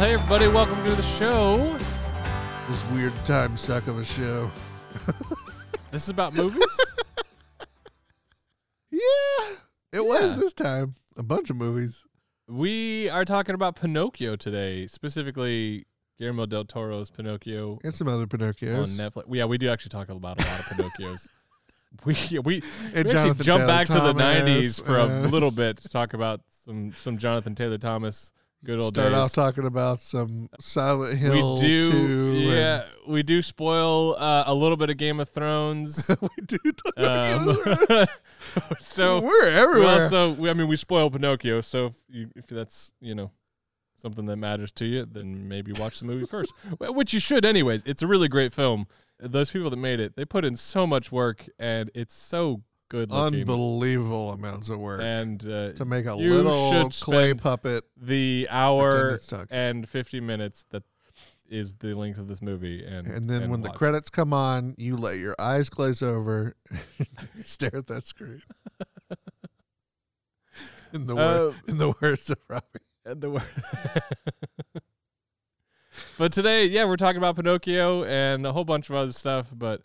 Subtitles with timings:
[0.00, 1.76] Hey everybody, welcome to the show.
[2.70, 4.50] This weird time suck of a show.
[5.90, 6.62] This is about movies.
[8.90, 9.56] Yeah,
[9.92, 10.94] it was this time.
[11.18, 12.04] A bunch of movies.
[12.48, 15.84] we are talking about Pinocchio today, specifically
[16.18, 18.78] Guillermo del Toro's Pinocchio And some other Pinocchios.
[18.78, 18.88] on.
[18.88, 19.24] Netflix.
[19.28, 21.28] Yeah, we do actually talk about a lot of Pinocchios.
[22.06, 22.62] We we,
[22.94, 26.40] we actually jump back to the '90s for a uh, little bit to talk about
[26.64, 28.32] some some Jonathan Taylor Thomas
[28.64, 29.18] good old Start days.
[29.18, 31.54] off talking about some Silent Hill.
[31.56, 36.10] we do, 2 yeah, we do spoil uh, a little bit of Game of Thrones.
[36.20, 36.58] we do.
[36.72, 38.08] Talk Um, about
[38.78, 39.96] so we're everywhere.
[39.98, 41.60] Well, so we, I mean, we spoil Pinocchio.
[41.60, 43.30] So if, you, if that's you know
[43.96, 47.82] something that matters to you, then maybe watch the movie first, which you should anyways.
[47.84, 48.86] It's a really great film.
[49.18, 53.10] Those people that made it, they put in so much work, and it's so good
[53.10, 53.40] looking.
[53.40, 57.84] Unbelievable amounts of work And uh, to make a you little should clay spend puppet.
[57.96, 59.48] the hour attendance tuck.
[59.50, 60.82] and fifty minutes that
[61.48, 64.74] is the length of this movie, and And then when the watch credits come on,
[64.78, 66.54] you let your eyes glaze over,
[67.42, 68.42] stare at that screen.
[70.92, 72.64] in the wor- Uh, in the words of Robbie.
[73.04, 73.42] And the word.
[76.18, 79.50] but today, yeah, we're talking about Pinocchio and a whole bunch of other stuff.
[79.52, 79.82] But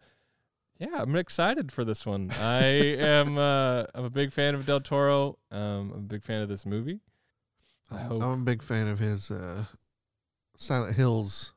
[0.80, 2.32] yeah, I'm excited for this one.
[2.32, 3.38] I am.
[3.46, 5.38] Uh, I'm a big fan of Del Toro.
[5.52, 7.00] Um, I'm a big fan of this movie.
[7.92, 8.22] I hope.
[8.24, 9.66] I'm a big fan of his uh,
[10.58, 11.54] Silent Hills.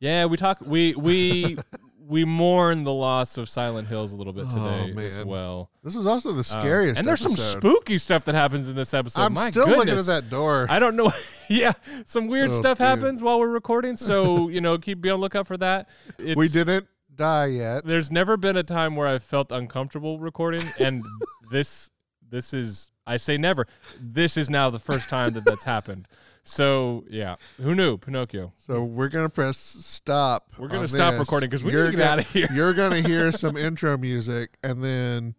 [0.00, 0.58] Yeah, we talk.
[0.64, 1.56] We we
[2.06, 5.70] we mourn the loss of Silent Hills a little bit Oh, today as well.
[5.82, 6.98] This is also the Um, scariest.
[6.98, 9.22] and there's some spooky stuff that happens in this episode.
[9.22, 9.86] I'm My still goodness.
[9.86, 10.66] looking at that door.
[10.68, 11.10] I don't know.
[11.48, 11.72] yeah,
[12.04, 12.86] some weird Oh, stuff dude.
[12.86, 13.96] happens while we're recording.
[13.96, 15.88] So you know, keep be on lookout for that.
[16.18, 16.86] It's, we didn't
[17.18, 17.84] die yet.
[17.84, 21.02] There's never been a time where I've felt uncomfortable recording, and
[21.50, 21.90] this
[22.30, 23.66] this is I say never.
[24.00, 26.08] This is now the first time that that's happened.
[26.42, 28.54] So yeah, who knew Pinocchio?
[28.58, 30.52] So we're gonna press stop.
[30.58, 31.20] We're gonna on stop this.
[31.20, 32.48] recording 'cause we need to get gonna- outta here.
[32.54, 35.34] You're gonna hear some intro music, and then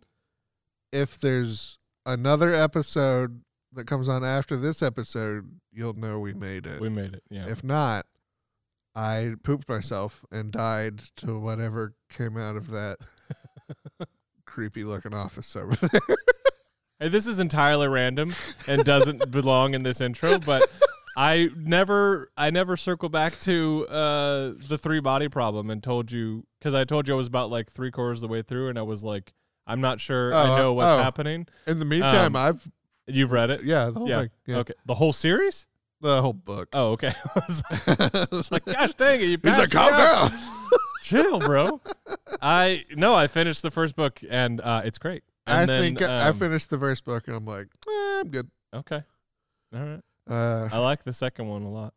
[0.91, 3.41] if there's another episode
[3.73, 6.79] that comes on after this episode, you'll know we made it.
[6.81, 7.23] We made it.
[7.29, 7.47] Yeah.
[7.47, 8.05] If not,
[8.99, 12.97] I pooped myself and died to whatever came out of that
[14.45, 16.01] creepy looking office over there.
[16.99, 18.33] Hey, this is entirely random
[18.67, 20.69] and doesn't belong in this intro, but
[21.15, 26.45] I never I never circle back to uh, the three body problem and told you
[26.59, 28.77] because I told you I was about like three quarters of the way through and
[28.77, 29.33] I was like
[29.65, 30.97] I'm not sure Oh, I know what's oh.
[31.01, 31.47] happening.
[31.67, 32.69] In the meantime, Um, I've
[33.07, 34.19] You've read it, yeah, the whole yeah.
[34.19, 35.65] thing, yeah, Okay, the whole series.
[36.01, 36.69] The whole book.
[36.73, 37.13] Oh, okay.
[37.35, 39.93] I was like, I was like, gosh dang it, you He's like, passed me calm
[39.93, 40.39] up." down.
[41.03, 41.81] chill, bro.
[42.41, 45.23] I no, I finished the first book and uh, it's great.
[45.47, 48.49] I then, think I um, finished the first book and I'm like, eh, I'm good.
[48.73, 49.03] Okay,
[49.73, 50.01] all right.
[50.29, 51.93] Uh, I like the second one a lot.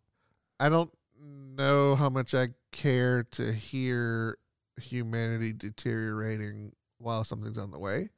[0.59, 0.91] I don't
[1.21, 4.39] know how much I care to hear
[4.81, 8.09] humanity deteriorating while something's on the way.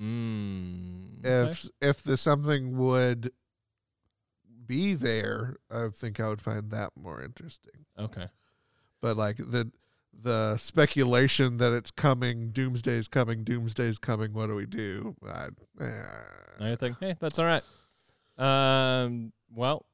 [0.00, 3.32] Mm, If if the something would
[4.66, 7.86] be there, I think I would find that more interesting.
[7.98, 8.26] okay.
[9.00, 9.70] But like the
[10.22, 14.32] the speculation that it's coming, doomsday's coming, doomsday's coming.
[14.32, 15.14] What do we do?
[15.26, 15.48] I,
[15.80, 16.76] eh.
[16.76, 17.62] Think, hey, that's all right.
[18.38, 19.86] Um, well,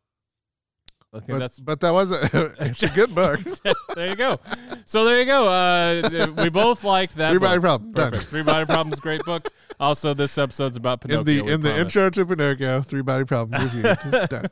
[1.14, 3.40] I think But, that's but that was a it's a good book.
[3.94, 4.40] there you go.
[4.86, 5.46] So there you go.
[5.48, 7.30] Uh, we both liked that.
[7.30, 7.92] Three body problem.
[7.92, 8.12] Done.
[8.12, 8.30] Perfect.
[8.30, 8.98] Three body problems.
[8.98, 9.48] Great book.
[9.82, 11.20] Also, this episode's about Pinocchio.
[11.20, 11.96] in the in the promise.
[11.96, 13.82] intro to Pinocchio, three body problem review.
[14.28, 14.46] Done.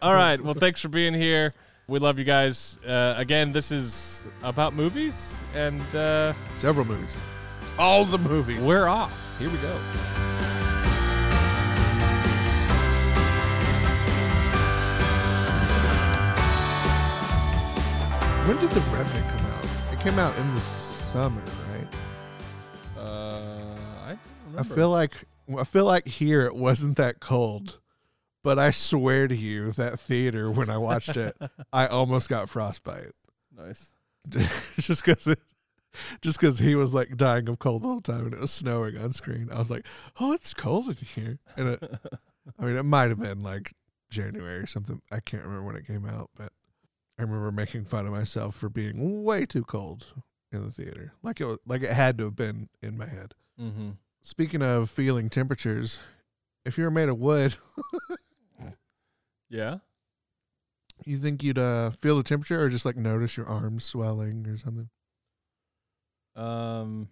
[0.00, 0.42] All right.
[0.42, 1.52] Well, thanks for being here.
[1.86, 2.80] We love you guys.
[2.84, 7.14] Uh, again, this is about movies, and uh, Several movies.
[7.78, 8.58] All the movies.
[8.60, 9.12] we're off.
[9.38, 9.78] Here we go.
[18.46, 19.64] when did The Revenant come out?
[19.92, 21.42] It came out in the summer,
[24.56, 25.24] I I feel like
[25.58, 27.80] I feel like here it wasn't that cold,
[28.42, 31.36] but I swear to you that theater when I watched it,
[31.72, 33.12] I almost got frostbite
[33.56, 33.90] nice.
[34.78, 35.38] just because it.
[36.20, 38.98] Just because he was like dying of cold the whole time and it was snowing
[38.98, 39.86] on screen, I was like,
[40.20, 41.82] "Oh, it's cold in here." And it,
[42.58, 43.72] I mean, it might have been like
[44.10, 45.00] January or something.
[45.10, 46.52] I can't remember when it came out, but
[47.18, 50.06] I remember making fun of myself for being way too cold
[50.52, 51.14] in the theater.
[51.22, 53.34] Like it was, like it had to have been in my head.
[53.58, 53.90] Mm-hmm.
[54.26, 56.00] Speaking of feeling temperatures,
[56.64, 57.54] if you were made of wood,
[59.48, 59.76] Yeah.
[61.06, 64.58] you think you'd uh, feel the temperature or just like notice your arms swelling or
[64.58, 64.88] something?
[66.34, 67.08] Um.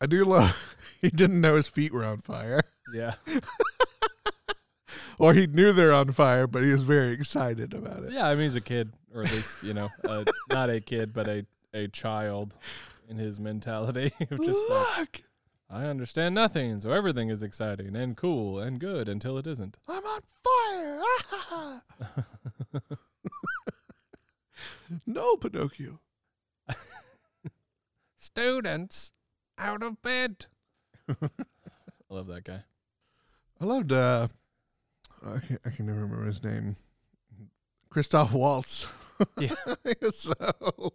[0.00, 0.56] I do love
[1.02, 2.60] he didn't know his feet were on fire.
[2.94, 3.14] Yeah.
[5.18, 8.12] or he knew they're on fire, but he was very excited about it.
[8.12, 11.12] Yeah, I mean he's a kid, or at least you know, uh, not a kid,
[11.12, 11.44] but a
[11.74, 12.56] a child
[13.08, 15.22] in his mentality of just like Look,
[15.74, 19.78] I understand nothing, so everything is exciting and cool and good until it isn't.
[19.88, 21.00] I'm on fire.
[25.06, 26.00] no, Pinocchio.
[28.16, 29.12] Students
[29.58, 30.46] out of bed.
[31.08, 31.14] I
[32.10, 32.64] love that guy.
[33.60, 33.92] I loved.
[33.92, 34.28] uh
[35.24, 36.76] I can I can never remember his name.
[37.88, 38.86] Christoph Waltz.
[39.38, 39.54] Yeah.
[39.84, 40.92] he was so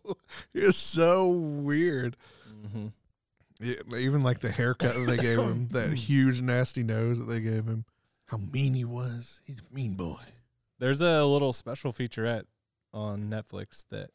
[0.54, 2.16] he was so weird.
[2.72, 2.90] hmm Yeah,
[3.62, 7.66] even like the haircut that they gave him, that huge nasty nose that they gave
[7.66, 7.86] him.
[8.26, 9.42] How mean he was.
[9.46, 10.20] He's a mean boy.
[10.80, 12.44] There's a little special featurette
[12.94, 14.12] on Netflix that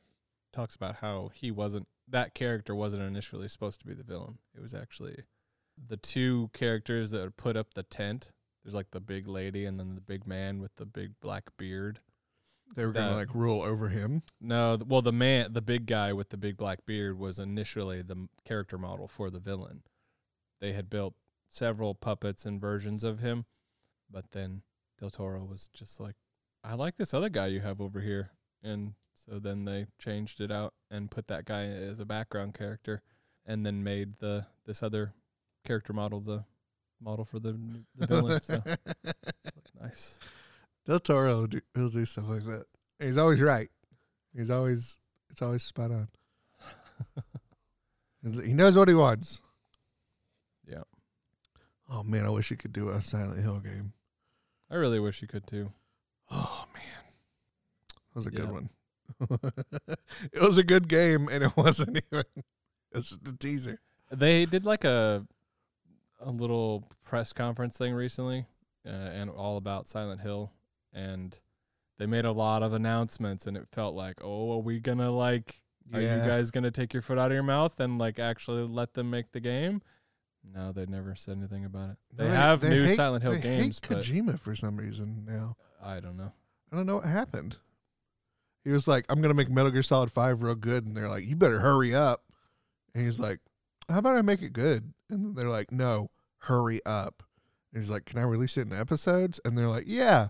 [0.53, 4.39] talks about how he wasn't that character wasn't initially supposed to be the villain.
[4.55, 5.25] It was actually
[5.89, 8.31] the two characters that put up the tent.
[8.63, 12.01] There's like the big lady and then the big man with the big black beard.
[12.75, 14.23] They were gonna like rule over him.
[14.41, 18.03] No, th- well the man, the big guy with the big black beard was initially
[18.03, 19.83] the m- character model for the villain.
[20.61, 21.15] They had built
[21.51, 23.45] several puppets and versions of him,
[24.11, 24.63] but then
[24.99, 26.17] Del Toro was just like,
[26.65, 28.31] "I like this other guy you have over here,"
[28.63, 33.03] and so then they changed it out and put that guy as a background character,
[33.45, 35.15] and then made the this other
[35.65, 36.45] character model the
[37.01, 37.53] model for the
[37.97, 38.41] the villain.
[38.41, 40.19] so it's like, nice.
[40.87, 42.65] Del Toro will do, he'll do stuff like that.
[42.99, 43.71] And he's always right.
[44.35, 44.99] He's always
[45.31, 46.09] it's always spot on.
[48.45, 49.43] he knows what he wants.
[50.67, 50.83] Yeah,
[51.95, 53.93] Oh man, I wish he could do a Silent Hill game.
[54.71, 55.73] I really wish he could too.
[56.31, 57.05] Oh man,
[58.09, 58.71] that was a good one.
[60.33, 62.25] it was a good game, and it wasn't even.
[62.93, 63.79] It's just a teaser.
[64.11, 65.27] They did like a
[66.19, 68.47] a little press conference thing recently,
[68.87, 70.51] uh, and all about Silent Hill,
[70.93, 71.39] and
[71.99, 75.61] they made a lot of announcements, and it felt like, oh, are we gonna like,
[75.93, 78.95] are you guys gonna take your foot out of your mouth and like actually let
[78.95, 79.83] them make the game?
[80.45, 81.97] No, they never said anything about it.
[82.13, 85.57] They, have new hate- Silent Hill they games, hate but Kojima for some reason now.
[85.83, 86.33] I don't know.
[86.73, 87.59] I don't know what happened.
[88.65, 91.25] He was like, "I'm gonna make Metal Gear Solid Five real good," and they're like,
[91.27, 92.25] "You better hurry up."
[92.95, 93.41] And he's like,
[93.89, 97.23] "How about I make it good?" And they're like, "No, hurry up."
[97.73, 100.29] And he's like, "Can I release it in episodes?" And they're like, "Yeah."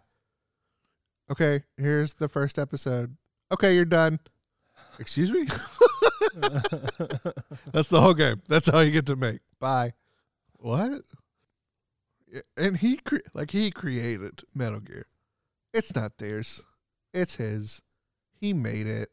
[1.32, 3.16] Okay, here's the first episode.
[3.50, 4.20] Okay, you're done.
[4.98, 5.44] Excuse me.
[7.72, 8.42] That's the whole game.
[8.48, 9.40] That's all you get to make.
[9.58, 9.94] Bye.
[10.58, 11.04] What?
[12.58, 15.06] And he cre- like he created Metal Gear.
[15.72, 16.62] It's not theirs.
[17.14, 17.80] It's his.
[18.38, 19.08] He made it.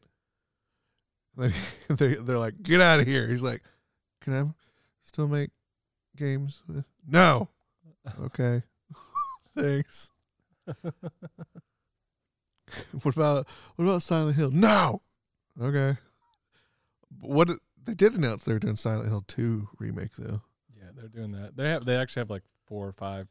[1.36, 1.54] Like
[1.88, 3.28] they they're like, get out of here.
[3.28, 3.62] He's like,
[4.20, 4.44] can I
[5.02, 5.50] still make
[6.16, 6.84] games with?
[7.08, 7.48] No.
[8.22, 8.62] Okay.
[9.54, 10.10] Thanks.
[13.02, 13.46] what about
[13.76, 14.50] what about Silent Hill?
[14.50, 15.02] No.
[15.60, 15.96] Okay.
[17.20, 17.50] What
[17.84, 20.42] they did announce they were doing Silent Hill 2 remake though.
[20.76, 21.56] yeah, they're doing that.
[21.56, 23.28] They have they actually have like four or five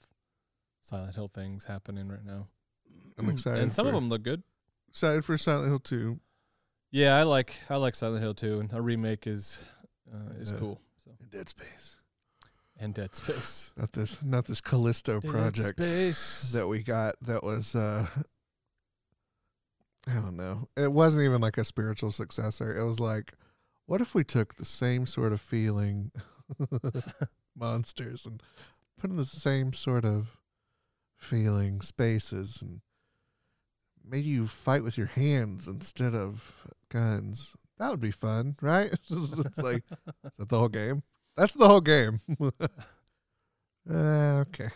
[0.82, 2.48] Silent Hill things happening right now,
[3.18, 3.62] I'm excited.
[3.62, 4.44] and some of them look good.
[4.90, 6.20] excited for Silent Hill 2.
[6.92, 9.62] Yeah, I like I like Silent Hill two, and a remake is
[10.12, 10.58] uh, is Yeah.
[10.60, 10.82] cool.
[11.04, 12.00] So and Dead Space.
[12.80, 13.74] and Dead Space.
[13.78, 16.52] Not this not this Callisto project Space.
[16.54, 18.08] that we got that was uh
[20.10, 20.68] I don't know.
[20.76, 22.76] It wasn't even like a spiritual successor.
[22.76, 23.34] It was like
[23.86, 26.12] what if we took the same sort of feeling
[27.56, 28.42] monsters and
[29.00, 30.38] put in the same sort of
[31.18, 32.82] feeling spaces and
[34.08, 37.56] made you fight with your hands instead of guns.
[37.78, 38.92] That would be fun, right?
[39.10, 41.04] it's like is that the whole game?
[41.36, 42.20] That's the whole game.
[43.92, 44.70] Uh, okay.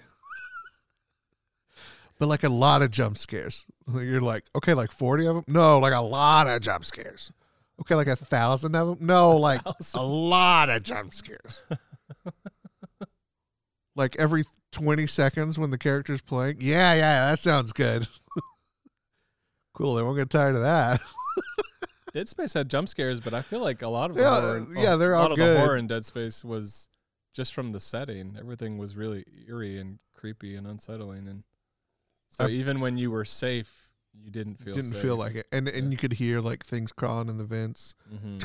[2.24, 3.66] But like a lot of jump scares.
[3.94, 5.44] You're like, okay, like 40 of them?
[5.46, 7.34] No, like a lot of jump scares.
[7.82, 9.06] Okay, like a thousand of them?
[9.06, 9.60] No, like
[9.94, 11.64] a lot of jump scares.
[13.98, 16.60] like every 20 seconds when the character's playing?
[16.62, 18.08] Yeah, yeah, that sounds good.
[19.74, 21.02] cool, they won't get tired of that.
[22.14, 24.96] Dead Space had jump scares, but I feel like a lot of Yeah, horror, yeah,
[24.96, 25.58] they're a all lot of good.
[25.58, 26.88] the horror in Dead Space was
[27.34, 28.38] just from the setting.
[28.40, 31.44] Everything was really eerie and creepy and unsettling, and
[32.34, 35.02] so I- even when you were safe, you didn't feel Didn't safe.
[35.02, 35.48] feel like it.
[35.52, 35.92] And and Yeah.
[35.92, 37.96] you could hear like things crawling in the vents.
[38.10, 38.38] hmm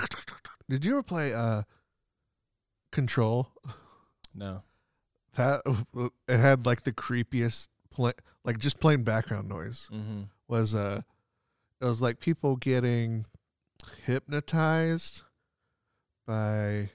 [0.68, 1.62] Did you ever play uh
[2.90, 3.48] Control?
[4.34, 4.62] No,
[5.36, 5.62] That
[6.28, 8.12] it had like the creepiest play,
[8.44, 11.02] like just plain background noise hmm was uh
[11.80, 13.26] it was like people getting
[14.06, 15.22] hypnotized
[16.26, 16.90] by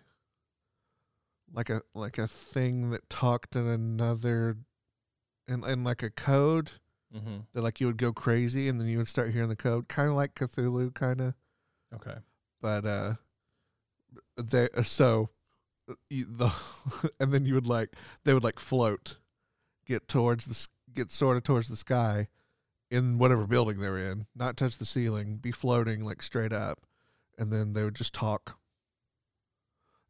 [1.54, 4.58] like a like a thing that talked in another
[5.48, 6.72] in in like a code
[7.16, 7.38] Mm-hmm.
[7.54, 10.10] That like you would go crazy and then you would start hearing the code, kind
[10.10, 11.34] of like Cthulhu, kind of.
[11.94, 12.16] Okay.
[12.62, 13.14] But uh,
[14.38, 15.30] they so
[15.90, 16.52] uh, you, the
[17.20, 19.18] and then you would like they would like float,
[19.86, 22.30] get towards the get sort of towards the sky,
[22.90, 26.86] in whatever building they're in, not touch the ceiling, be floating like straight up,
[27.38, 28.58] and then they would just talk.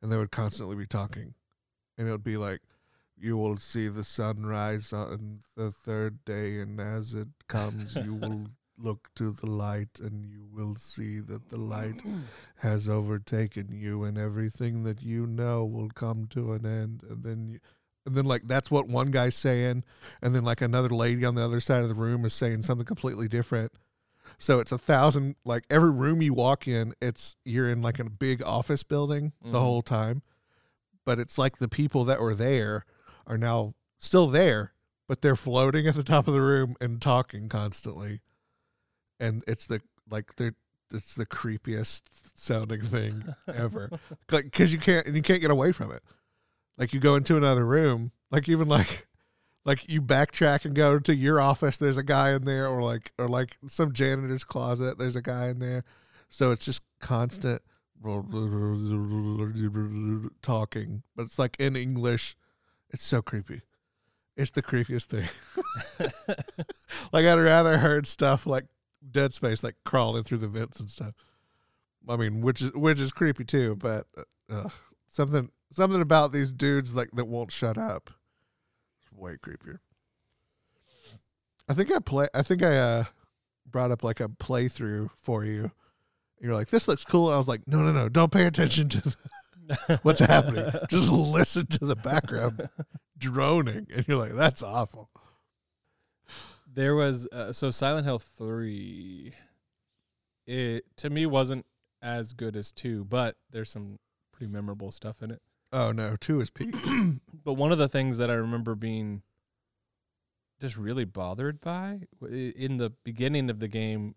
[0.02, 1.34] And they would constantly be talking,
[1.98, 2.60] and it would be like,
[3.24, 8.14] "You will see the sun rise on the third day, and as it comes, you
[8.14, 12.02] will look to the light, and you will see that the light
[12.58, 17.48] has overtaken you, and everything that you know will come to an end." And then
[17.48, 17.60] you,
[18.06, 19.86] and then like that's what one guy's saying,
[20.22, 22.86] and then like another lady on the other side of the room is saying something
[22.86, 23.72] completely different.
[24.38, 28.10] So it's a thousand like every room you walk in, it's you're in like a
[28.10, 29.62] big office building the Mhm.
[29.62, 30.24] whole time.
[31.06, 32.84] But it's like the people that were there
[33.28, 34.74] are now still there,
[35.08, 38.22] but they're floating at the top of the room and talking constantly.
[39.20, 40.56] And it's the like they're
[40.92, 42.04] it's the creepiest
[42.36, 43.90] sounding thing ever.
[44.32, 46.04] like cuz you can't and you can't get away from it.
[46.78, 49.08] Like you go into another room, like even like
[49.66, 53.12] like you backtrack and go to your office there's a guy in there or like
[53.18, 55.84] or like some janitor's closet there's a guy in there
[56.30, 57.62] so it's just constant
[60.42, 62.36] talking but it's like in english
[62.94, 63.62] it's so creepy
[64.38, 65.28] it's the creepiest thing
[67.12, 68.66] like i'd rather heard stuff like
[69.12, 71.14] dead space like crawling through the vents and stuff
[72.08, 74.08] i mean which is which is creepy too but
[74.50, 74.70] uh,
[75.08, 78.12] something something about these dudes like that won't shut up
[79.02, 79.80] it's way creepier.
[81.68, 82.28] I think I play.
[82.34, 83.04] I think I uh,
[83.66, 85.72] brought up like a playthrough for you.
[86.42, 87.30] You're like, this looks cool.
[87.30, 89.16] I was like, no, no, no, don't pay attention to
[90.02, 90.72] what's happening.
[90.90, 92.70] Just listen to the background
[93.18, 95.10] droning, and you're like, that's awful.
[96.72, 99.34] There was uh, so Silent Hill three.
[100.46, 101.66] It to me wasn't
[102.02, 104.00] as good as two, but there's some
[104.32, 105.42] pretty memorable stuff in it.
[105.72, 106.76] Oh no, two is peak.
[107.46, 109.22] But one of the things that I remember being
[110.62, 114.16] just really bothered by in the beginning of the game,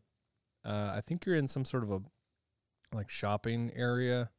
[0.65, 2.03] uh, I think you're in some sort of a
[2.95, 4.31] like shopping area.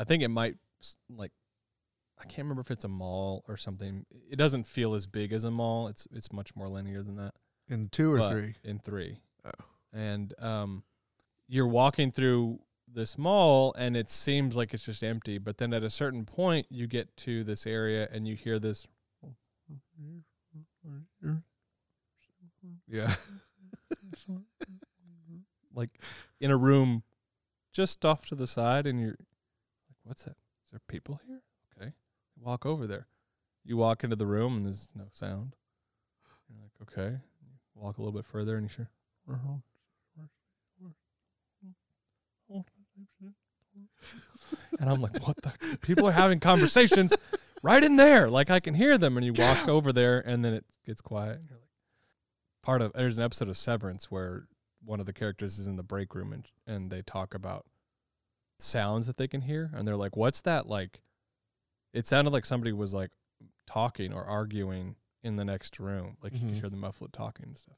[0.00, 0.56] I think it might
[1.10, 1.30] like
[2.18, 4.06] I can't remember if it's a mall or something.
[4.30, 5.88] It doesn't feel as big as a mall.
[5.88, 7.34] It's it's much more linear than that
[7.68, 8.54] In two or but three.
[8.64, 9.20] in three.
[9.44, 9.50] Oh.
[9.92, 10.84] And um,
[11.48, 15.36] you're walking through this mall, and it seems like it's just empty.
[15.36, 18.86] But then at a certain point, you get to this area, and you hear this.
[22.88, 23.14] Yeah.
[25.74, 25.90] like
[26.40, 27.02] in a room
[27.72, 29.16] just off to the side, and you're
[30.10, 30.36] "What's that?
[30.64, 31.42] Is there people here?"
[31.78, 31.92] Okay,
[32.36, 33.06] walk over there.
[33.64, 35.54] You walk into the room, and there's no sound.
[36.48, 37.20] You're like, "Okay."
[37.76, 38.90] Walk a little bit further, and you're sure.
[44.80, 45.78] And I'm like, what the?
[45.78, 47.14] People are having conversations
[47.62, 48.28] right in there.
[48.28, 49.16] Like I can hear them.
[49.16, 51.38] And you walk over there, and then it gets quiet.
[51.38, 51.68] And you're like,
[52.62, 54.48] part of there's an episode of Severance where
[54.84, 57.66] one of the characters is in the break room and and they talk about
[58.62, 61.00] sounds that they can hear, and they're like, what's that like?
[61.92, 63.10] It sounded like somebody was like
[63.66, 66.16] talking or arguing in the next room.
[66.22, 66.48] Like you Mhm.
[66.48, 67.76] could hear the muffled talking and stuff.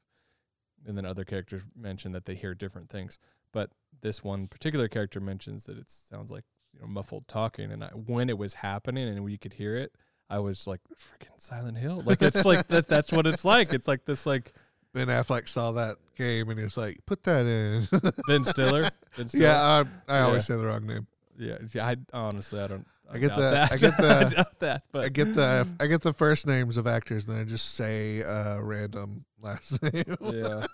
[0.85, 3.17] And then other characters mention that they hear different things.
[3.51, 3.71] But
[4.01, 7.89] this one particular character mentions that it sounds like you know muffled talking, and I,
[7.89, 9.95] when it was happening and we could hear it,
[10.29, 12.87] I was like, "Freaking Silent Hill!" Like it's like that.
[12.87, 13.73] That's what it's like.
[13.73, 14.53] It's like this like
[14.93, 17.87] Ben Affleck saw that game and he's like, put that in.
[18.27, 18.89] Ben Stiller.
[19.17, 19.43] Ben Stiller.
[19.45, 20.55] yeah, I, I always Yeah.
[20.55, 21.07] say the wrong name.
[21.37, 21.87] yeah, yeah.
[21.87, 22.85] I honestly, I don't.
[23.11, 23.71] I get the- That.
[23.71, 24.83] I get the- doubt that.
[24.91, 27.75] But I get the I get the first names of actors, and then I just
[27.75, 30.15] say uh, random last name.
[30.21, 30.65] yeah.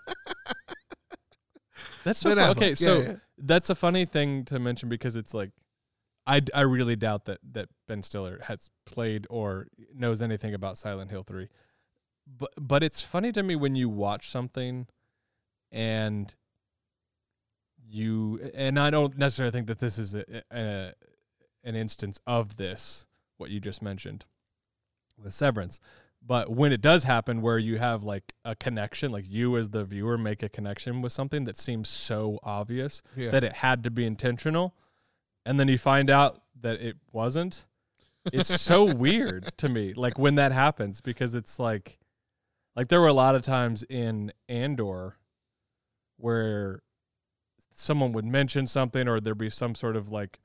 [2.04, 2.56] That's so Ben fu- Affleck.
[2.56, 2.68] okay.
[2.70, 5.50] Yeah, So that's a funny thing to mention because it's like,
[6.26, 11.10] I, I really doubt that that Ben Stiller has played or knows anything about Silent
[11.10, 11.48] Hill three,
[12.38, 14.86] but but it's funny to me when you watch something,
[15.72, 16.34] and
[17.88, 20.92] you and I don't necessarily think that this is a, a
[21.64, 23.06] an instance of this
[23.36, 24.24] what you just mentioned
[25.18, 25.80] with Severance.
[26.22, 29.84] But when it does happen where you have like a connection, like you as the
[29.84, 33.30] viewer make a connection with something that seems so obvious yeah.
[33.30, 34.74] that it had to be intentional,
[35.46, 37.64] and then you find out that it wasn't,
[38.32, 39.94] it's so weird to me.
[39.94, 41.98] Like when that happens, because it's like,
[42.76, 45.16] like there were a lot of times in Andor
[46.16, 46.82] where
[47.72, 50.40] someone would mention something or there'd be some sort of like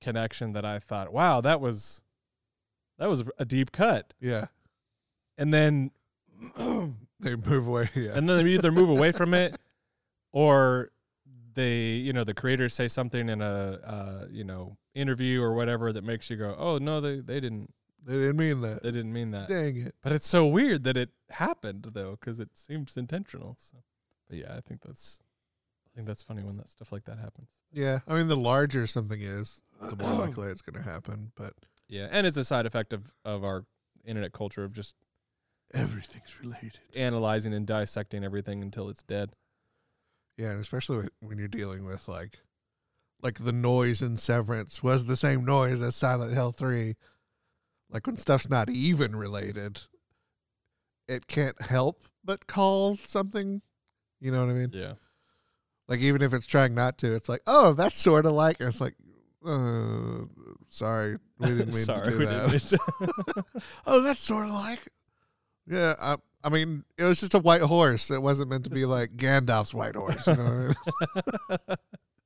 [0.00, 2.02] connection that I thought, wow, that was
[2.98, 4.46] that was a deep cut yeah.
[5.36, 5.90] and then
[7.20, 7.88] They move away.
[7.94, 8.12] Yeah.
[8.14, 9.58] and then they either move away from it
[10.32, 10.90] or
[11.54, 15.92] they you know the creators say something in a uh, you know interview or whatever
[15.92, 17.72] that makes you go oh no they, they didn't
[18.06, 18.82] they didn't mean that.
[18.82, 19.94] they didn't mean that Dang it.
[20.02, 23.78] but it's so weird that it happened though because it seems intentional so
[24.28, 25.18] but yeah i think that's
[25.86, 27.98] i think that's funny when that stuff like that happens Yeah.
[28.08, 31.32] I mean, the larger something is, the more likely it's going to happen.
[31.36, 31.52] But
[31.88, 33.64] yeah and it's a side effect of of our
[34.04, 34.94] internet culture of just
[35.74, 36.78] everything's related.
[36.94, 39.32] analyzing and dissecting everything until it's dead
[40.36, 42.38] Yeah, and especially with, when you're dealing with like,
[43.22, 46.94] like the noise in Severance was the same noise as Silent Hill Three.
[47.90, 49.82] Like when stuff's not even related,
[51.08, 53.62] it can't help but call something.
[54.20, 54.70] You know what I mean?
[54.72, 54.94] yeah
[55.88, 58.56] Like even if it's trying not to, it's like, oh, that's sort of like.
[58.60, 58.94] It's like,
[59.46, 60.24] uh,
[60.68, 63.44] sorry, we didn't mean sorry to do that.
[63.86, 64.80] oh, that's sort of like.
[65.68, 68.10] Yeah, I, I mean, it was just a white horse.
[68.10, 70.26] It wasn't meant to be like Gandalf's white horse.
[70.26, 70.76] You know what
[71.50, 71.76] I mean?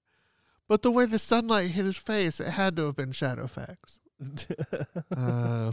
[0.69, 3.99] but the way the sunlight hit his face, it had to have been shadow Shadowfax.
[5.17, 5.73] Uh,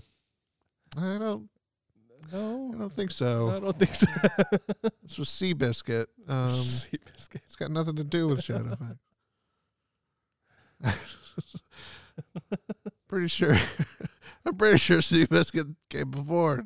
[0.97, 1.49] I don't,
[2.31, 3.49] No, I don't think so.
[3.51, 4.07] I don't think so.
[5.03, 6.07] This was Seabiscuit.
[6.27, 7.41] Um, Seabiscuit.
[7.45, 8.97] it's got nothing to do with Shadowfax.
[13.07, 13.57] pretty sure.
[14.45, 16.65] I'm pretty sure Seabiscuit came before.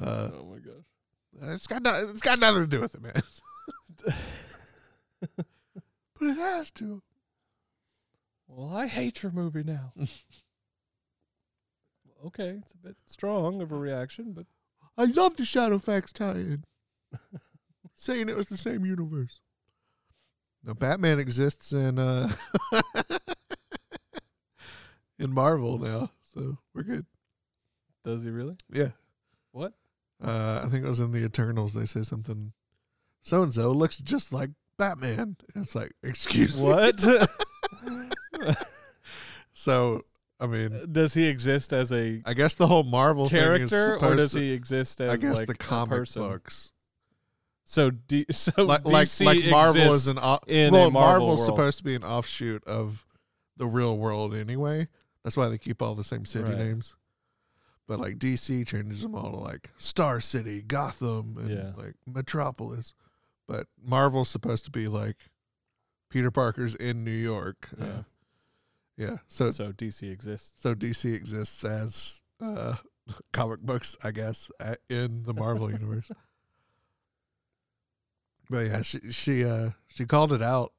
[0.00, 1.54] Uh, oh my gosh.
[1.54, 3.22] it's got no, it's got nothing to do with it, man.
[6.18, 7.02] but it has to.
[8.56, 9.92] Well, I hate your movie now.
[12.26, 14.46] okay, it's a bit strong of a reaction, but
[14.96, 16.62] I love the Shadowfax tie-in,
[17.94, 19.40] saying it was the same universe.
[20.62, 22.32] Now, Batman exists in uh
[25.18, 27.06] in Marvel now, so we're good.
[28.04, 28.56] does he really?
[28.72, 28.90] Yeah.
[29.50, 29.72] What?
[30.22, 31.74] Uh, I think it was in the Eternals.
[31.74, 32.52] They say something.
[33.20, 35.36] So and so looks just like Batman.
[35.54, 36.62] And it's like, excuse me.
[36.62, 37.04] What?
[39.52, 40.02] So,
[40.40, 44.32] I mean, does he exist as a I guess the whole Marvel character, or does
[44.32, 46.22] to- he exist as I guess like the a comic person?
[46.22, 46.72] books,
[47.64, 51.44] So, D- so like like DC like Marvel is an off, in well, Marvel Marvel's
[51.46, 53.06] supposed to be an offshoot of
[53.56, 54.88] the real world anyway.
[55.22, 56.58] That's why they keep all the same city Right.
[56.58, 56.96] names.
[57.86, 61.72] But like DC changes them all to like Star City, Gotham, and Yeah.
[61.76, 62.94] like Metropolis.
[63.46, 65.16] But Marvel's supposed to be like
[66.10, 67.68] Peter Parker's in New York.
[67.78, 67.84] Yeah.
[67.86, 68.02] Uh,
[68.96, 69.18] yeah.
[69.26, 70.52] So so DC exists.
[70.60, 72.76] so DC exists as uh,
[73.32, 74.50] comic books, I guess,
[74.88, 76.10] in the Marvel universe.
[78.50, 80.74] But yeah, she she uh she called it out,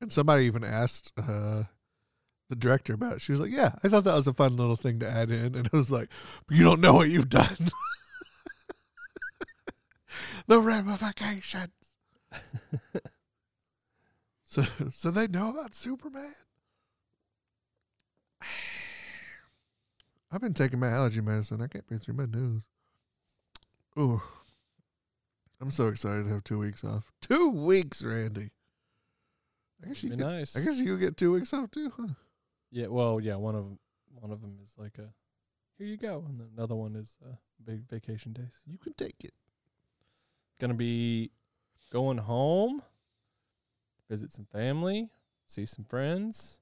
[0.00, 1.64] and somebody even asked uh
[2.48, 3.14] the director about.
[3.14, 3.20] it.
[3.22, 5.54] She was like, "Yeah, I thought that was a fun little thing to add in,"
[5.54, 6.08] and it was like,
[6.50, 7.56] you don't know what you've done."
[10.46, 11.70] the ramifications.
[14.44, 16.34] so so they know about Superman.
[20.30, 21.62] I've been taking my allergy medicine.
[21.62, 22.68] I can't breathe through my nose.
[23.98, 24.20] Ooh.
[25.60, 27.12] I'm so excited to have two weeks off.
[27.20, 28.50] Two weeks, Randy.
[29.82, 30.56] I guess you Be get, nice.
[30.56, 32.08] I guess you get two weeks off too, huh?
[32.70, 32.88] Yeah.
[32.88, 33.36] Well, yeah.
[33.36, 33.66] One of
[34.20, 35.12] one of them is like a
[35.78, 38.62] here you go, and then another one is uh, big vacation days.
[38.66, 39.34] You can take it.
[40.60, 41.30] Gonna be
[41.92, 42.82] going home,
[44.08, 45.10] visit some family,
[45.46, 46.60] see some friends,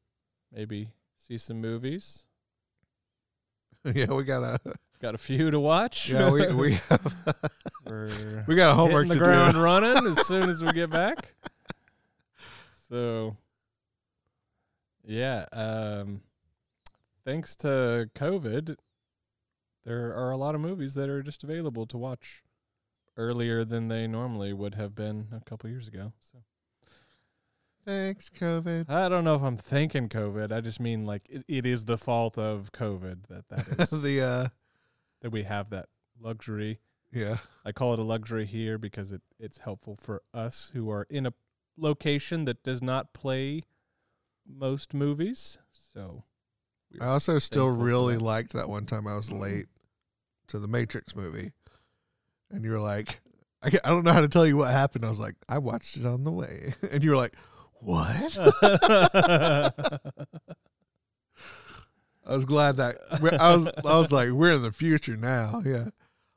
[0.53, 0.89] maybe
[1.27, 2.25] see some movies.
[3.85, 4.59] yeah, we got a
[5.01, 6.09] Got a few to watch.
[6.09, 7.35] yeah we we have
[7.85, 9.61] We're we got a homework hitting to the ground do.
[9.61, 11.35] running as soon as we get back.
[12.89, 13.37] So,
[15.05, 15.47] yeah.
[15.53, 16.21] Um,
[17.25, 18.77] thanks to COVID,
[19.85, 22.45] there are a lot of movies that are just available to watch
[23.17, 26.13] earlier than they normally would have been a couple years ago.
[26.21, 26.39] So
[27.85, 28.89] Thanks, COVID.
[28.89, 30.53] I don't know if I'm thanking COVID.
[30.53, 34.21] I just mean like it, it is the fault of COVID that that is the
[34.21, 34.49] uh
[35.21, 35.87] that we have that
[36.21, 36.81] luxury.
[37.13, 37.39] yeah.
[37.65, 41.27] I call it a luxury here because it, it's helpful for us who are in
[41.27, 41.33] a
[41.77, 43.63] location that does not play
[44.47, 45.59] most movies.
[45.73, 46.25] So
[47.01, 48.23] I also still really that.
[48.23, 49.67] liked that one time I was late
[50.49, 51.53] to the Matrix movie,
[52.51, 53.21] and you were like,
[53.63, 55.05] I, I don't know how to tell you what happened.
[55.05, 57.35] I was like, I watched it on the way, and you were like,
[57.83, 58.39] what?
[62.25, 63.69] I was glad that I was.
[63.85, 65.63] I was like, we're in the future now.
[65.65, 65.87] Yeah,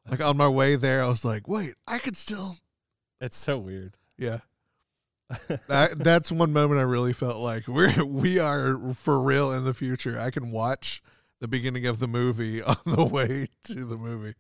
[0.10, 2.58] like on my way there, I was like, wait, I could still.
[3.22, 3.96] it's so weird.
[4.18, 4.40] Yeah,
[5.68, 9.74] that that's one moment I really felt like we're we are for real in the
[9.74, 10.20] future.
[10.20, 11.02] I can watch
[11.40, 14.36] the beginning of the movie on the way to the movie.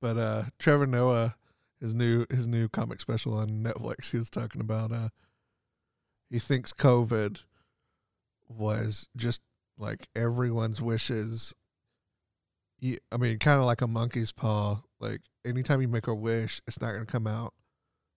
[0.00, 1.36] But uh Trevor Noah,
[1.80, 5.08] his new his new comic special on Netflix, he was talking about uh
[6.30, 7.42] he thinks COVID
[8.48, 9.42] was just
[9.78, 11.54] like everyone's wishes.
[12.78, 14.82] You, I mean, kind of like a monkey's paw.
[15.00, 17.54] Like anytime you make a wish, it's not going to come out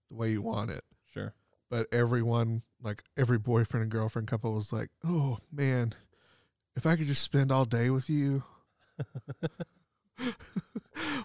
[0.09, 0.83] the way you want it.
[1.13, 1.33] Sure.
[1.69, 5.93] But everyone, like every boyfriend and girlfriend couple, was like, "Oh man,
[6.75, 8.43] if I could just spend all day with you."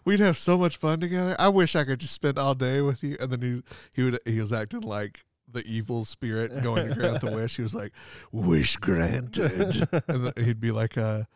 [0.04, 1.34] We'd have so much fun together.
[1.38, 3.16] I wish I could just spend all day with you.
[3.18, 3.62] And then he
[3.94, 7.56] he would he was acting like the evil spirit going to grant the wish.
[7.56, 7.92] He was like,
[8.30, 11.26] "Wish granted," and then he'd be like a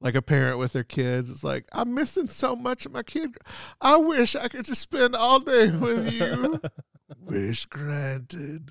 [0.00, 1.30] like a parent with their kids.
[1.30, 3.36] It's like I'm missing so much of my kid.
[3.80, 6.60] I wish I could just spend all day with you.
[7.18, 8.70] wish granted.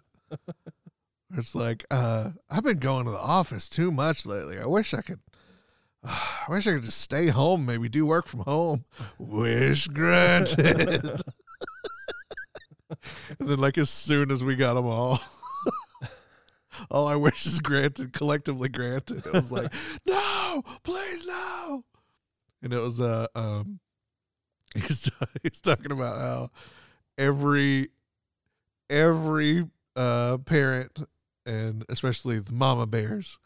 [1.36, 4.60] It's like uh, I've been going to the office too much lately.
[4.60, 5.19] I wish I could.
[6.03, 8.86] I wish I could just stay home, maybe do work from home.
[9.17, 11.21] Wish granted.
[13.39, 15.19] and then, like, as soon as we got them all,
[16.91, 19.25] all our wishes granted, collectively granted.
[19.25, 19.73] It was like,
[20.06, 21.84] no, please, no.
[22.62, 23.79] And it was, uh, um,
[24.75, 25.10] he's,
[25.41, 26.51] he's talking about how
[27.17, 27.89] every,
[28.89, 30.99] every, uh, parent
[31.45, 33.38] and especially the mama bears,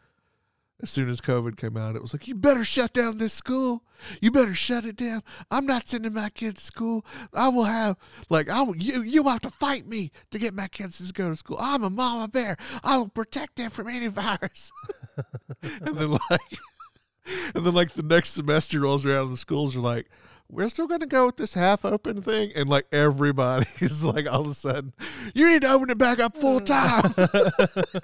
[0.82, 3.84] as soon as COVID came out, it was like, you better shut down this school.
[4.22, 5.24] You better shut it down.
[5.50, 7.06] I'm not sending my kids to school.
[7.34, 7.98] I will have,
[8.30, 11.30] like, I will, you, you have to fight me to get my kids to go
[11.30, 11.58] to school.
[11.60, 12.58] I'm a mama bear.
[12.84, 14.72] I will protect them from any virus.
[15.64, 16.60] and then, like,
[17.56, 20.08] and then, like, the next semester rolls around and the schools are like,
[20.50, 22.52] we're still going to go with this half open thing.
[22.56, 24.94] And, like, everybody is like, all of a sudden,
[25.34, 26.66] you need to open it back up full mm.
[26.66, 28.04] time.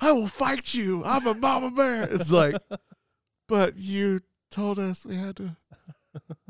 [0.00, 1.04] I will fight you.
[1.04, 2.02] I'm a mama bear.
[2.04, 2.56] It's like,
[3.48, 4.20] but you
[4.50, 5.56] told us we had to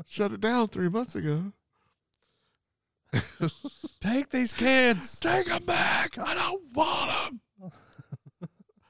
[0.07, 1.53] shut it down three months ago.
[3.99, 5.19] Take these kids.
[5.19, 6.17] Take them back.
[6.17, 7.71] I don't want them.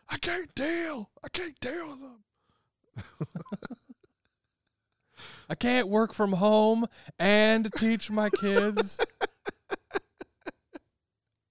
[0.09, 1.09] I can't deal.
[1.23, 2.23] I can't deal with them.
[5.49, 6.87] I can't work from home
[7.19, 8.99] and teach my kids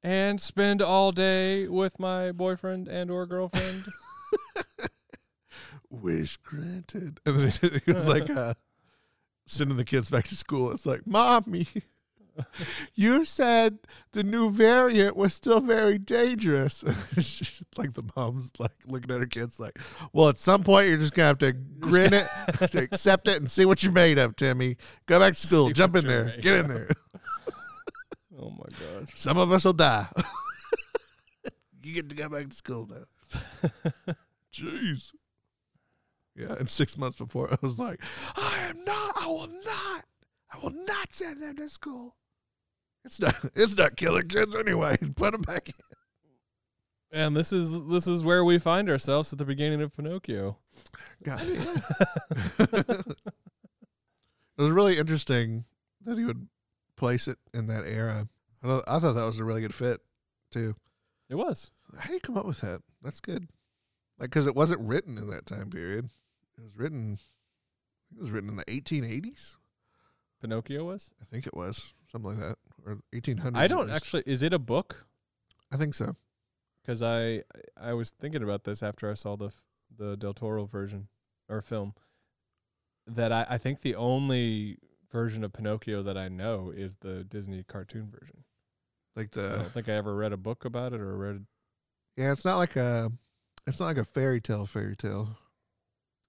[0.03, 3.85] and spend all day with my boyfriend and or girlfriend.
[5.91, 7.21] Wish granted.
[7.27, 8.55] And then he was like, uh,
[9.47, 10.71] sending the kids back to school.
[10.73, 11.69] It's like, mommy,
[12.95, 13.79] you said
[14.13, 16.85] the new variant was still very dangerous.
[17.17, 19.79] She's like the mom's like looking at her kids like,
[20.13, 22.27] well, at some point you're just gonna have to grin it,
[22.71, 24.77] to accept it, and see what you're made of, Timmy.
[25.07, 25.69] Go back to school.
[25.69, 26.25] See Jump in there.
[26.27, 26.69] made Get in of.
[26.69, 26.89] there.
[28.43, 29.11] Oh my gosh.
[29.15, 30.09] Some of us will die.
[31.83, 34.15] you get to go back to school now.
[34.53, 35.13] Jeez.
[36.35, 38.03] Yeah, and six months before, I was like,
[38.37, 40.05] I am not, I will not,
[40.51, 42.17] I will not send them to school.
[43.05, 44.97] It's not, it's not killing kids anyway.
[45.17, 45.75] Put them back in.
[47.15, 50.57] And this is this is where we find ourselves at the beginning of Pinocchio.
[51.23, 51.77] God, yeah.
[52.59, 53.17] it
[54.57, 55.67] was really interesting
[56.07, 56.49] that he would
[57.03, 58.29] place it in that era.
[58.63, 60.01] I thought, I thought that was a really good fit,
[60.53, 60.77] too.
[61.29, 61.73] It was.
[61.99, 62.81] How do you come up with that?
[63.03, 63.49] That's good.
[64.21, 66.11] Like, because it wasn't written in that time period.
[66.57, 67.19] It was written.
[68.15, 69.57] It was written in the 1880s.
[70.41, 71.11] Pinocchio was?
[71.21, 73.57] I think it was something like that, or 1800s.
[73.57, 75.07] I don't actually is it a book?
[75.73, 76.15] I think so.
[76.87, 77.43] Cuz I
[77.77, 79.63] I was thinking about this after I saw the f-
[79.97, 81.09] the Del Toro version
[81.49, 81.95] or film
[83.07, 84.79] that I I think the only
[85.13, 88.45] version of Pinocchio that I know is the Disney cartoon version.
[89.15, 91.47] Like the I don't think I ever read a book about it or read
[92.17, 93.11] yeah, it's not like a,
[93.67, 94.67] it's not like a fairy tale.
[94.67, 95.39] Fairy tale.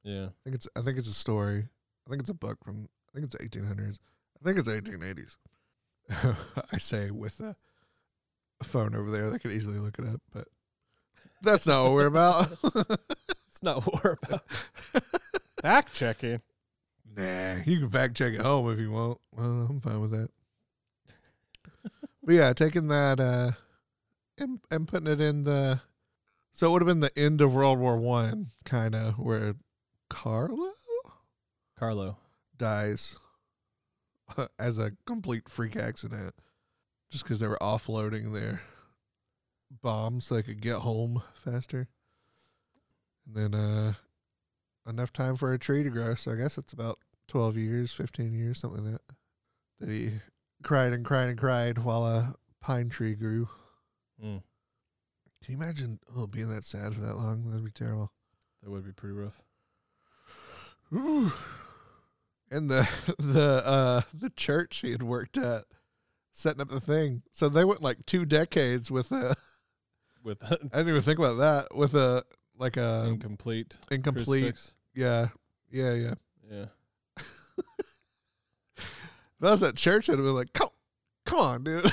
[0.03, 0.25] yeah.
[0.25, 1.67] I think it's I think it's a story.
[2.05, 3.99] I think it's a book from I think it's 1800s.
[4.41, 5.35] I think it's 1880s.
[6.71, 7.55] I say with a,
[8.59, 10.47] a phone over there that could easily look it up, but
[11.41, 12.49] that's not what we're about.
[13.53, 14.41] It's not what we're about.
[15.61, 16.41] Fact checking.
[17.15, 19.19] Nah, you can fact check at home if you want.
[19.35, 20.29] Well, I'm fine with that.
[22.23, 23.51] but yeah, taking that uh
[24.37, 25.81] and and putting it in the
[26.53, 29.55] so it would have been the end of World War One, kind of where
[30.09, 30.71] Carlo
[31.77, 32.17] Carlo.
[32.57, 33.17] dies
[34.59, 36.33] as a complete freak accident
[37.09, 38.61] just because they were offloading their
[39.81, 41.87] bombs so they could get home faster.
[43.25, 43.93] And then uh
[44.87, 46.15] enough time for a tree to grow.
[46.15, 49.15] So I guess it's about 12 years, 15 years, something like that.
[49.79, 50.11] That he
[50.63, 53.49] cried and cried and cried while a pine tree grew.
[54.23, 54.41] Mm,
[55.43, 57.49] Can you imagine oh, being that sad for that long?
[57.49, 58.11] That'd be terrible.
[58.61, 59.41] that would be pretty rough.
[60.93, 61.31] Ooh.
[62.51, 65.65] and the the uh the church he had worked at
[66.31, 67.23] setting up the thing.
[67.31, 69.35] So they went like two decades with a
[70.23, 72.23] with I didn't even think about that with a
[72.57, 74.73] like a incomplete incomplete crucifix.
[74.93, 75.27] yeah
[75.71, 76.13] yeah yeah.
[76.51, 76.65] Yeah.
[78.77, 80.69] If I was at church, I'd have been like, come,
[81.25, 81.83] come on, dude.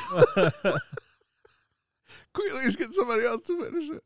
[2.32, 4.04] Quick, least get somebody else to finish it.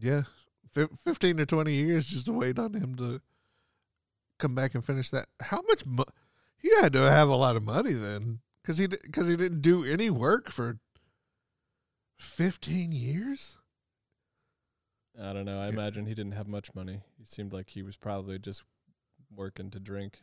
[0.00, 0.22] Yeah.
[0.70, 3.20] Fif 15 to 20 years just to wait on him to
[4.38, 5.26] come back and finish that.
[5.40, 6.04] How much mo-
[6.58, 9.62] He had to have a lot of money then because he, di- cause he didn't
[9.62, 10.78] do any work for
[12.18, 13.56] 15 years.
[15.20, 15.60] I don't know.
[15.60, 15.72] I Yeah.
[15.72, 17.02] imagine he didn't have much money.
[17.18, 18.64] He seemed like he was probably just
[19.34, 20.22] working to drink.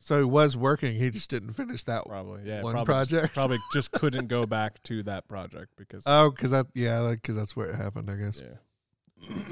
[0.00, 0.96] So he was working.
[0.96, 2.04] He just didn't finish that.
[2.06, 2.62] Probably, yeah.
[2.62, 3.34] One probably just- project?
[3.34, 7.54] probably just couldn't go back to that project because Oh, because that, yeah, because that's
[7.56, 8.40] where it happened, I guess.
[8.40, 9.28] yeah.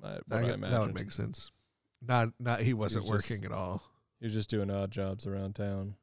[0.00, 1.50] My, what That, I that would make sense.
[2.00, 3.82] Not, not he wasn't just- working at all.
[4.18, 5.96] He was just doing odd jobs around town.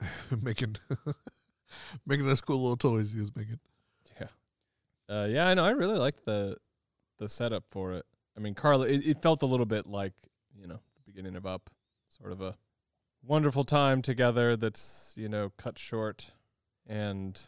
[0.42, 0.76] making
[2.06, 3.58] making those cool little toys he was making.
[4.20, 4.28] Yeah,
[5.08, 5.64] uh, yeah, I know.
[5.64, 6.56] I really like the
[7.18, 8.04] the setup for it.
[8.36, 10.12] I mean, Carlo, it, it felt a little bit like
[10.58, 11.70] you know the beginning of Up,
[12.08, 12.56] sort of a
[13.22, 16.32] wonderful time together that's you know cut short,
[16.86, 17.40] and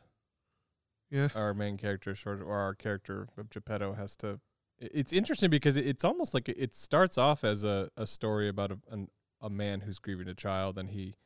[1.11, 1.29] Yeah.
[1.35, 4.41] our main character sort of, or our character of Geppetto has to.
[4.79, 8.71] It's interesting because it's almost like it- it starts off as a, a story about
[8.73, 9.09] a an,
[9.41, 11.17] a man who's grieving a child, and he,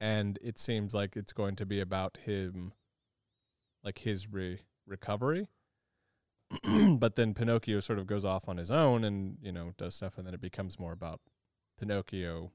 [0.00, 2.72] and it seems like it's going to be about him,
[3.82, 5.48] like his re- recovery.
[6.98, 10.18] but then Pinocchio sort of goes off on his own and you know does stuff,
[10.18, 11.20] and then it becomes more about
[11.78, 12.52] Pinocchio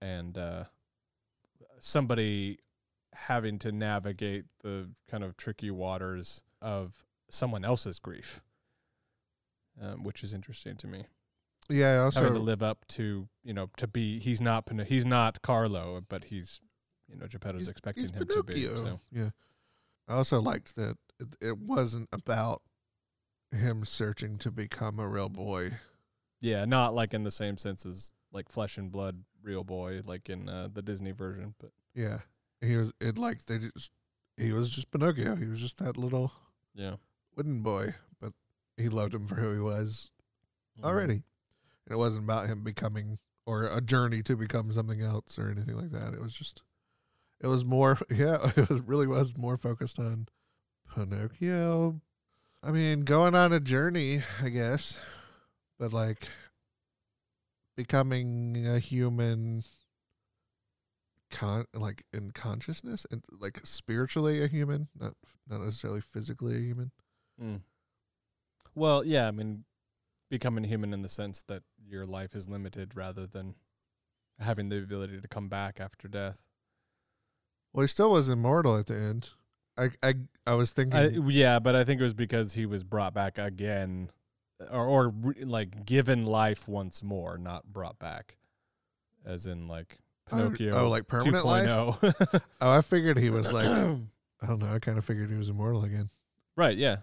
[0.00, 0.64] and uh,
[1.78, 2.58] somebody
[3.12, 8.40] having to navigate the kind of tricky waters of someone else's grief,
[9.80, 11.04] um, which is interesting to me.
[11.68, 14.84] Yeah, I also Having to live up to you know to be he's not Pino-
[14.84, 16.60] he's not Carlo, but he's
[17.08, 18.54] you know Geppetto's he's, expecting he's him to be.
[18.54, 18.84] Pinocchio.
[18.84, 19.30] So Yeah.
[20.08, 22.62] I also liked that it, it wasn't about
[23.52, 25.72] him searching to become a real boy.
[26.40, 30.28] yeah, not like in the same sense as like flesh and blood real boy like
[30.28, 32.18] in uh, the Disney version, but Yeah.
[32.60, 33.90] He was it like they just
[34.36, 35.34] he was just Pinocchio.
[35.36, 36.32] He was just that little
[36.74, 36.96] yeah.
[37.36, 38.32] wooden boy, but
[38.76, 40.10] he loved him for who he was
[40.78, 40.84] Mhm.
[40.84, 41.12] already.
[41.86, 45.76] And it wasn't about him becoming or a journey to become something else or anything
[45.76, 46.14] like that.
[46.14, 46.62] It was just
[47.40, 50.28] it was more yeah, it was really was more focused on
[50.94, 52.00] Pinocchio.
[52.62, 54.98] I mean, going on a journey, I guess.
[55.78, 56.28] But like
[57.76, 59.64] becoming a human
[61.30, 65.14] con like in consciousness and like spiritually a human, not
[65.48, 66.90] not necessarily physically a human.
[67.42, 67.60] Mm.
[68.74, 69.64] Well, yeah, I mean,
[70.28, 73.54] becoming human in the sense that your life is limited rather than
[74.38, 76.38] having the ability to come back after death.
[77.72, 79.30] Well, he still was immortal at the end.
[79.80, 80.14] I I
[80.46, 83.38] I was thinking I, yeah, but I think it was because he was brought back
[83.38, 84.10] again,
[84.70, 88.36] or or re- like given life once more, not brought back,
[89.24, 89.98] as in like
[90.32, 90.74] Oh, Pinocchio.
[90.84, 91.66] oh, like permanent life?
[91.68, 92.40] 2.0.
[92.60, 93.66] Oh, I figured he was like
[94.42, 94.72] I don't know.
[94.72, 96.08] I kind of figured he was immortal again.
[96.56, 96.98] right, yeah.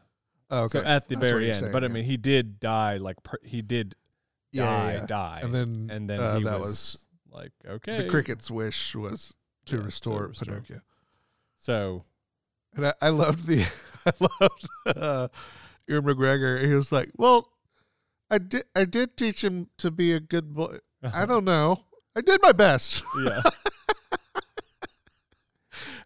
[0.50, 0.80] Oh, okay.
[0.80, 2.98] So at the That's very end, saying, but I mean, he did die.
[2.98, 3.96] Like per, he did
[4.54, 5.06] yeah, die, yeah, yeah.
[5.06, 8.96] die, And then and then uh, he that was, was, like, okay, the cricket's wish
[8.96, 9.36] was
[9.66, 10.54] to Yeah, to restore restore.
[10.56, 10.80] Pinocchio.
[11.58, 12.06] So
[12.78, 13.66] And I, I loved the
[14.06, 15.28] I loved uh,
[15.88, 16.66] Ewan McGregor.
[16.66, 17.50] He was like, "Well,
[18.32, 20.78] I did I did teach him to be a good boy.
[21.04, 21.84] I don't know.
[22.16, 23.44] I did my best, yeah,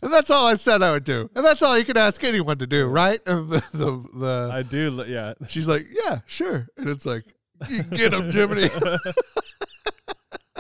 [0.02, 1.30] and that's all I said I would do.
[1.36, 4.64] And that's all you can ask anyone to do, right?" And the the, the I
[4.64, 5.04] do.
[5.08, 7.24] Yeah, she's like, "Yeah, sure." And it's like,
[7.70, 8.70] "You "Get him, Jiminy."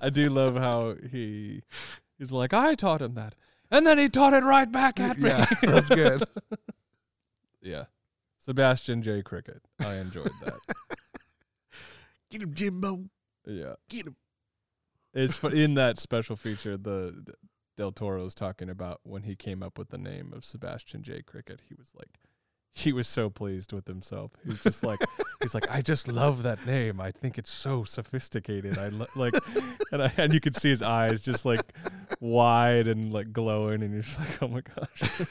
[0.01, 1.63] I do love how he
[2.17, 3.35] he's like, I taught him that,
[3.71, 5.29] and then he taught it right back at me.
[5.29, 6.23] yeah, that's good.
[7.61, 7.85] yeah,
[8.37, 9.21] Sebastian J.
[9.21, 9.61] Cricket.
[9.79, 10.53] I enjoyed that.
[12.29, 13.05] Get him, Jimbo.
[13.45, 14.15] yeah, Get him.
[15.13, 17.25] it's in that special feature the
[17.77, 21.21] Del Toro's talking about when he came up with the name of Sebastian J.
[21.21, 21.61] Cricket.
[21.67, 22.19] He was like,
[22.73, 24.31] he was so pleased with himself.
[24.45, 24.99] He's just like,
[25.41, 27.01] he's like, I just love that name.
[27.01, 28.77] I think it's so sophisticated.
[28.77, 29.33] I lo-, like,
[29.91, 31.61] and I, and you could see his eyes just like
[32.21, 35.27] wide and like glowing, and you're just like, oh my gosh,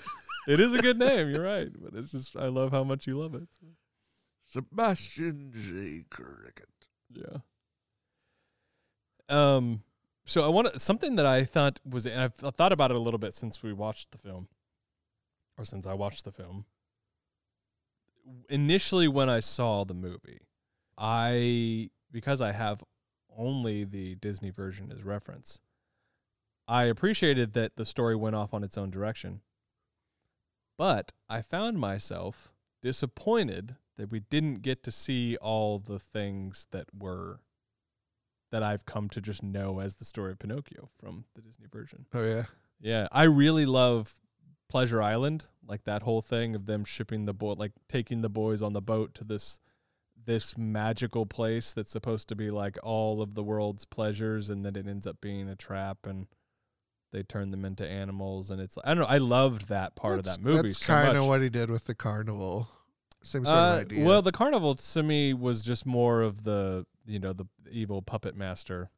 [0.46, 1.30] it is a good name.
[1.30, 3.48] You're right, but it's just I love how much you love it.
[3.58, 3.68] So,
[4.48, 6.04] Sebastian J.
[6.10, 6.68] Cricket.
[7.10, 7.38] yeah.
[9.30, 9.84] Um.
[10.26, 13.18] So I want something that I thought was, and I've thought about it a little
[13.18, 14.48] bit since we watched the film,
[15.56, 16.66] or since I watched the film.
[18.48, 20.40] Initially, when I saw the movie,
[20.98, 22.84] I because I have
[23.36, 25.60] only the Disney version as reference.
[26.70, 29.40] I appreciated that the story went off on its own direction,
[30.78, 36.86] but I found myself disappointed that we didn't get to see all the things that
[36.96, 37.40] were
[38.52, 42.06] that I've come to just know as the story of Pinocchio from the Disney version.
[42.14, 42.44] Oh yeah.
[42.80, 44.14] Yeah, I really love
[44.68, 48.62] Pleasure Island, like that whole thing of them shipping the boy, like taking the boys
[48.62, 49.58] on the boat to this
[50.24, 54.76] this magical place that's supposed to be like all of the world's pleasures, and then
[54.76, 56.28] it ends up being a trap, and
[57.12, 59.08] they turn them into animals, and it's I don't know.
[59.08, 60.68] I loved that part of that movie.
[60.68, 62.68] That's so kind of what he did with the carnival.
[63.22, 64.04] Same sort Uh, of idea.
[64.06, 68.34] well, the carnival to me was just more of the you know the evil puppet
[68.36, 68.90] master.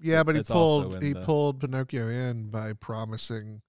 [0.00, 3.62] yeah, but he pulled he the- pulled Pinocchio in by promising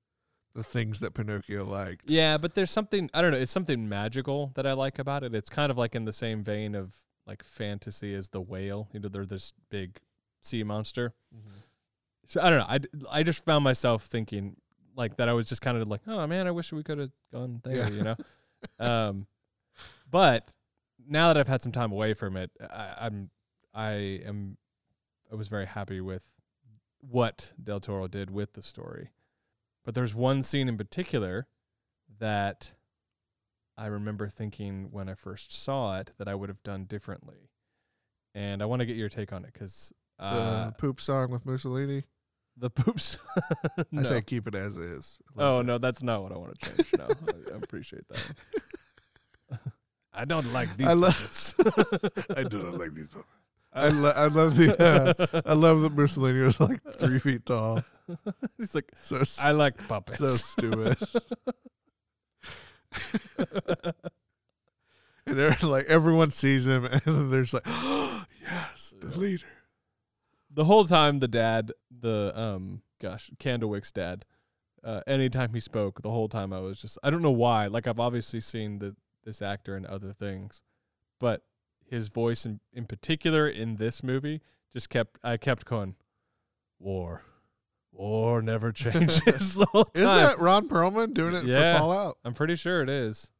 [0.53, 2.09] the things that Pinocchio liked.
[2.09, 3.37] Yeah, but there's something I don't know.
[3.37, 5.33] It's something magical that I like about it.
[5.33, 8.89] It's kind of like in the same vein of like fantasy as the whale.
[8.91, 9.99] You know, they're this big
[10.41, 11.13] sea monster.
[12.29, 12.65] So I don't know.
[13.09, 14.55] I, I just found myself thinking
[14.95, 15.27] like that.
[15.27, 17.75] I was just kind of like, oh man, I wish we could have gone there.
[17.75, 17.89] Yeah.
[17.89, 18.15] You know.
[18.79, 19.27] um,
[20.09, 20.47] but
[21.07, 23.31] now that I've had some time away from it, I, I'm
[23.73, 23.91] I
[24.25, 24.57] am
[25.31, 26.23] I was very happy with
[26.99, 29.09] what Del Toro did with the story.
[29.83, 31.47] But there's one scene in particular
[32.19, 32.73] that
[33.75, 37.49] I remember thinking when I first saw it that I would have done differently.
[38.35, 41.45] And I want to get your take on it because uh, the poop song with
[41.45, 42.03] Mussolini.
[42.59, 43.17] The poops.
[43.97, 45.17] I say keep it as is.
[45.37, 46.89] Oh no, that's not what I want to change.
[46.97, 47.07] No,
[47.51, 49.59] I, I appreciate that.
[50.13, 51.55] I don't like these I lo- puppets.
[52.35, 53.29] I do not like these puppets.
[53.71, 54.81] I, lo- I love the
[55.33, 57.83] uh, I love that Mussolini was like three feet tall.
[58.57, 60.17] He's like, So I like puppets.
[60.17, 60.97] so stupid.
[65.25, 69.45] and they're like everyone sees him, and there's like, oh, yes, the leader.
[70.59, 74.25] The whole time the dad the um gosh candlewick's dad
[74.83, 77.87] uh anytime he spoke the whole time i was just i don't know why like
[77.87, 78.93] i've obviously seen the
[79.23, 80.61] this actor in other things
[81.17, 81.43] but
[81.85, 84.41] his voice in, in particular in this movie
[84.73, 85.95] just kept i kept going
[86.77, 87.23] war
[87.93, 91.75] war never changes the whole time Isn't that Ron Perlman doing it Yeah.
[91.75, 92.17] for Fallout?
[92.25, 93.31] i'm pretty sure it is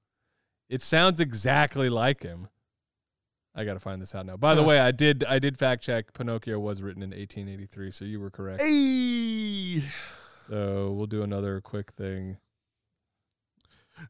[0.69, 2.47] it sounds exactly like him
[3.59, 4.67] i gotta find this out now by the Huh.
[4.69, 8.29] way i did i did fact check pinocchio was written in 1883 so you were
[8.31, 9.83] correct Hey,
[10.47, 12.37] So we'll do another quick thing.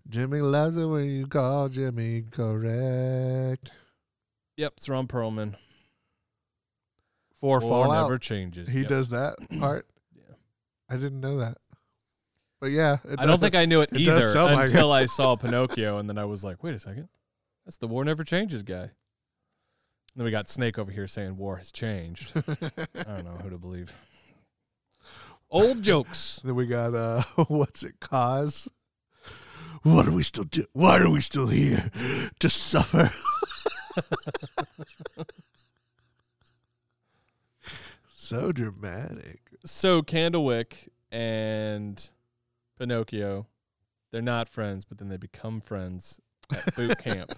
[0.08, 3.72] Jimmy loves it when you call Jimmy correct.
[4.56, 5.56] Yep, it's Ron Perlman.
[7.40, 8.70] For War Fallout, never changes.
[8.70, 8.88] he Yep.
[8.90, 9.88] does that part.
[10.16, 10.36] Yeah.
[10.90, 11.58] I didn't know that.
[12.62, 15.06] But yeah, it I don't think I knew it, it either sound like until I
[15.08, 17.08] saw Pinocchio, and then I was like, "Wait a second,
[17.66, 18.92] that's the War Never Changes guy."
[20.16, 22.34] Then we got Snake over here saying war has changed.
[22.36, 23.94] I don't know who to believe.
[25.50, 26.42] Old jokes.
[26.44, 28.68] Then we got uh what's it cause?
[29.84, 30.66] What are we still do?
[30.74, 31.90] Why are we still here?
[32.40, 33.12] To suffer.
[38.10, 39.40] so dramatic.
[39.66, 42.10] So Candlewick and
[42.78, 43.48] Pinocchio,
[44.12, 46.20] they're not friends, but then they become friends
[46.52, 47.36] at boot camp.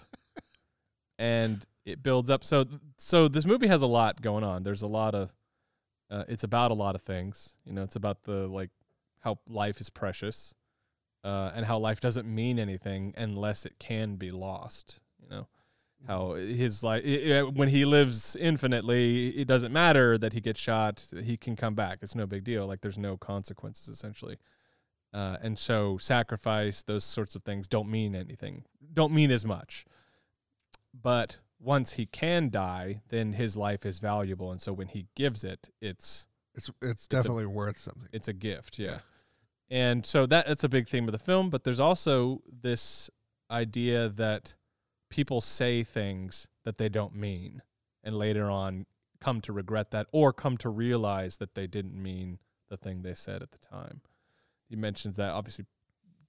[1.20, 2.66] And it builds up so
[2.98, 4.64] so this movie has a lot going on.
[4.64, 5.34] There's a lot of
[6.10, 7.56] uh, it's about a lot of things.
[7.66, 8.70] You know, it's about the like
[9.20, 10.54] how life is precious.
[11.24, 15.48] Uh, and how life doesn't mean anything unless it can be lost, you know
[16.08, 17.04] how his life
[17.54, 22.00] when he lives infinitely it doesn't matter that he gets shot he can come back
[22.02, 24.38] it's no big deal like there's no consequences essentially
[25.14, 28.64] uh, and so sacrifice those sorts of things don't mean anything
[28.94, 29.86] don't mean as much
[30.94, 34.52] but once he can die then his life is valuable.
[34.52, 38.08] And so when he gives it it's It's it's definitely worth something.
[38.12, 39.00] it's a gift yeah.
[39.70, 43.10] And so that that's a big theme of the film but there's also this
[43.50, 44.56] idea that
[45.10, 47.62] people say things that they don't mean
[48.04, 48.86] and later on
[49.20, 53.14] come to regret that or come to realize that they didn't mean the thing they
[53.14, 54.02] said at the time.
[54.70, 55.66] He mentions that obviously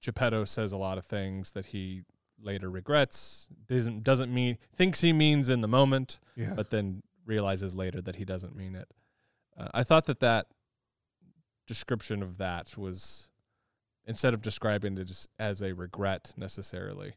[0.01, 2.03] Geppetto says a lot of things that he
[2.43, 6.53] later regrets doesn't doesn't mean thinks he means in the moment Yeah.
[6.55, 8.89] but then realizes later that he doesn't mean it.
[9.57, 10.47] Uh, I thought that that
[11.67, 13.29] description of that was
[14.05, 17.15] instead of describing it as a regret necessarily,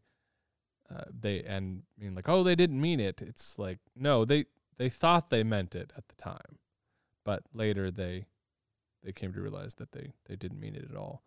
[0.94, 3.20] uh, they and mean like oh they didn't mean it.
[3.20, 4.46] It's like no they
[4.78, 6.58] they thought they meant it at the time,
[7.24, 8.26] but later they
[9.02, 11.22] they came to realize that they they didn't mean it at all.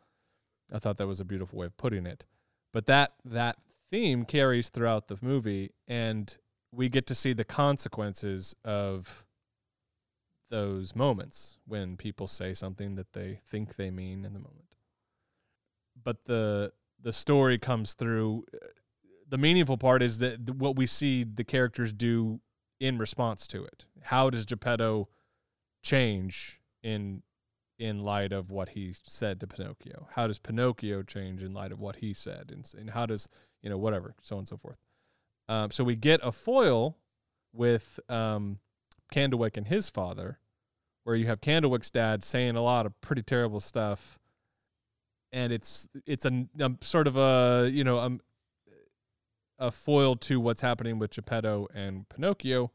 [0.72, 2.26] I thought that was a beautiful way of putting it,
[2.72, 3.58] but that that
[3.92, 6.38] theme carries throughout the movie and
[6.72, 9.26] we get to see the consequences of
[10.50, 14.76] those moments when people say something that they think they mean in the moment.
[16.02, 18.46] But the the story comes through.
[18.54, 18.68] uh,
[19.28, 22.42] The meaningful part is that what we see the characters do
[22.80, 23.86] in response to it.
[24.04, 25.08] How does Geppetto
[25.84, 27.24] change in
[27.80, 30.08] in light of what he said to Pinocchio?
[30.12, 32.52] How does Pinocchio change in light of what he said?
[32.52, 33.30] And, and how does
[33.62, 34.78] you know whatever so on and so forth.
[35.48, 36.98] Um, so we get a foil
[37.54, 38.60] with um,
[39.12, 40.40] Candlewick and his father,
[41.04, 44.20] where you have Candlewick's dad saying a lot of pretty terrible stuff,
[45.32, 48.22] and it's it's a um, sort of a you know um,
[49.58, 52.72] a foil to what's happening with Geppetto and Pinocchio.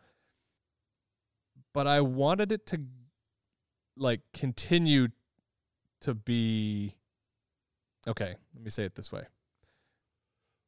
[1.72, 2.80] But I wanted it to
[3.96, 5.08] like continue
[6.00, 6.94] to be
[8.06, 8.34] okay.
[8.54, 9.24] Let me say it this way.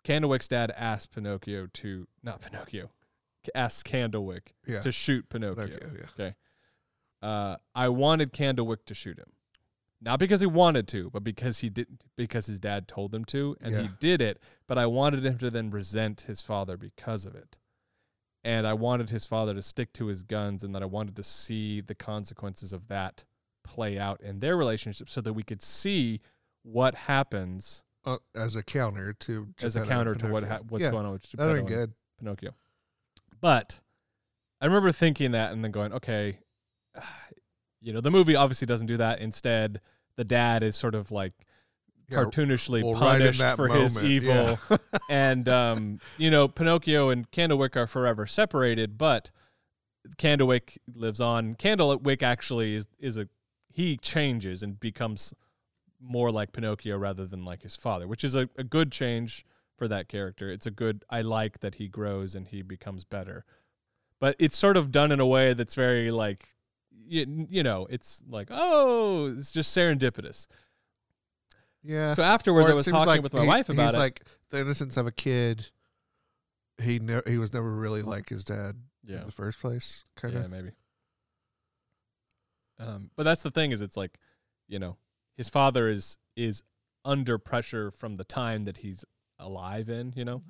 [0.05, 2.91] Candlewick's dad asked Pinocchio to not Pinocchio,
[3.55, 4.81] asked Candlewick Yeah.
[4.81, 5.65] to shoot Pinocchio.
[5.65, 6.35] Okay,
[7.23, 7.29] yeah.
[7.29, 9.33] Uh, I wanted Candlewick to shoot him,
[10.01, 13.57] not because he wanted to, but because he did, because his dad told him to,
[13.61, 14.39] and he did it.
[14.69, 17.57] But I wanted him to then resent his father because of it,
[18.47, 21.23] and I wanted his father to stick to his guns, and that I wanted to
[21.25, 23.25] see the consequences of that
[23.65, 26.21] play out in their relationship, so that we could see
[26.63, 30.93] what happens Uh, as a counter to as a counter to what ha- what's yeah,
[30.93, 31.93] going on with Geppetto and good.
[32.19, 32.55] Pinocchio.
[33.41, 33.81] But
[34.61, 36.39] I remember thinking that and then going, okay,
[37.81, 39.21] you know, the movie obviously doesn't do that.
[39.21, 39.81] Instead,
[40.17, 41.33] the dad is sort of like
[42.09, 44.59] Yeah, cartoonishly well, punished that for his evil.
[44.71, 44.77] yeah.
[45.11, 49.31] and um, you know, Pinocchio and Candlewick are forever separated, but
[50.17, 51.57] Candlewick lives on.
[51.57, 53.29] Candlewick actually is is a
[53.73, 55.35] he changes and becomes
[56.01, 59.45] more like Pinocchio rather than like his father, which is a, a good change
[59.77, 60.51] for that character.
[60.51, 63.45] It's a good I like that he grows and he becomes better.
[64.19, 66.49] But it's sort of done in a way that's very like
[67.09, 70.47] you, you know, it's like, oh, it's just serendipitous.
[71.87, 72.13] Yeah.
[72.15, 73.85] So afterwards Or I it was seems talking like with my he- wife about it.
[73.87, 73.99] he's it.
[73.99, 75.67] like the innocence of a kid.
[76.83, 79.21] He ne- he was never really like his dad yeah.
[79.21, 80.05] in the first place.
[80.17, 80.43] Kind of.
[80.43, 80.71] Yeah, maybe.
[82.79, 84.19] Um, but that's the thing is it's like,
[84.69, 84.97] you know,
[85.37, 86.63] his father is is
[87.05, 89.05] under pressure from the time that he's
[89.39, 90.43] alive in, you know,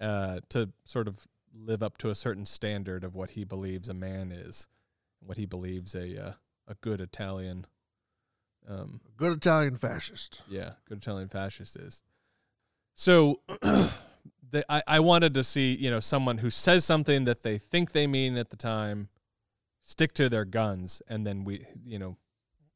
[0.00, 3.94] uh, to sort of live up to a certain standard of what he believes a
[3.94, 4.68] man is,
[5.20, 6.32] what he believes a uh,
[6.66, 7.66] a good Italian,
[8.68, 10.42] um, Good Italian fascist.
[10.48, 12.02] yeah, good Italian fascist is.
[12.94, 17.58] So, the, I I wanted to see you know someone who says something that they
[17.58, 19.08] think they mean at the time,
[19.82, 22.16] stick to their guns, and then we you know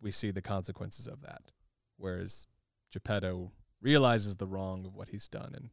[0.00, 1.42] we see the consequences of that.
[1.96, 2.46] Whereas
[2.92, 5.70] Geppetto realizes the wrong of what he's done and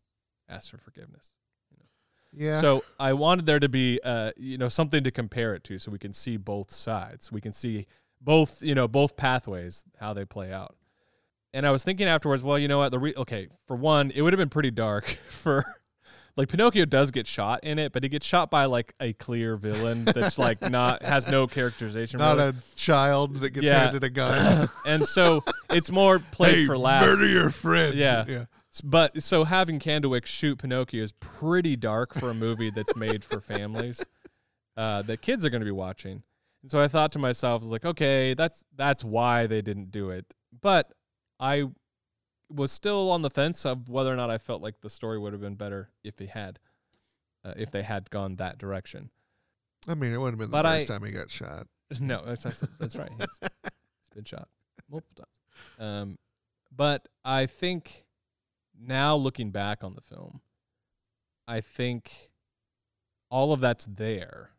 [0.48, 1.32] asks for forgiveness.
[2.32, 2.62] Yeah.
[2.62, 5.92] So I wanted there to be, uh, you know, something to compare it to, so
[5.92, 7.32] we can see both sides.
[7.32, 7.88] We can see
[8.22, 10.76] both, you know, both pathways how they play out.
[11.54, 12.90] And I was thinking afterwards, well, you know what?
[12.92, 15.64] The re- okay, for one, it would have been pretty dark for,
[16.38, 19.58] like Pinocchio does get shot in it, but he gets shot by like a clear
[19.58, 22.20] villain that's like not has no characterization.
[22.20, 22.50] not really.
[22.50, 23.80] a child that gets Yeah.
[23.80, 24.70] handed a gun.
[24.86, 27.08] and so it's more played hey, for laughs.
[27.08, 27.96] murder your friend.
[27.96, 28.26] Yeah.
[28.28, 28.46] Yeah.
[28.84, 33.42] But so having Candlewick shoot Pinocchio is pretty dark for a movie that's made for
[33.42, 34.06] families
[34.78, 36.22] uh, that kids are going to be watching.
[36.62, 39.92] And so I thought to myself, I was like, okay, that's that's why they didn't
[39.92, 40.34] do it.
[40.62, 40.92] But
[41.40, 41.66] I
[42.50, 45.34] was still on the fence of whether or not I felt like the story would
[45.34, 46.60] have been better if they had,
[47.46, 49.12] uh, if they had gone that direction.
[49.88, 51.68] I mean, it wouldn't have been the first I- time he got shot.
[52.00, 53.10] No, that's that's, that's right.
[53.18, 53.50] He's, he's
[54.14, 54.48] been shot
[54.92, 55.90] multiple times.
[55.90, 56.18] Um,
[56.76, 58.06] but I think
[58.80, 60.42] now looking back on the film,
[61.48, 62.30] I think
[63.32, 64.52] all of that's there.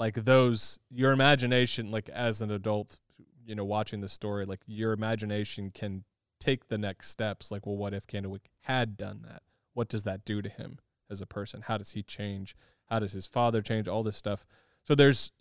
[0.00, 2.98] Like those, your imagination, like as an adult,
[3.44, 6.04] you know, watching the story, like your imagination can
[6.40, 7.50] take the next steps.
[7.50, 9.42] Like, well, what if Candlewick had done that?
[9.74, 10.78] What does that do to him
[11.10, 11.60] as a person?
[11.66, 12.56] How does he change?
[12.86, 13.88] How does his father change?
[13.88, 14.46] All this stuff.
[14.84, 15.32] So there's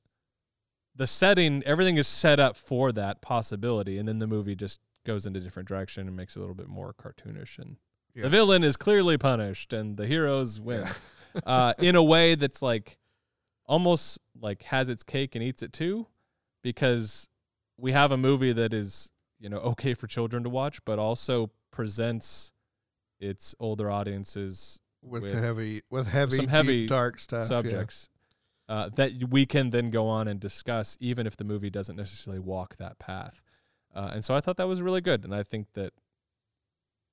[0.93, 5.25] the setting, everything is set up for that possibility, and then the movie just goes
[5.25, 7.57] in a different direction and makes it a little bit more cartoonish.
[7.57, 7.77] And
[8.13, 8.23] Yeah.
[8.23, 10.81] the villain is clearly punished, and the heroes win
[11.33, 11.41] Yeah.
[11.45, 12.97] uh, in a way that's like
[13.69, 16.07] almost like has its cake and eats it too,
[16.61, 17.29] because
[17.77, 21.51] we have a movie that is you know okay for children to watch, but also
[21.71, 22.51] presents
[23.19, 27.43] its older audiences with, with heavy, with heavy, some deep, heavy dark stuff.
[27.43, 27.47] yeah.
[27.47, 28.09] subjects
[28.67, 32.39] uh, that we can then go on and discuss, even if the movie doesn't necessarily
[32.39, 33.41] walk that path.
[33.93, 35.93] Uh, and so I thought that was really good, and I think that.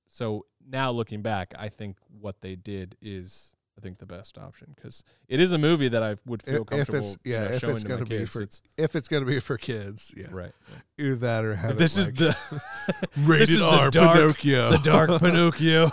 [0.09, 4.73] So now looking back, I think what they did is I think the best option
[4.75, 6.97] because it is a movie that I would feel If- if comfortable.
[6.99, 8.31] it's- yeah, you know, if showing it's to gonna be kids.
[8.31, 10.51] for- It's- If it's gonna be for kids, yeah, right.
[10.97, 14.71] either that or have this it is like the rated is the R dark- Pinocchio.
[14.71, 15.91] the dark Pinocchio,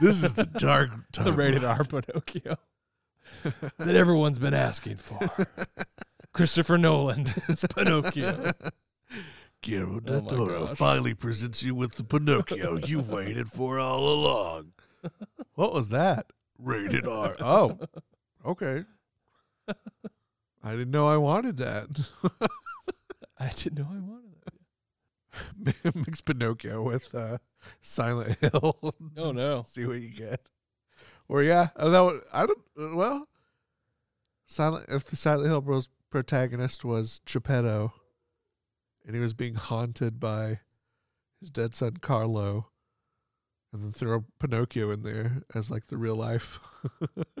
[0.00, 0.90] this is the dark.
[1.12, 2.56] the rated R Pinocchio
[3.78, 5.20] that everyone's been asking for.
[6.32, 8.52] Christopher Nolan, it's Pinocchio.
[9.62, 14.72] Guillermo Oh del Toro finally presents you with the Pinocchio you've waited for all along.
[15.54, 16.26] What was that?
[16.58, 17.36] Rated R.
[17.40, 17.78] Oh,
[18.44, 18.84] okay.
[20.62, 21.88] I didn't know I wanted that.
[23.38, 24.32] I didn't know I wanted
[25.84, 25.94] that.
[26.06, 27.38] Mix Pinocchio with uh,
[27.82, 28.76] Silent Hill.
[29.18, 29.64] Oh no.
[29.68, 30.48] See what you get.
[31.28, 32.62] Or yeah, that I don't.
[32.80, 33.28] uh, Well,
[34.46, 34.86] Silent.
[34.88, 37.92] If the Silent Hill Bros protagonist was Geppetto,
[39.04, 40.60] and he was being haunted by
[41.40, 42.68] his dead son Carlo,
[43.72, 46.58] and then throw Pinocchio in there as like the real life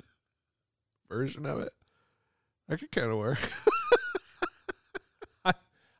[1.08, 1.72] version of it,
[2.68, 3.38] that could kind of work.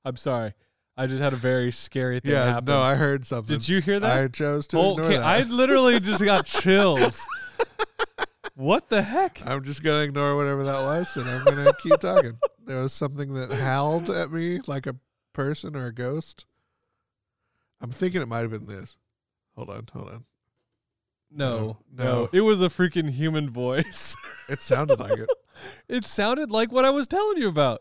[0.05, 0.55] I'm sorry.
[0.97, 2.67] I just had a very scary thing yeah, happen.
[2.67, 3.55] no, I heard something.
[3.55, 4.19] Did you hear that?
[4.19, 5.27] I chose to oh, ignore okay, that.
[5.27, 7.27] I literally just got chills.
[8.55, 9.43] what the heck?
[9.45, 12.39] I'm just gonna ignore whatever that was, and I'm gonna keep talking.
[12.65, 14.97] There was something that howled at me like a
[15.35, 16.47] person or a ghost.
[17.81, 18.97] I'm thinking it might have been this.
[19.57, 20.25] Hold on, hold on.
[21.31, 22.29] No, No, no.
[22.33, 24.15] It was a freaking human voice.
[24.49, 25.29] It sounded like it.
[25.89, 27.81] it sounded like what I was telling you about.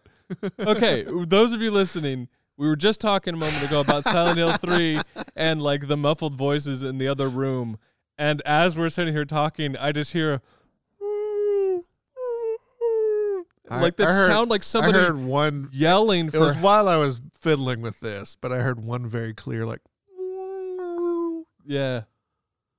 [0.60, 4.54] Okay, those of you listening, we were just talking a moment ago about Silent Hill
[4.58, 5.00] 3
[5.36, 7.78] and like the muffled voices in the other room.
[8.18, 10.42] And as we're sitting here talking, I just hear
[13.70, 15.70] I- like that heard- sound like somebody I heard one.
[15.72, 19.66] yelling It was while I was fiddling with this, but I heard one very clear,
[19.68, 19.82] like.
[21.66, 22.02] Yeah.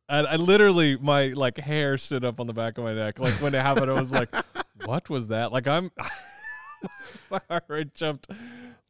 [0.09, 3.19] And I literally my like hair stood up on the back of my neck.
[3.19, 4.29] Like when it happened, I was like,
[4.85, 5.91] "What was that?" Like I'm,
[7.31, 8.29] my heart rate jumped.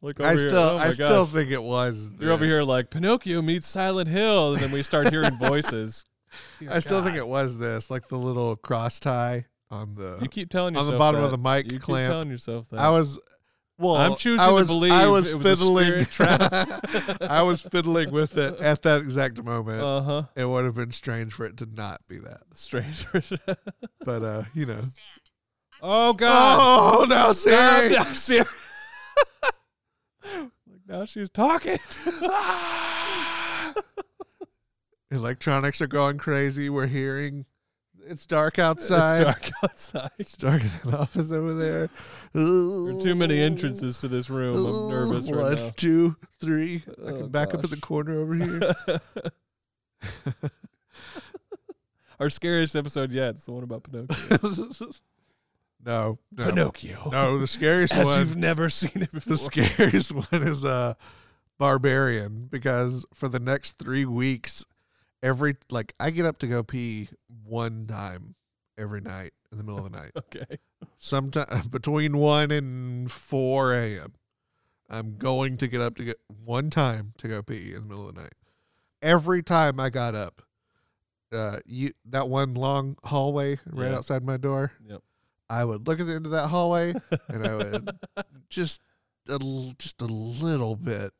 [0.01, 0.47] Look over I here.
[0.47, 2.11] still, oh I still think it was.
[2.19, 6.05] You're over here like Pinocchio meets Silent Hill, and then we start hearing voices.
[6.59, 10.29] Dear I still think it was this, like the little cross tie on the You
[10.29, 12.11] keep telling on the bottom of the mic You keep clamp.
[12.11, 12.79] telling yourself that.
[12.79, 13.19] I was
[13.77, 13.95] well.
[13.95, 16.07] I'm choosing I to believe I was it was a fiddling.
[17.29, 19.81] I was fiddling with it at that exact moment.
[19.81, 20.23] uh huh.
[20.35, 22.41] it would have been strange for it to not be that.
[22.53, 23.05] Strange.
[24.05, 24.81] But uh, you know.
[25.81, 27.01] oh God.
[27.01, 27.89] Oh no, Stop Siri!
[27.89, 28.45] now, Siri.
[30.23, 30.51] like
[30.87, 31.79] now she's talking.
[35.11, 36.69] Electronics are going crazy.
[36.69, 37.45] We're hearing.
[38.09, 39.21] It's dark outside.
[39.21, 40.09] It's dark outside.
[40.17, 41.89] It's dark in the office over there.
[42.33, 44.55] There are too many entrances to this room.
[44.65, 45.71] I'm nervous One, right now.
[45.75, 46.83] two, three.
[46.87, 48.61] I Oh, can back up in the corner over here.
[52.19, 53.35] Our scariest episode yet.
[53.35, 54.91] It's the one about Pinocchio.
[55.85, 57.09] no, no, Pinocchio.
[57.11, 57.37] no.
[57.37, 58.19] The scariest As one.
[58.19, 59.31] you've never seen it before.
[59.33, 60.95] The scariest one is uh
[61.59, 64.65] barbarian because for the next three weeks,
[65.21, 67.09] every like I get up to go pee
[67.47, 68.35] one time
[68.77, 70.11] every night in the middle of the night.
[70.17, 70.57] okay.
[70.97, 74.13] Sometime between one and four a.m.
[74.89, 78.07] I'm going to get up to get one time to go pee in the middle
[78.07, 78.33] of the night.
[79.01, 80.41] Every time I got up,
[81.31, 83.97] uh, you that one long hallway right Yeah.
[83.97, 84.71] outside my door.
[84.87, 85.01] Yep.
[85.49, 86.93] I would look at the end of that hallway
[87.29, 87.89] and I would
[88.49, 88.81] just
[89.29, 91.13] a, l- just a little bit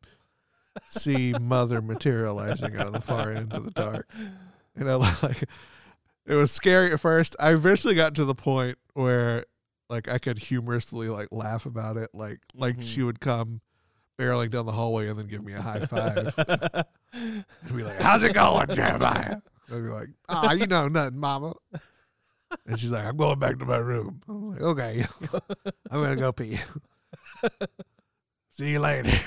[0.87, 4.09] see mother materializing out of the far end of the dark.
[4.75, 5.43] And I like
[6.27, 7.35] it was scary at first.
[7.39, 9.45] I eventually got to the point where
[9.89, 12.09] like I could humorously like laugh about it.
[12.13, 12.83] Like like Mhm.
[12.83, 13.61] she would come
[14.19, 16.33] barreling down the hallway and then give me a high five.
[17.13, 19.37] and be like, How's it going, Jeremiah?
[19.71, 21.53] I'd be like, Ah, you know nothing, mama.
[22.65, 24.21] And she's like, I'm going back to my room.
[24.27, 25.05] I'm like, okay.
[25.91, 26.59] I'm gonna go pee.
[28.51, 29.17] See you later.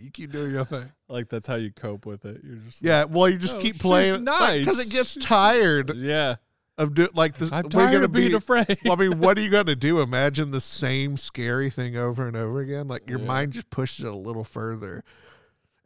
[0.00, 0.90] You keep doing your thing.
[1.08, 2.40] like that's how you cope with it.
[2.44, 4.64] You're just Yeah, well, you just Oh, keep playing nice.
[4.64, 6.36] because it gets tired yeah.
[6.78, 7.52] of doing like this.
[7.52, 8.78] I'm tired gonna of being be, afraid.
[8.84, 10.00] well, I mean, what are you going to do?
[10.00, 12.88] Imagine the same scary thing over and over again.
[12.88, 13.26] Like your Yeah.
[13.26, 15.04] mind just pushes it a little further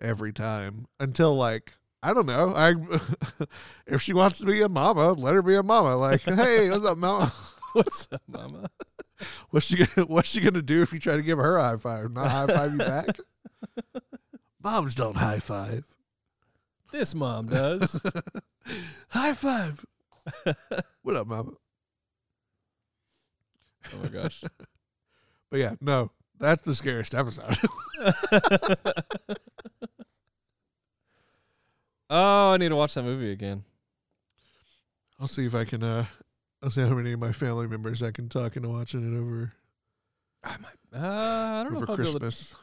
[0.00, 2.52] every time until like I don't know.
[2.54, 2.74] I
[3.86, 5.96] if she wants to be a mama, let her be a mama.
[5.96, 7.32] Like, hey, what's up, mama?
[7.72, 8.68] What's up, Mama?
[9.50, 11.76] What's she gonna What's she gonna do if you try to give her a high
[11.76, 12.12] five?
[12.12, 13.06] Not high five you back.
[14.62, 15.84] Moms don't high five.
[16.92, 18.00] This mom does.
[19.08, 19.84] High five.
[21.02, 21.52] what up, mama?
[23.92, 24.44] oh my gosh.
[25.50, 27.58] But yeah, no, that's the scariest episode.
[32.08, 33.64] oh, I need to watch that movie again.
[35.20, 35.82] I'll see if I can.
[35.82, 36.06] Uh,
[36.62, 39.52] I'll see how many of my family members I can talk into watching it over
[40.44, 41.02] I might.
[41.02, 42.18] Uh, I don't know if I'll be able to.
[42.20, 42.54] Christmas.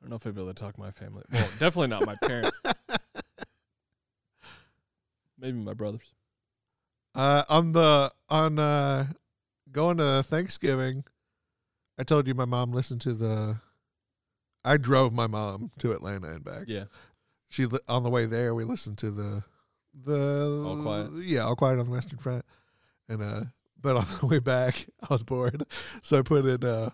[0.00, 1.24] I don't know if I'd be able to talk my family.
[1.30, 2.58] Well, definitely not my parents.
[5.38, 6.12] Maybe my brothers.
[7.14, 9.06] Uh, on the on uh,
[9.72, 11.04] going to Thanksgiving,
[11.98, 13.60] I told you my mom listened to the.
[14.64, 16.64] I drove my mom to Atlanta and back.
[16.66, 16.84] Yeah.
[17.48, 19.42] She li- on the way there we listened to the
[19.94, 21.10] the All Quiet?
[21.24, 22.44] Yeah, all quiet on the Western Front,
[23.08, 23.44] and uh,
[23.80, 25.64] but on the way back I was bored,
[26.02, 26.90] so I put in uh,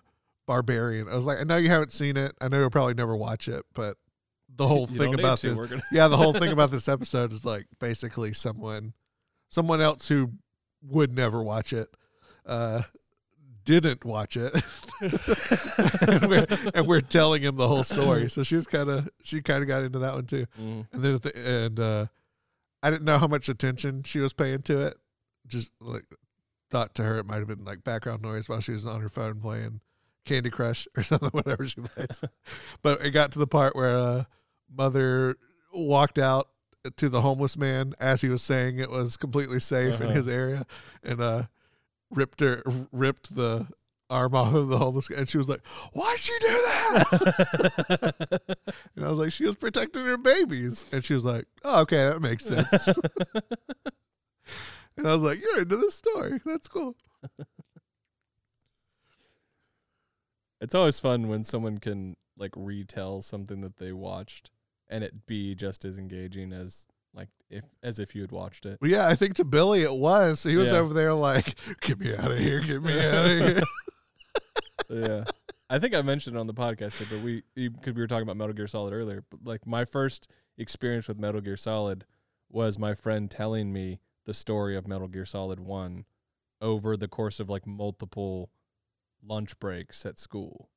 [0.46, 1.08] Barbarian.
[1.08, 2.32] I was like, I know you haven't seen it.
[2.40, 3.96] I know you'll probably never watch it, but
[4.54, 5.54] the whole thing about to.
[5.54, 8.92] this, gonna- yeah, the whole thing about this episode is like basically someone,
[9.48, 10.30] someone else who
[10.82, 11.88] would never watch it,
[12.46, 12.82] uh,
[13.64, 14.54] didn't watch it,
[15.00, 18.28] and, we're, and we're telling him the whole story.
[18.30, 20.46] So she's kind of she kind of got into that one too.
[20.60, 20.86] Mhm.
[20.92, 22.06] And then at the and uh,
[22.82, 24.96] I didn't know how much attention she was paying to it.
[25.48, 26.04] Just like
[26.70, 29.08] thought to her it might have been like background noise while she was on her
[29.08, 29.80] phone playing
[30.26, 32.20] Candy Crush or something, whatever she plays.
[32.82, 34.24] but it got to the part where uh,
[34.70, 35.36] mother
[35.72, 36.48] walked out
[36.98, 40.16] to the homeless man as he was saying it was completely safe in Uh-huh.
[40.16, 40.66] his area,
[41.02, 41.44] and uh,
[42.10, 42.62] ripped her
[42.92, 43.66] ripped the
[44.08, 45.60] arm off of the homeless guy, and she was like,
[45.92, 48.40] "Why'd she do that?"
[48.94, 50.84] And I was like, she was protecting her babies.
[50.92, 52.88] And she was like, oh, okay, that makes sense.
[54.96, 56.40] and I was like, you're into this story.
[56.46, 56.94] That's cool.
[60.60, 64.50] It's always fun when someone can like retell something that they watched
[64.88, 68.78] and it be just as engaging as like if as if you had watched it.
[68.80, 70.42] But yeah, I think to Billy it was.
[70.42, 70.78] He was Yeah.
[70.78, 73.62] over there like, get me out of here, get me out of here.
[74.90, 75.24] yeah.
[75.68, 78.36] I think I mentioned it on the podcast but we because we were talking about
[78.36, 79.24] Metal Gear Solid earlier.
[79.30, 82.04] But like my first experience with Metal Gear Solid
[82.50, 86.04] was my friend telling me the story of Metal Gear Solid One
[86.62, 88.50] over the course of like multiple
[89.24, 90.68] lunch breaks at school.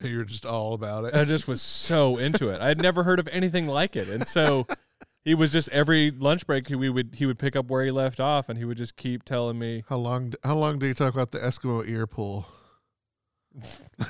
[0.00, 1.14] and you're just all about it.
[1.14, 2.60] I just was so into it.
[2.60, 4.66] I had never heard of anything like it, and so
[5.24, 7.90] he was just every lunch break he we would he would pick up where he
[7.90, 9.84] left off, and he would just keep telling me.
[9.88, 10.32] how long?
[10.44, 12.46] How long do you talk about the Eskimo ear pull?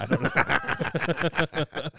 [0.00, 1.88] I don't know.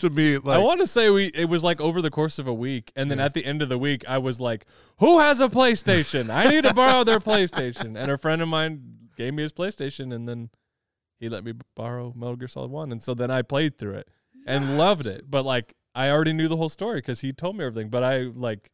[0.00, 2.54] To me, I want to say we it was like over the course of a
[2.54, 3.26] week, and then Yeah.
[3.26, 4.64] at the end of the week, I was like,
[4.98, 6.30] "Who has a PlayStation?
[6.30, 10.14] I need to borrow their PlayStation." And a friend of mine gave me his PlayStation,
[10.14, 10.48] and then
[11.18, 14.08] he let me borrow Metal Gear Solid One, and so then I played through it
[14.46, 15.30] and loved it.
[15.30, 17.90] But like, I already knew the whole story because he told me everything.
[17.90, 18.70] But I like,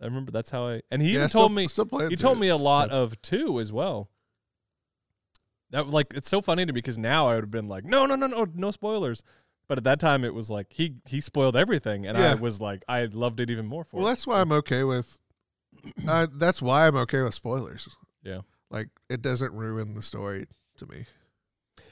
[0.00, 2.38] I remember that's how I and he yeah, even still- told me still he told
[2.38, 2.40] it.
[2.40, 4.08] me a lot So- of two as well.
[5.70, 8.06] That like it's so funny to me because now I would have been like, no,
[8.06, 9.22] no, no, no, no spoilers.
[9.68, 12.84] But at that time, it was like he he spoiled everything, and I was like,
[12.88, 13.98] I loved it even more for.
[13.98, 14.10] Well, it.
[14.12, 15.18] that's why I'm okay with.
[16.08, 17.88] Uh, that's why I'm okay with spoilers.
[18.24, 18.40] Yeah.
[18.70, 20.46] Like it doesn't ruin the story
[20.78, 21.06] to me.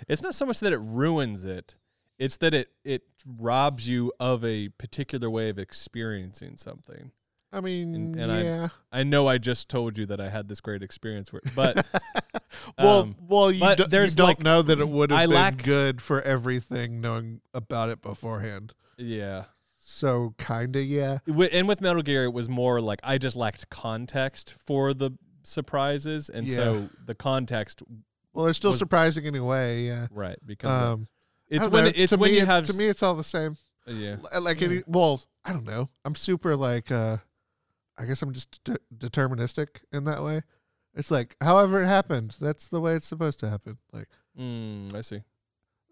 [0.09, 1.77] It's not so much that it ruins it;
[2.19, 7.13] it's that it it robs you of a particular way of experiencing something.
[7.53, 8.69] I mean, And- and I- yeah.
[8.93, 11.87] I know I just told you that I had this great experience, where, but
[12.79, 15.21] well, um, well, you, but do, you there's don't like- know that it would have
[15.21, 18.75] I been lack- good for everything knowing about it beforehand.
[18.99, 19.45] yeah.
[19.89, 21.19] So kinda, yeah.
[21.29, 25.13] And with Metal Gear, it was more like I just lacked context for the
[25.47, 27.83] surprises, and so the context,
[28.33, 29.85] Well, they're still Was- surprising anyway.
[29.87, 30.09] Yeah.
[30.11, 30.39] right?
[30.45, 31.09] Because Um,
[31.49, 31.93] it's when know.
[31.95, 33.57] it's when me, you have to me, it's all the same.
[33.89, 34.67] uh, yeah, Like Yeah.
[34.69, 35.89] any, well, I don't know.
[36.05, 37.19] I'm super like, uh
[37.99, 40.43] I guess I'm just de- deterministic in that way.
[40.95, 43.79] It's like, however it happened, that's the way it's supposed to happen.
[43.93, 45.23] Like, mm, I see.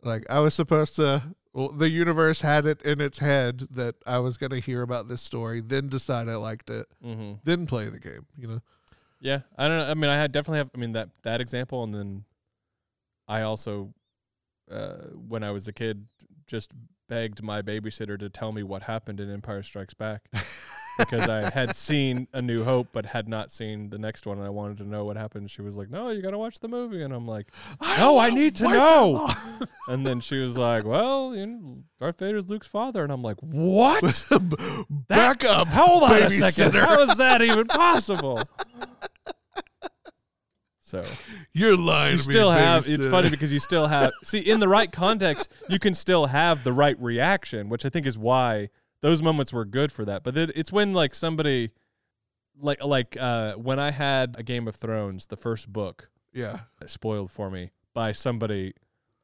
[0.03, 1.35] like I was supposed to.
[1.55, 5.09] Well, the universe had it in its head that I was going to hear about
[5.09, 8.27] this story, then decide I liked it, hmm then play the game.
[8.37, 8.61] You know.
[9.25, 9.87] Yeah, I don't know.
[9.87, 10.70] I mean, I had definitely have.
[10.75, 12.25] I mean that that example, and then
[13.27, 13.95] I also,
[14.70, 16.07] uh, when I was a kid,
[16.47, 16.72] just
[17.09, 20.29] begged my babysitter to tell me what happened in Empire Strikes Back.
[20.99, 24.47] because I had seen A New Hope but had not seen the next one, and
[24.47, 25.51] I wanted to know what happened.
[25.51, 27.47] She was like, "No, you got to watch the movie," and I'm like,
[27.81, 29.33] No, I need to know.
[29.89, 33.39] and then she was like, "Well, you know, Darth Vader's Luke's father," and I'm like,
[33.41, 34.25] "What?
[34.91, 35.68] Back up.
[35.68, 36.75] Hold on a second.
[36.75, 38.43] How is that even possible?"
[40.95, 41.05] So
[41.53, 42.13] You're lying.
[42.13, 42.87] you still have.
[42.89, 44.13] It's funny because you still have.
[44.23, 48.07] See, in the right context, you can still have the right reaction, which I think
[48.07, 48.69] is why
[49.01, 50.23] those moments were good for that.
[50.23, 51.71] But it, it's when like somebody,
[52.59, 56.61] like like uh, when I had a Game of Thrones, the first book Yeah.
[56.87, 58.75] spoiled for me by somebody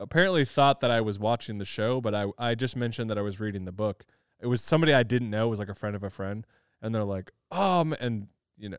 [0.01, 3.23] apparently thought that I was watching the show, but I I just mentioned that I
[3.23, 4.05] was reading the book.
[4.41, 6.47] It was somebody I didn't know, it was like a friend of a friend.
[6.83, 8.27] and they're like, um, and
[8.59, 8.79] you know,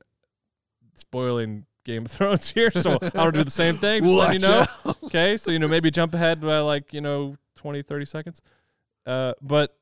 [0.96, 4.04] spoiling Game of Thrones here, so I want to do the same thing.
[4.04, 4.66] Just let Watch know.
[4.86, 4.98] out.
[5.04, 8.42] Okay, so you know, maybe jump ahead by like you know 20, 30 seconds.
[9.06, 9.76] Uh, but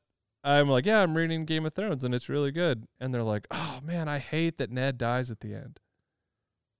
[0.43, 2.87] I'm like, yeah, I'm reading Game of Thrones and it's really good.
[2.99, 5.79] And they're like, oh man, I hate that Ned dies at the end.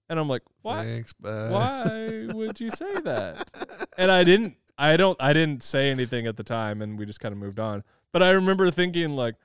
[0.10, 0.84] And I'm like, why?
[0.84, 1.14] Thanks.
[1.20, 3.52] Why would you say that?
[3.98, 4.56] And I didn't.
[4.78, 5.22] I don't.
[5.22, 7.84] I didn't say anything at the time, and we just kind of moved on.
[8.12, 9.36] But I remember thinking like,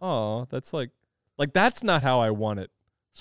[0.00, 0.90] oh, that's like,
[1.38, 2.70] like that's not how I want it.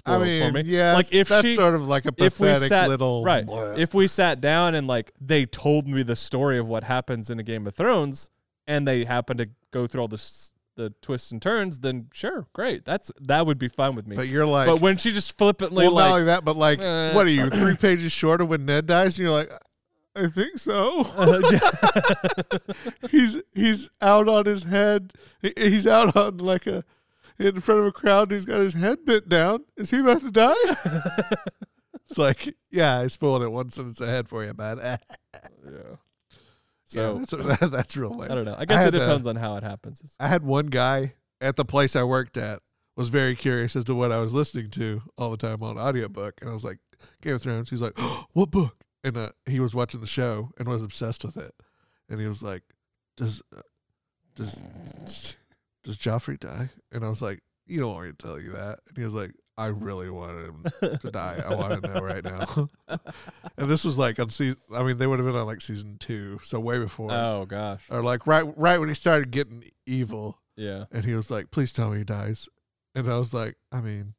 [0.05, 0.61] I mean, for me.
[0.65, 3.45] yeah, like if that's she, sort of like a if we pathetic sat- little right.
[3.45, 3.77] bleh.
[3.77, 7.39] if we sat down and like they told me the story of what happens in
[7.39, 8.29] a Game of Thrones,
[8.67, 12.85] and they happen to go through all the the twists and turns, then sure, great.
[12.85, 14.15] That's that would be fine with me.
[14.15, 17.11] but you're like, but when she just flippantly well, not like, that, but like, uh,
[17.11, 19.17] what are you three pages short of when Ned dies?
[19.17, 19.51] And you're like,
[20.15, 21.03] I think so.
[23.11, 25.13] he's he's out on his head.
[25.57, 26.83] He's out on like a
[27.47, 28.31] in front of a crowd.
[28.31, 29.65] And he's got his head bent down.
[29.77, 30.53] Is he about to die?
[32.09, 34.79] it's like, yeah, I spoiled it one sentence ahead for you, man.
[34.79, 34.97] yeah,
[35.65, 35.95] yeah.
[36.91, 38.31] So that's, that's real lame.
[38.31, 38.55] I don't know.
[38.57, 40.01] I guess had, it uh, depends on how it happens.
[40.19, 42.61] I had one guy at the place I worked at
[42.97, 46.35] was very curious as to what I was listening to all the time on audiobook.
[46.41, 46.79] And I was like,
[47.21, 47.69] Game of Thrones.
[47.69, 47.97] He's like,
[48.33, 48.75] what book?
[49.03, 51.53] And uh, he was watching the show and was obsessed with it.
[52.09, 52.63] And he was like,
[53.15, 53.61] does, uh,
[54.35, 55.37] does,
[55.83, 56.69] does Joffrey die?
[56.91, 58.79] And I was like, you don't want me to tell you that.
[58.87, 60.65] And he was like, I really want him
[60.99, 61.41] to die.
[61.45, 62.69] I want to know right now.
[63.57, 65.97] and this was like on season, I mean, they would have been on like season
[65.99, 66.39] two.
[66.43, 67.11] So way before.
[67.11, 67.83] Oh gosh.
[67.89, 70.39] or like right, right when he started getting evil.
[70.55, 70.85] Yeah.
[70.91, 72.49] And he was like, please tell me he dies.
[72.95, 74.15] And I was like, I mean,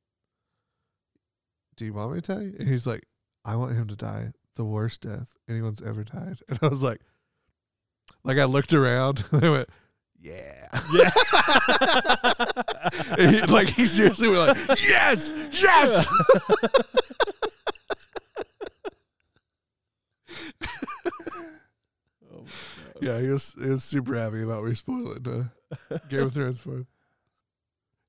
[1.76, 2.54] do you want me to tell you?
[2.58, 3.04] And he's like,
[3.44, 6.40] I want him to die the worst death anyone's ever died.
[6.48, 7.00] And I was like,
[8.24, 9.68] like I looked around and I went,
[10.22, 10.80] yeah.
[10.92, 11.10] Yeah.
[13.16, 16.06] He- like he seriously was like, yes, yes.
[22.32, 22.44] Oh,
[23.00, 25.26] yeah, he was, he was super happy about me spoiling
[25.90, 26.86] uh, Game of Thrones for him.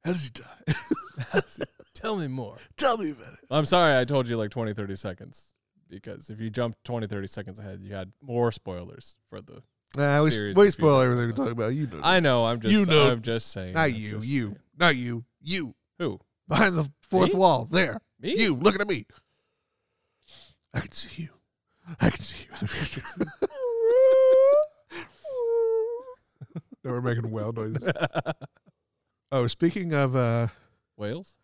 [0.05, 1.41] How does he die?
[1.93, 2.57] Tell me more.
[2.78, 3.39] Tell me about it.
[3.49, 5.53] I'm sorry I told you like 20, 30 seconds
[5.89, 9.64] because if you jumped 20, 30 seconds ahead, you had more spoilers for the.
[9.96, 11.74] Nah, we, we spoil everything we talk about.
[11.76, 12.00] You know.
[12.04, 12.46] I know.
[12.46, 12.74] I'm just.
[12.74, 13.74] You know- I'm just saying.
[13.74, 14.12] Not I'm you.
[14.18, 14.56] just You.
[14.78, 15.24] Not you.
[15.41, 15.76] You.
[16.00, 16.20] Who?
[16.48, 17.39] Behind the fourth Me?
[17.39, 17.66] wall.
[17.66, 18.00] There.
[18.20, 18.36] Me?
[18.38, 18.56] You.
[18.56, 19.06] Looking at me.
[20.74, 21.30] I can see you.
[22.02, 23.04] I can see you in the future.
[26.84, 27.84] no, we're making whale noises.
[29.36, 30.46] Oh, speaking of, uh,
[30.96, 31.38] whales.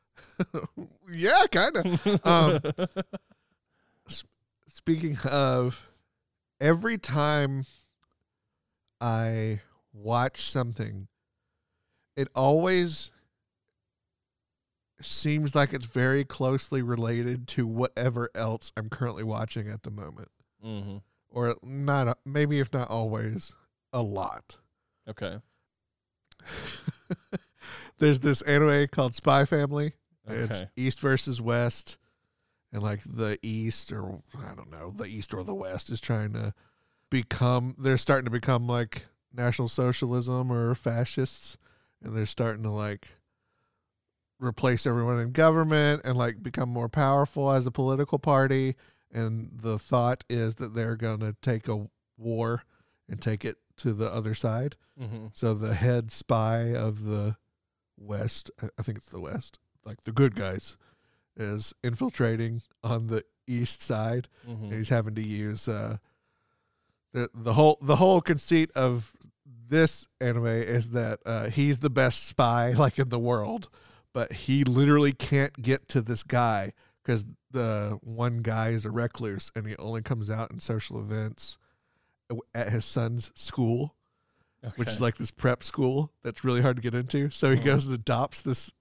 [1.11, 2.23] yeah, kind of.
[2.23, 2.61] Um,
[4.67, 5.89] speaking of,
[6.61, 7.65] every time
[9.01, 9.61] I
[9.93, 11.07] watch something,
[12.15, 13.11] it always
[15.01, 20.29] seems like it's very closely related to whatever else I'm currently watching at the moment.
[20.65, 20.97] mm-hmm.
[21.31, 23.53] Or not, maybe if not always,
[23.93, 24.57] a lot.
[25.07, 25.37] Okay.
[27.99, 29.93] There's this anime called Spy Family.
[30.27, 31.97] It's East versus West,
[32.71, 36.33] and like the East or I don't know, the East or the West is trying
[36.33, 36.53] to
[37.09, 37.75] become.
[37.77, 41.57] They're starting to become like National Socialism or fascists,
[42.03, 43.07] and they're starting to like
[44.39, 48.75] replace everyone in government and like become more powerful as a political party.
[49.11, 51.87] And the thought is that they're going to take a
[52.17, 52.63] war
[53.09, 54.75] and take it to the other side.
[55.01, 55.27] Mm-hmm.
[55.33, 57.37] So the head spy of the
[57.97, 60.77] West, I- think it's the West, like the good guys,
[61.35, 64.65] is infiltrating on the East side, Mm-hmm.
[64.65, 65.97] and he's having to use uh,
[67.13, 69.13] the the whole the whole conceit of
[69.67, 73.69] this anime is that uh, he's the best spy like in the world,
[74.13, 79.51] but he literally can't get to this guy because the one guy is a recluse
[79.55, 81.57] and he only comes out in social events
[82.53, 83.95] at his son's school
[84.75, 87.29] which is like this prep school that's really hard to get into.
[87.29, 87.63] So he Mhm.
[87.65, 88.71] goes and adopts this.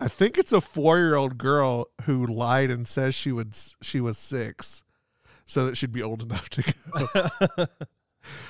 [0.00, 4.82] I think it's a four-year-old girl who lied and says she would she was six,
[5.48, 6.62] so that she'd be old enough to
[7.56, 7.66] go.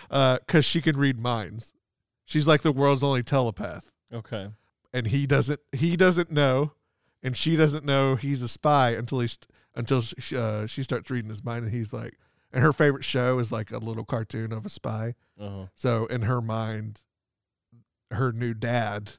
[0.09, 1.73] Because she can read minds.
[2.25, 4.49] She's like the world's only telepath, okay.
[4.93, 5.61] and he doesn't.
[5.73, 6.73] He doesn't know,
[7.23, 9.39] and she doesn't know he's a spy until he's
[9.75, 12.15] until she, uh, she starts reading his mind, and he's like.
[12.51, 15.15] And her favorite show is like a little cartoon of a spy.
[15.39, 15.67] Uh-huh.
[15.75, 17.03] So in her mind,
[18.11, 19.13] her new dad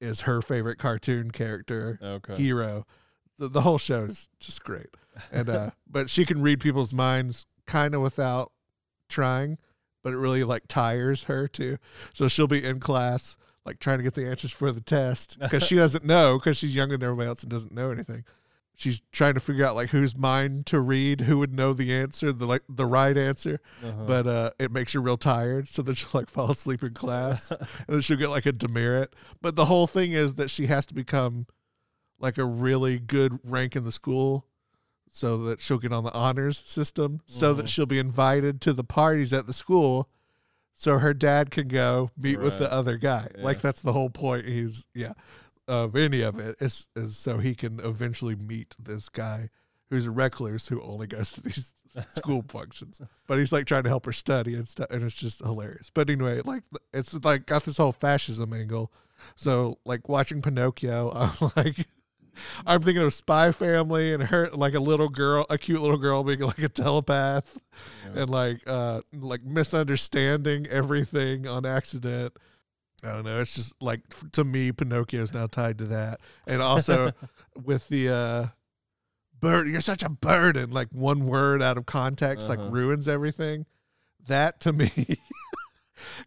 [0.00, 2.34] is her favorite cartoon character, Okay.
[2.34, 2.84] hero.
[3.38, 4.88] The, the whole show is just great.
[5.32, 8.52] And uh but she can read people's minds kind of without
[9.08, 9.58] trying,
[10.02, 11.78] but it really like tires her too.
[12.12, 13.36] So she'll be in class
[13.68, 16.74] like trying to get the answers for the test because she doesn't know because she's
[16.74, 18.24] younger than everybody else and doesn't know anything.
[18.74, 22.32] She's trying to figure out like whose mind to read, who would know the answer,
[22.32, 23.60] the like the right answer.
[23.84, 24.04] Uh-huh.
[24.06, 27.50] But uh, it makes her real tired, so that she'll like fall asleep in class,
[27.50, 29.14] and then she'll get like a demerit.
[29.42, 31.46] But the whole thing is that she has to become
[32.18, 34.46] like a really good rank in the school,
[35.12, 37.68] so that she'll get on the honors system, so that Mhm.
[37.68, 40.08] she'll be invited to the parties at the school,
[40.74, 43.28] so her dad can go meet with the other guy.
[43.38, 44.46] Like that's the whole point.
[44.46, 45.12] He's yeah
[45.66, 49.50] of any of it is is so he can eventually meet this guy
[49.90, 51.72] who's a recluse who only goes to these
[52.14, 53.00] school functions.
[53.26, 55.90] But he's like trying to help her study and stuff, and it's just hilarious.
[55.92, 56.62] But anyway, like
[56.94, 58.92] it's like got this whole fascism angle.
[59.36, 61.86] So like watching Pinocchio, I'm like.
[62.66, 66.22] I'm thinking of Spy Family and her like a little girl, a cute little girl
[66.24, 67.58] being like a telepath
[68.04, 68.22] Yeah.
[68.22, 72.34] and like uh like misunderstanding everything on accident.
[73.04, 73.40] I don't know.
[73.40, 74.00] It's just like
[74.32, 77.12] to me, Pinocchio is now tied to that, and also
[77.64, 78.46] with the uh
[79.40, 79.70] burden.
[79.72, 80.70] You're such a burden.
[80.70, 82.70] Like one word out of context, like Uh-huh.
[82.70, 83.66] ruins everything.
[84.26, 84.90] That to me,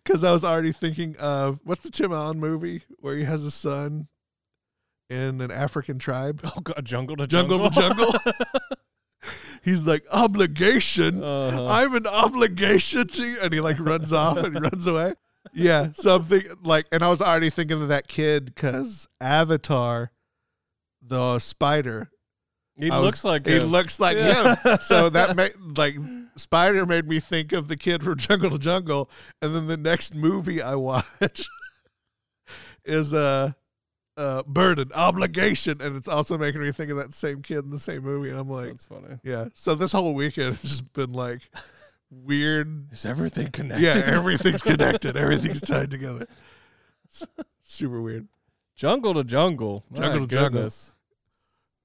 [0.04, 3.52] because I was already thinking of what's the Tim Allen movie where he has a
[3.52, 4.08] son
[5.12, 6.42] in an African tribe.
[6.56, 8.12] oh god, jungle to Jungle jungle.
[8.14, 8.32] to jungle.
[9.64, 11.24] He's like obligation.
[11.24, 11.66] uh-huh.
[11.68, 13.38] I have an obligation to you.
[13.44, 15.14] And he like runs off and he runs away.
[15.54, 15.90] Yeah.
[15.94, 20.12] So I'm thinking like, and I was already thinking of that kid because Avatar,
[21.00, 22.10] the spider,
[22.76, 23.64] he I was- looks like he him.
[23.66, 24.56] looks like Yeah.
[24.56, 24.78] him.
[24.82, 25.96] So that made like
[26.38, 29.12] Spider made me think of the kid from Jungle to Jungle.
[29.44, 31.46] And then the next movie I watch
[32.86, 33.52] is uh,
[34.22, 35.82] uh, Burden, Obligation.
[35.82, 38.30] And it's also making me think of that same kid in the same movie.
[38.30, 39.20] And I'm like, That's funny.
[39.24, 39.48] yeah.
[39.54, 41.42] So this whole weekend has just been like
[42.12, 43.84] weird Is everything connected?
[43.84, 45.16] yeah, everything's connected.
[45.18, 46.28] Everything's tied together.
[47.06, 47.26] It's
[47.64, 48.28] super weird.
[48.76, 49.84] jungle to jungle.
[49.90, 50.70] My Jungle to jungle.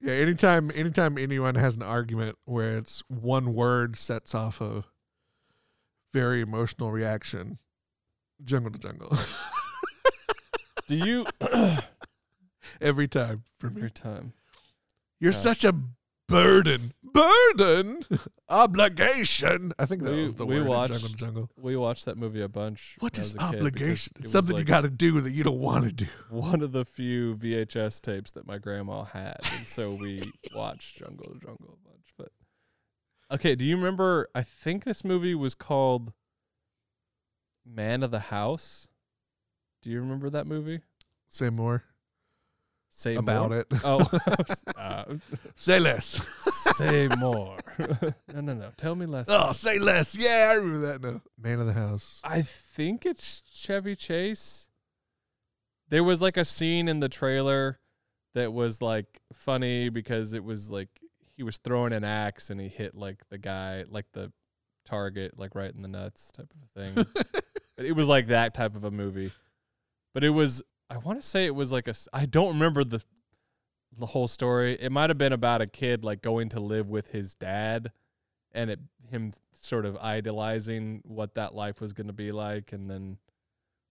[0.03, 4.85] Yeah, anytime anytime anyone has an argument where it's one word sets off a
[6.13, 7.59] very emotional reaction,
[8.45, 9.17] jungle to jungle.
[10.87, 11.27] Do you
[12.81, 13.77] Every time for me.
[13.79, 14.33] every time?
[15.21, 15.39] You're Yeah.
[15.39, 15.75] such a
[16.29, 16.93] burden.
[17.03, 18.05] Burden.
[18.49, 19.73] Obligation.
[19.79, 21.51] I think that We- was the we word watched- jungle to jungle.
[21.57, 22.97] We watched that movie a bunch.
[23.01, 24.13] What is when I is was a kid because obligation?
[24.21, 26.07] It's something you got to do that you don't want to do.
[26.31, 31.27] One of the few VHS tapes that my grandma had, and so we watched Jungle
[31.33, 32.07] to Jungle a bunch.
[32.19, 32.33] But
[33.31, 34.29] okay, do you remember?
[34.35, 36.13] I think this movie was called
[37.65, 38.89] Man of the House.
[39.83, 40.81] Do you remember that movie?
[41.29, 41.85] Say more
[42.99, 43.59] Say about more.
[43.61, 43.67] it.
[43.85, 44.09] Oh,
[44.77, 45.05] uh,
[45.55, 46.19] Say less.
[46.77, 47.59] say more.
[48.33, 48.71] no, no, no.
[48.79, 49.27] Tell me less.
[49.29, 50.15] Oh, say less.
[50.17, 51.21] Yeah, I remember that now.
[51.39, 52.23] Man of the house.
[52.25, 54.69] I think it's Chevy Chase.
[55.91, 57.79] There was like a scene in the trailer
[58.35, 60.89] that was like funny because it was like
[61.37, 64.33] he was throwing an axe and he hit like the guy, like the
[64.87, 66.95] target, like right in the nuts type of thing.
[67.77, 69.33] But it was like that type of a movie.
[70.15, 71.95] But it was I want to say it was like a.
[72.13, 73.03] I don't remember the
[73.99, 74.77] the whole story.
[74.81, 77.93] It might have been about a kid like going to live with his dad
[78.53, 78.81] and it
[79.11, 83.19] him sort of idolizing what that life was going to be like and then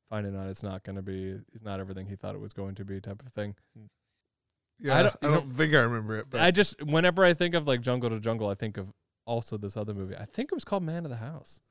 [0.09, 2.75] finding out it's not going to be it's not everything he thought it was going
[2.75, 3.55] to be type of thing.
[4.79, 6.27] Yeah, I don't, I don't think I remember it.
[6.29, 8.87] But I just whenever I think of like Jungle to Jungle, I think of
[9.25, 10.15] also this other movie.
[10.15, 11.61] I think it was called Man of the House.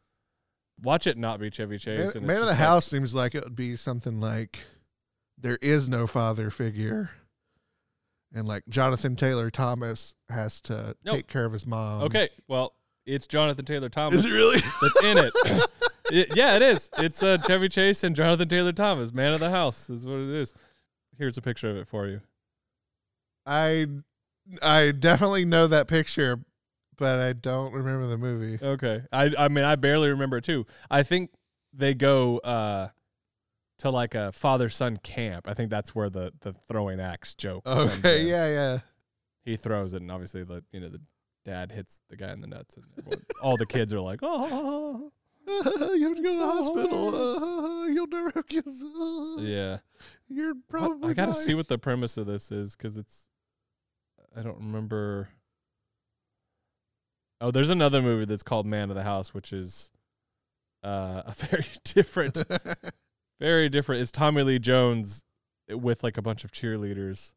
[0.83, 2.14] Watch it not be Chevy Chase.
[2.14, 4.59] Man, and Man of the like- House seems like it would be something like
[5.39, 7.11] there is no father figure,
[8.32, 11.16] and like Jonathan Taylor Thomas has to Nope.
[11.16, 12.03] take care of his mom.
[12.05, 12.74] Okay, well,
[13.07, 14.61] it's Jonathan Taylor Thomas is it really?
[14.80, 15.64] that's in it.
[16.11, 16.91] It- Yeah, it is.
[16.99, 19.12] It's uh, Chevy Chase and Jonathan Taylor Thomas.
[19.14, 20.53] Man of the House is what it is.
[21.16, 22.20] Here's a picture of it for you.
[23.47, 23.87] I
[24.62, 26.41] I definitely know that picture,
[26.99, 28.59] but I don't remember the movie.
[28.62, 29.03] Okay.
[29.12, 30.66] I I mean I barely remember it too.
[30.91, 31.30] I think
[31.72, 32.89] they go uh
[33.79, 35.47] to like a father son camp.
[35.49, 37.66] I think that's where the the throwing axe joke.
[37.66, 38.79] Okay, yeah, yeah.
[39.45, 41.01] He throws it and obviously the you know the
[41.45, 45.11] dad hits the guy in the nuts and everyone, all the kids are like, "Oh."
[45.47, 47.14] you have to go to the hospital.
[47.14, 48.83] Uh, you'll never have kids.
[48.83, 49.79] Uh, Yeah.
[50.29, 51.11] You're What- probably.
[51.11, 51.45] I got to dying.
[51.45, 53.29] see what the premise of this is cuz it's
[54.35, 55.29] I don't remember
[57.41, 59.91] Oh, there's another movie that's called Man of the House which is
[60.83, 62.43] uh, a very different
[63.41, 64.03] very different.
[64.03, 65.24] It's Tommy Lee Jones
[65.68, 67.32] with like a bunch of cheerleaders.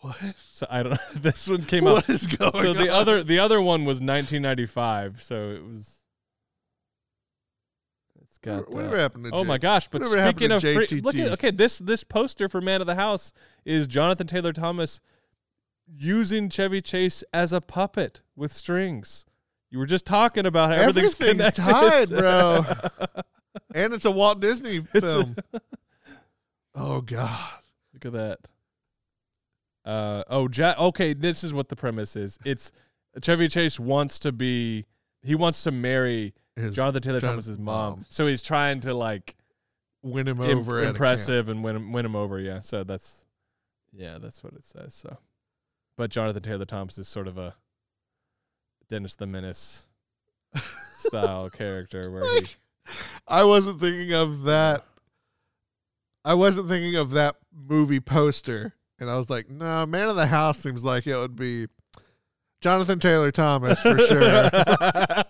[0.00, 0.16] what?
[0.52, 0.92] So I don't.
[0.92, 0.98] Know.
[1.20, 1.94] This one came out.
[1.94, 5.22] What is going So the other the other one was 1995.
[5.22, 5.98] So it was.
[8.22, 8.70] It's got.
[8.70, 9.88] Whatever uh, happened to oh J- my gosh!
[9.88, 13.32] But speaking of free, look at okay this this poster for Man of the House
[13.64, 15.00] is Jonathan Taylor Thomas
[15.86, 19.26] using Chevy Chase as a puppet with strings.
[19.70, 22.64] You were just talking about how everything's, Everything's connected, tied, bro.
[23.74, 25.36] and it's a Walt Disney a- film.
[26.74, 27.50] oh God.
[27.92, 28.38] Look at that.
[29.84, 31.12] Uh oh, ja- okay.
[31.12, 32.38] This is what the premise is.
[32.44, 32.72] It's
[33.22, 34.86] Chevy Chase wants to be.
[35.22, 37.90] He wants to marry His Jonathan Taylor John- Thomas's mom.
[37.90, 38.06] mom.
[38.08, 39.36] So he's trying to like
[40.02, 40.96] win him im- over at a camp.
[40.96, 42.38] impressive and win him, win him over.
[42.40, 42.60] Yeah.
[42.60, 43.24] So that's
[43.92, 44.94] yeah, that's what it says.
[44.94, 45.18] So,
[45.96, 47.54] but Jonathan Taylor Thomas is sort of a
[48.88, 49.86] Dennis the Menace
[50.98, 52.46] style character where he
[53.26, 54.84] I wasn't thinking of that.
[56.24, 60.26] I wasn't thinking of that movie poster, and I was like, "No, Man of the
[60.26, 61.68] House seems like it would be
[62.60, 64.50] Jonathan Taylor Thomas for sure."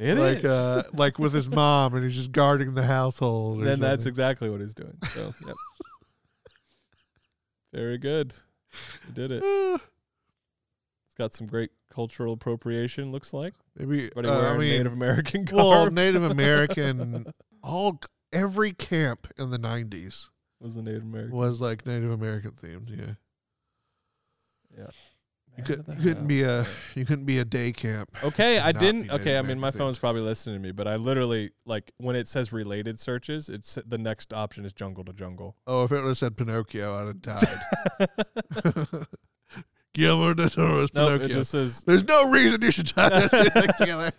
[0.00, 0.44] It like, is.
[0.46, 3.62] uh, like with his mom, and he's just guarding the household.
[3.62, 4.96] then that's exactly what he's doing.
[5.12, 5.56] So, yep.
[7.74, 8.34] Very good.
[9.06, 9.80] You did it.
[11.06, 13.12] It's got some great cultural appropriation.
[13.12, 14.10] Looks like, maybe.
[14.16, 15.56] uh, I mean, Native American garb.
[15.58, 17.32] well, Native American.
[17.62, 18.00] all
[18.32, 20.28] every camp in the '90s
[20.60, 21.36] was the Native American.
[21.36, 22.90] was like Native American themed.
[22.90, 23.14] Yeah,
[24.78, 24.86] Yeah.
[25.58, 28.16] you, could, you couldn't be a you couldn't be a day camp.
[28.22, 29.10] Okay, I didn't.
[29.10, 32.28] Okay, I mean, my phone's probably listening to me, but I literally like when it
[32.28, 35.56] says related searches, it's the next option is jungle to jungle.
[35.66, 39.06] Oh, if it would have said Pinocchio, I'd have died.
[39.94, 41.24] Guillermo del Toro's Nope, Pinocchio.
[41.26, 44.12] it just says There's no reason you should tie those two things together,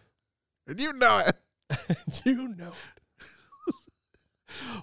[0.67, 1.35] and you know it.
[2.25, 2.73] you know.
[3.67, 3.75] It.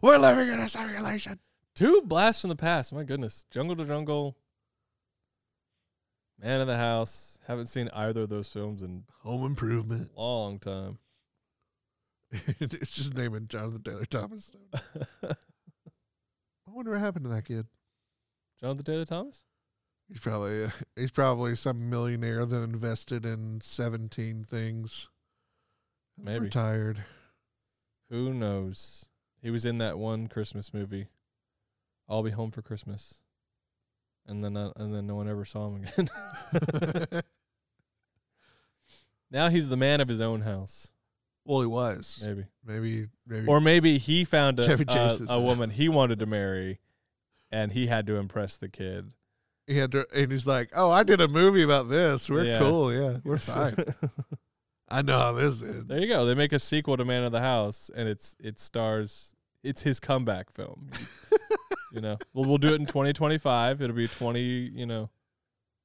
[0.02, 1.40] We're living in a simulation.
[1.74, 2.92] Two blasts from the past.
[2.92, 4.36] My goodness, jungle to jungle.
[6.40, 7.38] Man of the House.
[7.46, 10.10] Haven't seen either of those films in Home Improvement.
[10.16, 10.98] a long time.
[12.60, 14.52] it's just naming Jonathan Taylor Thomas.
[15.22, 15.34] I
[16.66, 17.66] wonder what happened to that kid.
[18.60, 19.44] Jonathan Taylor Thomas.
[20.08, 25.08] He's probably he's probably some millionaire that invested in seventeen things.
[26.20, 26.46] Maybe.
[26.46, 27.04] retired.
[28.10, 29.06] Who knows?
[29.40, 31.08] He was in that one Christmas movie.
[32.08, 33.20] I'll be home for Christmas.
[34.26, 37.22] And then uh, and then no one ever saw him again.
[39.30, 40.90] now he's the man of his own house.
[41.44, 42.46] well, he was Maybe.
[42.64, 46.80] maybe maybe Or maybe he found a a, a woman he wanted to marry
[47.50, 49.12] and he had to impress the kid.
[49.68, 52.28] He had to, uh, and he's like, "Oh, I did a movie about this.
[52.28, 52.58] We're Yeah.
[52.58, 52.92] cool.
[52.92, 53.76] Yeah, we're fine.
[54.88, 56.24] I know how this is." there you go.
[56.26, 60.00] They make a sequel to Man of the House and it's it stars it's his
[60.00, 60.90] comeback film.
[61.92, 62.16] you know.
[62.32, 63.82] Well we'll do it in 2025.
[63.82, 65.10] It'll be 20, you know,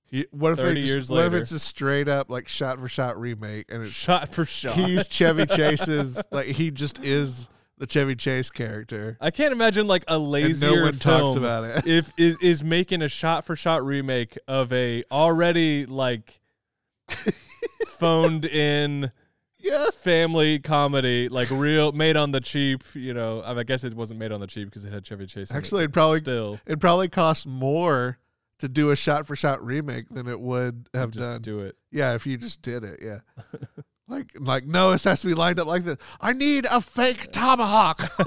[0.06, 2.80] He, what if 30 they just, years What if it's a straight up like shot
[2.80, 4.76] for shot remake, and it's shot for shot.
[4.76, 7.50] he's Chevy Chase's like he just is
[7.84, 11.66] the Chevy Chase character, I can't imagine like a lazier and no one talks about
[11.66, 11.86] it.
[11.86, 16.40] if is, is making a shot for shot remake of a already like
[17.88, 19.12] phoned in
[19.60, 22.84] yeah, family comedy, like real made on the cheap.
[22.94, 25.06] You know, I, mean, I guess it wasn't made on the cheap because it had
[25.06, 25.52] Chevy Chase.
[25.52, 28.18] in it, actually, it'd probably still it'd probably cost more
[28.60, 31.42] to do a shot for shot remake than it would have just done.
[31.42, 31.76] do it.
[31.92, 33.20] Yeah, if you just did it, yeah.
[34.14, 35.97] like, like no, this has to be lined up like this.
[36.22, 37.99] I need a fake tomahawk.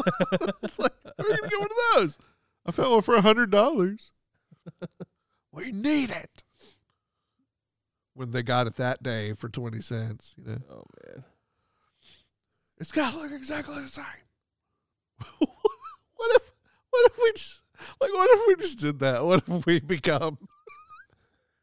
[0.63, 2.19] it's like, where are you gonna get one of those?
[2.67, 4.11] I found one for a hundred dollars.
[5.53, 6.43] we need it.
[8.15, 11.25] When they got it that day for twenty cents, you know, Oh man,
[12.79, 14.05] it's gotta look exactly the same.
[15.39, 16.53] what if,
[16.91, 17.63] what if we just,
[18.01, 19.25] like, what if we just did that?
[19.25, 20.39] What if we become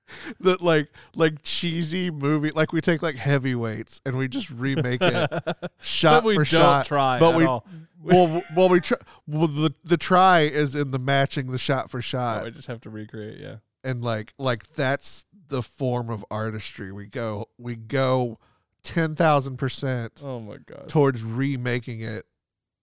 [0.40, 5.32] the like like cheesy movie like we take like heavyweights and we just remake it
[5.82, 7.66] shot but we for don't shot try but we all.
[8.04, 8.98] well well we try
[9.28, 12.68] well the the try is in the matching the shot for shot Oh, I just
[12.68, 13.40] have to recreate.
[13.40, 13.56] Yeah.
[13.84, 18.40] and like like that's the form of artistry we go we go
[18.84, 20.90] 10,000% Oh my god.
[20.90, 22.26] towards remaking it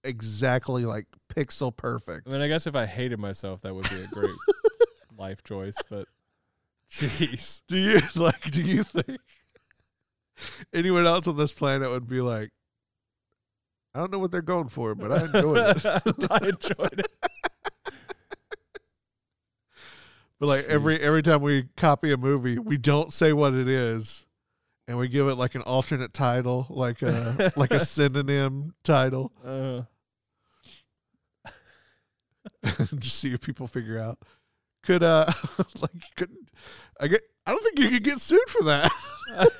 [0.04, 4.00] exactly like pixel perfect I mean, I guess if I hated myself, that would be
[4.00, 4.30] a great
[5.18, 5.76] life choice.
[5.90, 6.08] But
[6.90, 9.18] jeez, do you like do you think
[10.72, 12.50] anyone else on this planet would be like
[13.94, 15.84] I don't know what they're going for but I enjoyed it
[16.30, 17.12] I enjoyed it.
[20.38, 21.02] But like every Jeez.
[21.02, 24.24] every time we copy a movie, we don't say what it is,
[24.88, 29.82] and we give it like an alternate title, like a like a synonym title, Uh,
[32.98, 34.18] just see if people figure out.
[34.82, 35.30] Could uh
[35.78, 36.30] like could
[37.00, 37.22] I get?
[37.46, 38.92] I don't think you could get sued for that.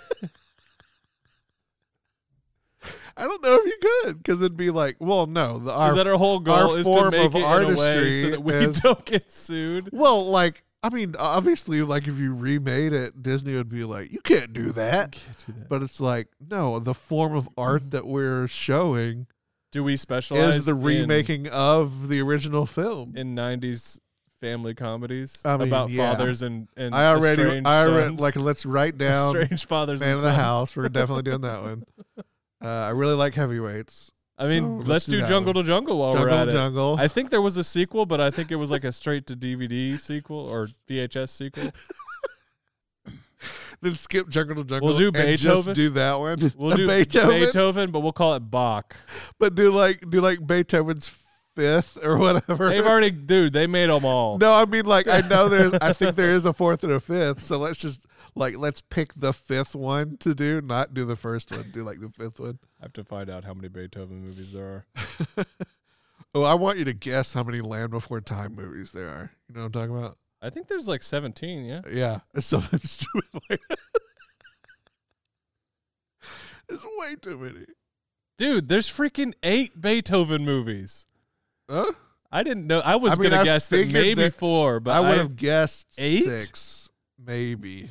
[3.16, 5.97] I don't know if you could because it'd be like, well, no, the our is
[5.97, 8.20] that our whole goal our is to form make of it in a way artistry
[8.20, 9.91] so that we is- don't get sued?
[9.93, 14.20] well, like I mean, obviously, like if you remade it, Disney would be like, you
[14.20, 15.12] can't do that.
[15.12, 15.68] Can't do that.
[15.68, 17.91] But it's like, no, the form of art mm-hmm.
[17.91, 19.26] that we're showing
[19.72, 23.14] Do we specialize is the in- remaking of the original film.
[23.16, 23.99] in '90s
[24.41, 26.11] family comedies I mean, about yeah.
[26.12, 28.20] fathers and and I already, I already, sons?
[28.20, 30.41] like, let's write down strange fathers Man and of the sons.
[30.41, 30.76] House.
[30.76, 31.84] We're definitely doing that one.
[32.62, 34.11] Uh, I really like heavyweights.
[34.36, 35.64] I mean, Oh, let's, do do Jungle one.
[35.64, 36.53] to Jungle while Jungle we're at it.
[36.53, 36.97] Jungle.
[36.99, 39.34] I think there was a sequel, but I think it was like a straight to
[39.34, 41.70] DVD sequel or VHS sequel.
[43.80, 44.88] then skip Jungle to Jungle.
[44.88, 45.36] We'll do Beethoven.
[45.38, 46.53] Just do that one.
[46.57, 48.95] We'll do Beethoven, Beethoven, but we'll call it Bach.
[49.38, 51.09] but do like do like Beethoven's
[51.57, 52.68] fifth or whatever.
[52.68, 53.53] They've already, dude.
[53.53, 54.38] They made them all.
[54.38, 55.74] no, I mean like I know there's.
[55.74, 57.42] I think there is a fourth and a fifth.
[57.42, 61.51] So let's just like let's pick the fifth one to do, not do the first
[61.51, 61.70] one.
[61.72, 62.59] Do like the fifth one.
[62.80, 64.84] I have to find out how many Beethoven movies there
[65.36, 65.44] are.
[66.32, 69.32] Oh, I want you to guess how many Land Before Time movies there are.
[69.48, 70.16] You know what I'm talking about?
[70.40, 71.64] I think there's like 17.
[71.64, 71.80] Yeah.
[71.92, 73.61] Yeah, it's something stupid like.
[76.68, 77.66] It's way too many.
[78.38, 81.09] Dude, there's freaking eight Beethoven movies.
[81.70, 81.92] Huh?
[82.32, 82.80] I didn't know.
[82.80, 85.36] I was I mean, gonna I guess that maybe that- four, but I would have
[85.36, 86.24] guessed eight?
[86.24, 87.90] six, maybe.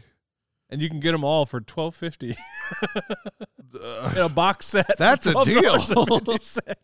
[0.70, 2.38] and you can get them all for twelve fifty
[4.12, 4.98] in a box set.
[4.98, 5.76] That's a deal.
[5.78, 6.76] $12.50.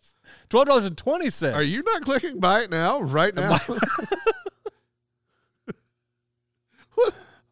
[0.49, 1.55] Twelve dollars and twenty cents.
[1.55, 3.01] Are you not clicking buy it now?
[3.01, 3.57] Right now?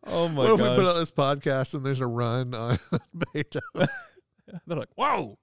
[0.05, 0.59] Oh my god!
[0.59, 2.77] what if we put out this podcast and there's a run on
[3.33, 3.87] Beethoven?
[4.67, 5.37] They're like, whoa,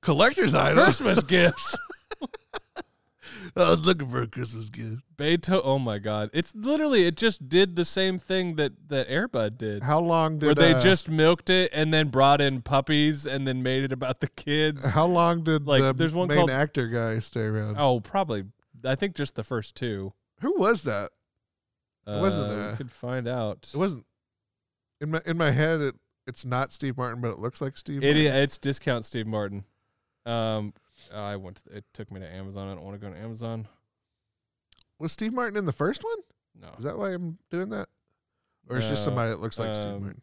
[0.00, 0.80] Collector's items.
[0.84, 1.76] Christmas gifts.
[3.56, 5.02] I was looking for a Christmas gift.
[5.16, 5.62] Beethoven.
[5.64, 6.30] Oh my god!
[6.32, 9.82] It's literally it just did the same thing that that Airbud did.
[9.82, 13.46] How long did where they uh, just milked it and then brought in puppies and
[13.46, 14.90] then made it about the kids.
[14.90, 17.76] how long did like, the there's one main called- actor guy stay around?
[17.78, 18.44] Oh, probably.
[18.84, 20.12] I think just the first two.
[20.40, 21.10] Who was that?
[22.06, 23.68] It wasn't, Uh, uh, we could find out.
[23.74, 24.04] It wasn't
[25.00, 25.80] in my in my head.
[25.80, 25.94] It
[26.26, 28.02] it's not Steve Martin, but it looks like Steve.
[28.02, 28.42] It, Martin.
[28.42, 29.64] it's discount Steve Martin.
[30.24, 30.74] Um,
[31.14, 31.56] I went.
[31.64, 32.68] To, it took me to Amazon.
[32.68, 33.68] I don't want to go to Amazon.
[34.98, 36.18] Was Steve Martin in the first one?
[36.60, 36.68] No.
[36.78, 37.88] Is that why I'm doing that?
[38.68, 40.22] Or it's just No, somebody that looks like Steve um, Martin?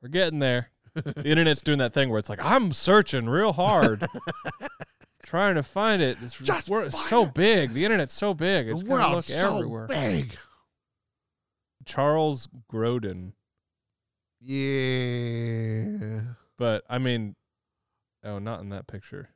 [0.00, 0.68] We're getting there.
[0.94, 4.06] the internet's doing that thing where it's like I'm searching real hard,
[5.24, 6.18] trying to find it.
[6.22, 7.34] It's, Just we're, find so it.
[7.34, 7.72] big.
[7.74, 8.68] The internet's so big.
[8.68, 9.86] It's the gonna look world's so everywhere.
[9.88, 10.36] big.
[11.84, 13.32] Charles Grodin,
[14.40, 16.20] Yeah.
[16.58, 17.34] but I mean,
[18.24, 19.30] oh, not in that picture.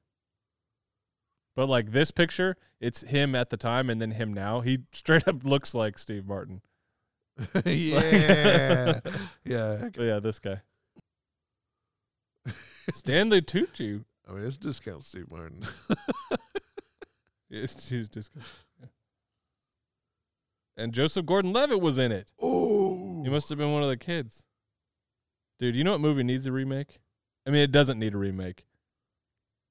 [1.55, 4.61] But like this picture, it's him at the time and then him now.
[4.61, 6.63] He straight up looks like Steve Martin.
[7.65, 9.01] yeah.
[9.45, 9.89] yeah.
[9.95, 10.63] But yeah, this guy.
[12.91, 14.05] Stanley Tucci.
[14.29, 15.63] I mean, it's discount Steve Martin.
[17.51, 18.31] It's he's just
[20.77, 22.31] And Joseph Gordon Levitt was in it.
[22.41, 23.23] oh.
[23.25, 24.47] He must have been one of the kids.
[25.59, 27.01] Dude, you know what movie needs a remake?
[27.47, 28.65] I mean, it doesn't need a remake.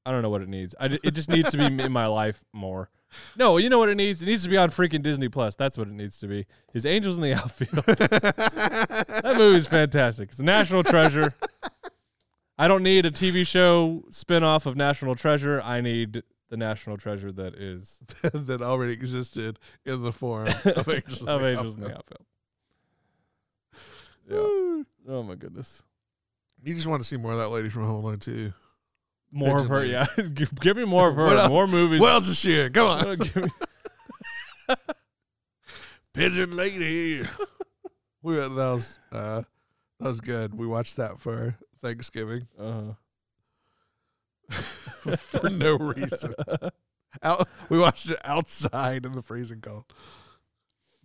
[0.07, 0.73] I don't know what it needs.
[0.79, 2.89] I it just needs to be in my life more.
[3.35, 4.21] No, you know what it needs?
[4.21, 5.55] It needs to be on freaking Disney Plus.
[5.55, 6.45] That's what it needs to be.
[6.71, 7.85] His Angels in the Outfield.
[7.85, 10.29] that movie's fantastic.
[10.29, 11.33] It's a national treasure.
[12.57, 15.61] I don't need a TV show spin-off of National Treasure.
[15.61, 18.01] I need the national treasure that is
[18.33, 22.25] that already existed in the form of Angels, in the Angels in the Outfield.
[24.31, 24.85] Outfield.
[25.07, 25.13] Yeah.
[25.13, 25.83] Oh my goodness.
[26.63, 28.53] You just want to see more of that lady from Home Alone too.
[29.37, 30.05] More of her, yeah.
[30.33, 31.25] give, me more of her.
[31.25, 31.99] What else- more movies.
[31.99, 32.73] What else is she in?
[32.73, 33.19] Come on,
[36.13, 37.27] Pigeon Lady.
[38.21, 39.43] we went, that was uh,
[39.99, 40.55] that was good.
[40.55, 42.93] We watched that for Thanksgiving uh-huh.
[45.17, 46.33] for no reason.
[47.23, 49.85] Out, we watched it outside in the freezing cold.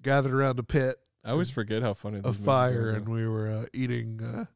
[0.03, 3.49] Gathered around a pit I always forget how funny movies fire, are, and we were
[3.49, 4.47] uh, eating uh,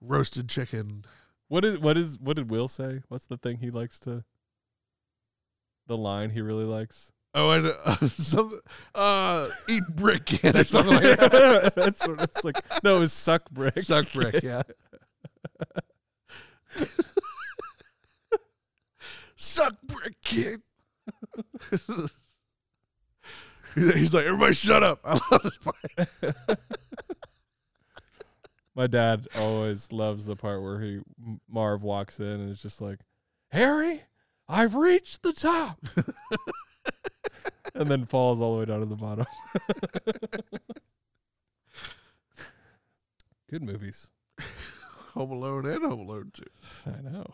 [0.00, 1.04] roasted chicken.
[1.52, 3.02] What is what is what did Will say?
[3.08, 4.24] What's the thing he likes to?
[5.86, 7.12] The line he really likes.
[7.34, 8.58] Oh, and uh, something.
[8.94, 11.74] Uh, eat brick or something like that.
[11.76, 12.56] That's what it's like.
[12.82, 13.82] No, it was suck brick.
[13.82, 14.62] Suck brick, yeah.
[19.36, 20.62] Suck brick kid.
[23.74, 25.00] He's like, everybody shut up.
[25.04, 26.36] I love this part.
[28.74, 31.00] My dad always loves the part where he
[31.48, 33.00] Marv walks in and it's just like,
[33.50, 34.02] Harry,
[34.48, 35.78] I've reached the top,
[37.74, 39.26] and then falls all the way down to the bottom.
[43.50, 44.08] Good movies.
[45.14, 46.42] Home Alone and Home Alone 2.
[46.86, 47.26] I know.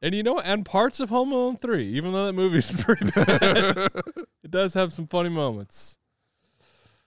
[0.00, 3.90] And you know, and parts of Home Alone three, even though that movie's pretty bad,
[4.42, 5.98] it does have some funny moments.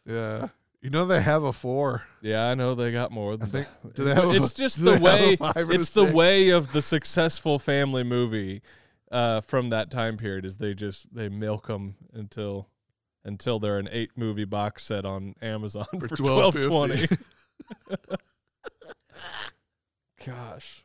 [0.05, 0.47] yeah.
[0.81, 2.03] You know they have a four.
[2.21, 3.33] Yeah, I know they got more.
[3.41, 3.67] I think.
[3.95, 4.25] Do they have?
[4.25, 5.37] a- it's just do the way.
[5.41, 6.13] a It's the six?
[6.13, 8.61] way of the successful family movie
[9.11, 10.45] uh, from that time period.
[10.45, 12.69] Is they just they milk them until
[13.25, 17.07] until they're an eight movie box set on Amazon For for twelve twenty.
[20.25, 20.83] Gosh,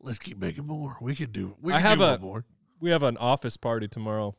[0.00, 0.96] Let's keep making more.
[1.00, 1.56] We can do.
[1.60, 2.44] We I have do a- more.
[2.80, 4.36] we have an office party tomorrow.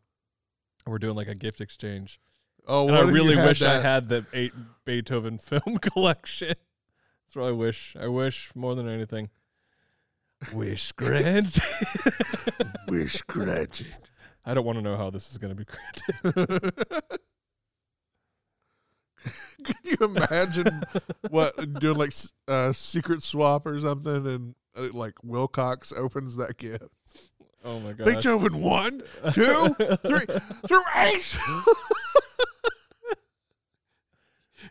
[0.85, 2.19] We're doing like a gift exchange.
[2.67, 4.53] Oh, And I really wish I had the eight
[4.85, 6.49] Beethoven film collection.
[6.49, 7.95] That's what I wish.
[7.99, 9.29] I wish more than anything.
[10.53, 11.61] Wish granted.
[12.87, 13.93] wish granted.
[14.45, 16.73] I don't want to know how this is going to be granted.
[19.63, 20.81] Can you imagine
[21.29, 22.13] what doing like
[22.47, 26.85] uh, secret swap or something, and uh, like Wilcox opens that gift?
[27.65, 28.05] Oh my god.
[28.05, 29.03] Beethoven one,
[29.33, 29.75] two,
[30.07, 30.25] three,
[30.65, 31.37] through eight.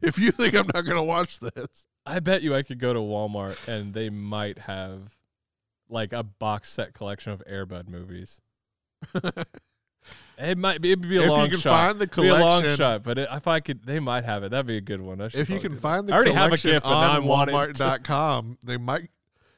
[0.02, 3.00] If you think I'm not gonna watch this, I bet you I could go to
[3.00, 5.16] Walmart and they might have
[5.88, 8.40] like a box set collection of Airbud movies.
[10.40, 10.92] It might be.
[10.92, 11.30] It'd be a long shot.
[11.30, 11.86] if long you can shot.
[11.86, 14.44] find the It'd be a long shot, but it, if I could, they might have
[14.44, 14.50] it.
[14.50, 15.20] That'd be a good one.
[15.20, 16.06] I if you can find that.
[16.06, 19.10] the I already have a collection gift, but now on I'm Walmart.com, they might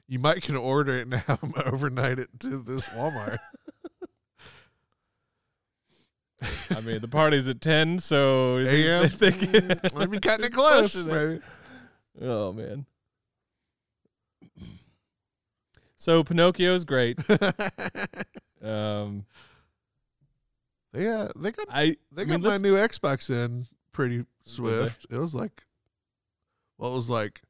[0.08, 3.38] you might can order it and have them overnight it to this Walmart.
[6.70, 10.52] I mean, the party's at ten, so AM, if they can- I'd be cutting it
[10.52, 11.40] close, baby.
[12.20, 12.86] Oh man.
[15.96, 17.18] So Pinocchio's great.
[18.62, 19.24] Um,
[20.92, 25.06] yeah, they got I they I got mean, my new Xbox in pretty swift.
[25.08, 25.62] It was like,
[26.76, 27.40] well, it was like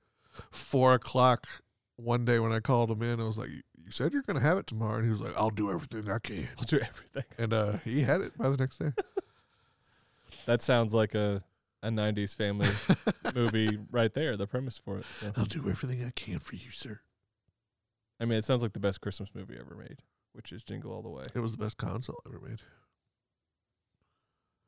[0.53, 1.49] four o'clock
[1.97, 3.21] one day when I called him in.
[3.21, 3.51] I was like,
[3.91, 6.21] "You said you're gonna have it tomorrow," and he was like, "I'll do everything I
[6.21, 7.25] can," I'll do everything.
[7.39, 8.93] and uh, he had it by the next day.
[10.47, 11.43] That sounds like a
[11.83, 12.69] a '90s family
[13.35, 14.37] movie right there.
[14.37, 15.05] The premise for it.
[15.21, 17.01] So, I'll do everything I can for you, sir.
[18.21, 19.99] I mean, it sounds like the best Christmas movie ever made,
[20.33, 21.27] which is Jingle All the Way.
[21.35, 22.61] It was the best console ever made.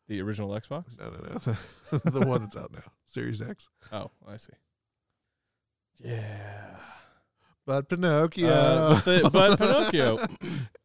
[0.08, 0.98] The original Xbox.
[0.98, 3.68] No, no, no, the, the one that's out now, Series X.
[3.92, 4.52] Oh, I see.
[6.02, 6.76] Yeah.
[7.66, 10.18] But Pinocchio, Uh, but, the, but Pinocchio,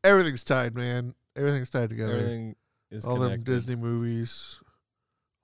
[0.03, 1.15] everything's tied, man.
[1.35, 2.13] Everything's tied together.
[2.13, 2.55] everything
[2.91, 3.43] is all them.
[3.43, 4.57] Disney movies.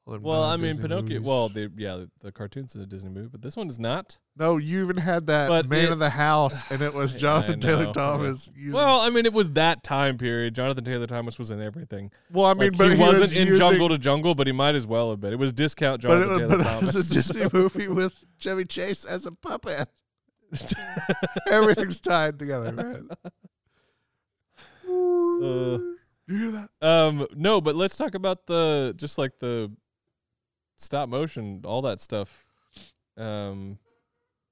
[0.06, 1.04] Well, I mean, Pinocchio.
[1.04, 1.22] movies.
[1.22, 4.18] Well, the yeah, the, the cartoon's a Disney movie, but this one is not.
[4.36, 7.62] no, you even had that But Man it- of the House, and it was Jonathan
[7.62, 7.94] Taylor.
[7.94, 8.52] Thomas.
[8.54, 10.56] using- Well, I mean, it was that time period.
[10.56, 12.12] Jonathan Taylor Thomas was in everything.
[12.30, 14.46] well, I mean, Like, but he, he, wasn't was in using- Jungle to Jungle, but
[14.46, 15.32] he might as well have been.
[15.32, 18.66] It was discount But Jonathan it, Taylor but it was a Disney movie with Chevy
[18.66, 19.88] Chase as a puppet.
[21.48, 23.10] Everything's tied together, man.
[24.86, 25.80] Uh,
[26.28, 26.70] you hear that?
[26.82, 29.72] Um, no, but let's talk about the just like the
[30.78, 32.46] stop motion, all that stuff.
[33.18, 33.78] Um,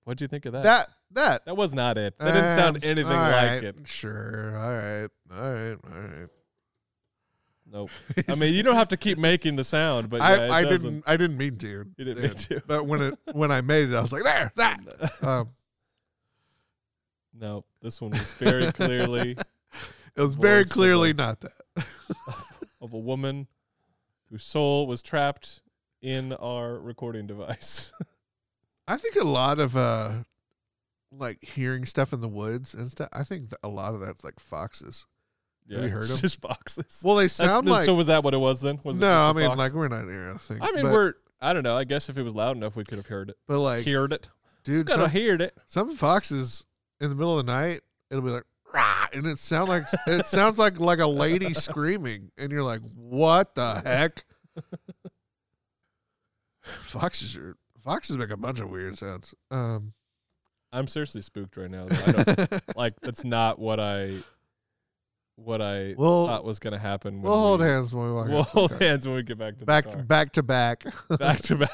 [0.03, 0.63] what'd you think of that?
[0.63, 2.17] That that That was not it.
[2.19, 3.75] That didn't sound anything like it.
[3.85, 4.57] Sure.
[4.57, 5.09] All right.
[5.33, 5.77] All right.
[5.91, 6.27] All right.
[7.71, 7.89] Nope.
[8.27, 11.03] I mean, you don't have to keep making the sound, but I, yeah, I didn't
[11.07, 11.67] I didn't mean to.
[11.67, 12.23] You didn't Did.
[12.23, 12.61] mean to.
[12.67, 14.79] But when it when I made it, I was like, there, that.
[15.23, 15.49] Um,
[17.41, 19.31] No, this one was very clearly
[20.15, 21.53] it was very of clearly a- not that.
[22.81, 23.47] of a woman
[24.29, 25.61] whose soul was trapped
[26.01, 27.91] in our recording device.
[28.87, 30.23] I think a lot of uh
[31.11, 33.09] like hearing stuff in the woods and stuff.
[33.11, 35.07] I think a lot of that's like foxes.
[35.67, 36.17] yeah, you heard it's him?
[36.17, 37.01] just foxes.
[37.03, 38.79] Well, they That's- sound like so was that what it was then?
[38.83, 39.11] Was it no.
[39.11, 39.57] I mean, fox?
[39.57, 40.59] like we're not a thing.
[40.61, 41.13] I mean, but, we're.
[41.41, 41.75] I don't know.
[41.75, 43.37] I guess if it was loud enough, we could have heard it.
[43.47, 44.29] but like, heard it.
[44.63, 45.57] dude, Gotta some, hear it.
[45.65, 46.65] some foxes
[47.01, 48.43] in the middle of the night, it'll be like.
[48.73, 52.81] "Rah," And it sound like it sounds like like a lady screaming, and you're like,
[52.95, 54.23] "What the heck?"
[56.61, 59.33] Foxes are foxes make a bunch of weird sounds.
[59.49, 59.93] Um,
[60.71, 61.87] I'm seriously spooked right now.
[61.89, 64.19] I don't, like that's not what I
[65.35, 67.21] what I we'll thought was gonna happen.
[67.21, 68.27] When we'll hold hands when we walk.
[68.29, 70.03] We'll to hold hands when we get back to back the car.
[70.03, 70.85] back to back.
[71.19, 71.71] back to back.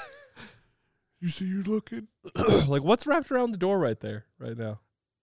[1.20, 2.08] you see, you're looking.
[2.68, 4.80] like what's wrapped around the door right there, right now?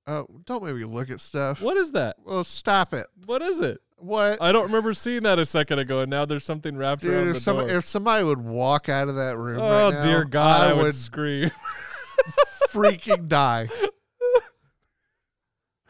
[0.07, 1.63] Oh, don't make me look at stuff.
[1.63, 2.17] What is that?
[2.25, 3.07] Well, stop it.
[3.25, 3.81] What is it?
[3.97, 4.41] What?
[4.43, 7.29] I don't remember seeing that a second ago, and now there's something wrapped Dude, around
[7.29, 7.71] if, the some, door.
[7.71, 10.73] if somebody would walk out of that room oh right now, dear God, I, I,
[10.75, 11.51] would would scream.
[12.69, 13.69] freaking die.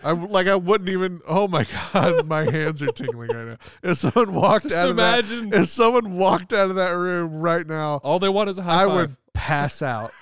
[0.04, 1.20] I like I wouldn't even.
[1.26, 3.56] Oh my god, my hands are tingling right now.
[3.82, 7.66] If someone walked Just out of that, if someone walked out of that room right
[7.66, 8.94] now, all they want is a high I five.
[8.94, 10.12] would pass out.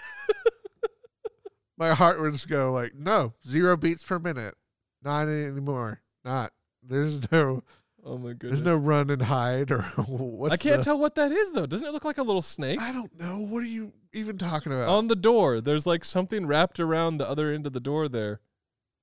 [1.82, 4.54] My heart would just go like, no, zero beats per minute,
[5.02, 6.00] not anymore.
[6.24, 6.52] not.
[6.82, 7.62] There's no
[8.04, 8.60] Oh my goodness.
[8.60, 11.66] there's no run and hide or what's I can't the- tell what that is though.
[11.66, 12.80] Doesn't it look like a little snake?
[12.80, 13.38] I don't know.
[13.38, 14.88] What are you even talking about?
[14.88, 18.40] On the door, there's like something wrapped around the other end of the door there.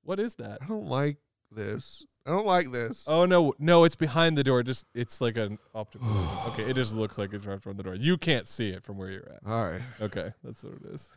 [0.04, 0.60] What is that?
[0.62, 1.18] I don't like
[1.52, 2.06] this.
[2.26, 3.06] I don't like this.
[3.08, 4.64] Oh no, no, it's behind the door.
[4.64, 6.08] Just it's like an optical.
[6.48, 7.96] okay, it just looks like it's wrapped around the door.
[7.96, 9.50] You can't see it from where you're at.
[9.50, 9.82] All right.
[10.02, 11.10] Okay, that's what it is.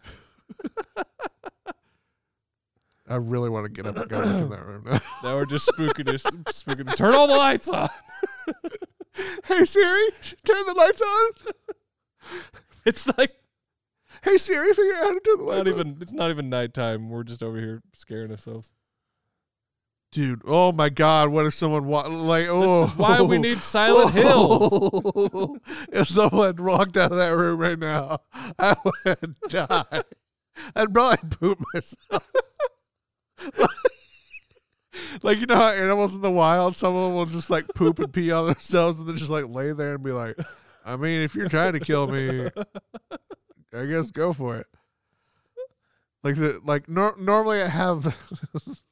[3.09, 5.01] I really want to get up and go back in that room now.
[5.23, 6.23] Now we're just spooking it.
[6.53, 6.95] Spooking.
[6.97, 7.89] Turn all the lights on.
[9.45, 10.09] hey Siri,
[10.45, 11.31] turn the lights on.
[12.85, 13.33] It's like
[14.23, 15.81] Hey Siri, figure out how to turn the lights not on.
[15.81, 15.99] even.
[16.01, 17.09] It's not even nighttime.
[17.11, 18.73] We're just over here scaring ourselves.
[20.12, 21.31] Dude, oh my God!
[21.31, 22.47] What if someone wa- like?
[22.49, 23.03] Oh, This is oh.
[23.03, 25.59] why we need Silent Hills.
[25.93, 28.19] if someone walked out of that room right now,
[28.59, 30.03] I would die.
[30.77, 32.29] I'd probably poop myself.
[35.23, 37.98] like you know how animals in the wild, some of them will just like poop
[37.98, 40.36] and pee on themselves, and then just like lay there and be like,
[40.85, 42.48] "I mean, if you're trying to kill me,
[43.73, 44.66] I guess go for it."
[46.23, 48.16] Like the like nor- normally I have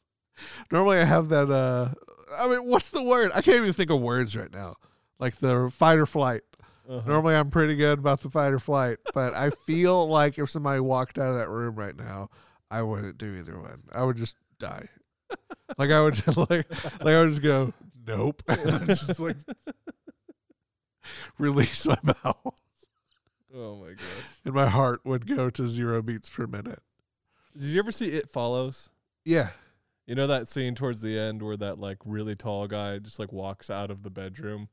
[0.73, 1.91] normally I have that uh
[2.37, 3.31] I mean what's the word?
[3.35, 4.77] I can't even think of words right now.
[5.19, 6.43] Like the fight or flight.
[6.89, 7.09] Uh-huh.
[7.09, 10.81] Normally I'm pretty good about the fight or flight, but I feel like if somebody
[10.81, 12.31] walked out of that room right now,
[12.71, 13.83] I wouldn't do either one.
[13.93, 14.87] I would just die.
[15.79, 17.73] like I would just like like I would just go,
[18.07, 18.43] Nope.
[18.87, 19.37] Just like
[21.39, 22.57] release my bowel.
[23.55, 24.41] Oh my gosh.
[24.45, 26.81] And my heart would go to zero beats per minute.
[27.57, 28.91] Did you ever see It Follows?
[29.25, 29.51] Yeah.
[30.07, 33.33] You know that scene towards the end where that like really tall guy just like
[33.33, 34.69] walks out of the bedroom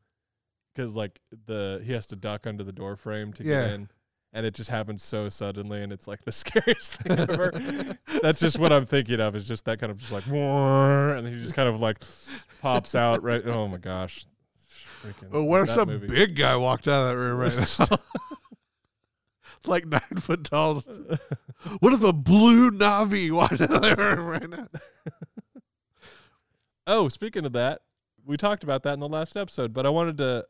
[0.73, 3.65] because like the he has to duck under the door frame to Yeah.
[3.65, 3.89] get in,
[4.33, 7.97] and it just happens so suddenly, and it's like the scariest thing ever.
[8.21, 9.35] That's just what I'm thinking of.
[9.35, 11.97] Is just that kind of just like, and then he just kind of like
[12.61, 13.45] pops out right.
[13.47, 14.25] Oh my gosh.
[15.03, 16.07] Freaking Well, what if some movie.
[16.07, 17.97] big guy walked out of that room right now?
[19.65, 20.83] like nine foot tall.
[21.79, 24.67] What if a blue Na'vi walked out of that room right now?
[26.85, 27.81] Oh, speaking of that,
[28.25, 30.45] we talked about that in the last episode, but I wanted to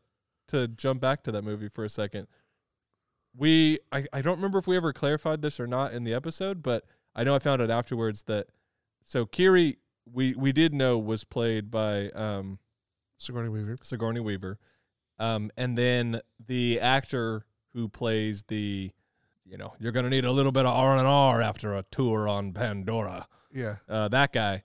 [0.50, 2.28] to jump back to that movie for a second.
[3.38, 6.64] We I, I don't remember if we ever clarified this or not in the episode,
[6.64, 6.84] but
[7.16, 8.48] I know I found out afterwards that
[9.04, 9.78] so Kiri
[10.12, 12.60] we we did know was played by um
[13.18, 13.78] Sigourney Weaver.
[13.84, 14.58] Sigourney Weaver.
[15.20, 18.92] Um and then the actor who plays the
[19.46, 22.28] you know, you're gonna need a little bit of R and R after a tour
[22.28, 23.78] on Pandora Yeah.
[23.88, 24.64] uh, that guy,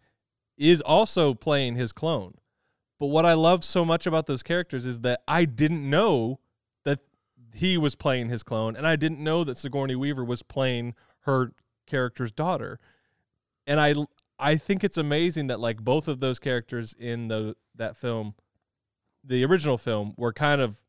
[0.57, 2.35] is also playing his clone.
[2.99, 6.40] But what I love so much about those characters is that I didn't know
[7.55, 11.53] he was playing his clone, and I didn't know that Sigourney Weaver was playing her
[11.87, 12.81] character's daughter.
[13.66, 13.95] And I
[14.39, 18.35] I think it's amazing that like both of those characters in the that film,
[19.24, 20.81] the original film, were kind of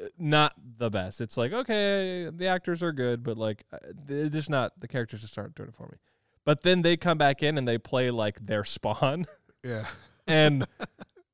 [0.00, 1.20] uh, not the best.
[1.20, 5.22] It's like okay, the actors are good, but like uh, they're just not the characters
[5.22, 5.96] just aren't doing it for me.
[6.44, 9.26] But then they come back in and they play like their spawn,
[9.64, 9.86] Yeah.
[10.26, 10.66] and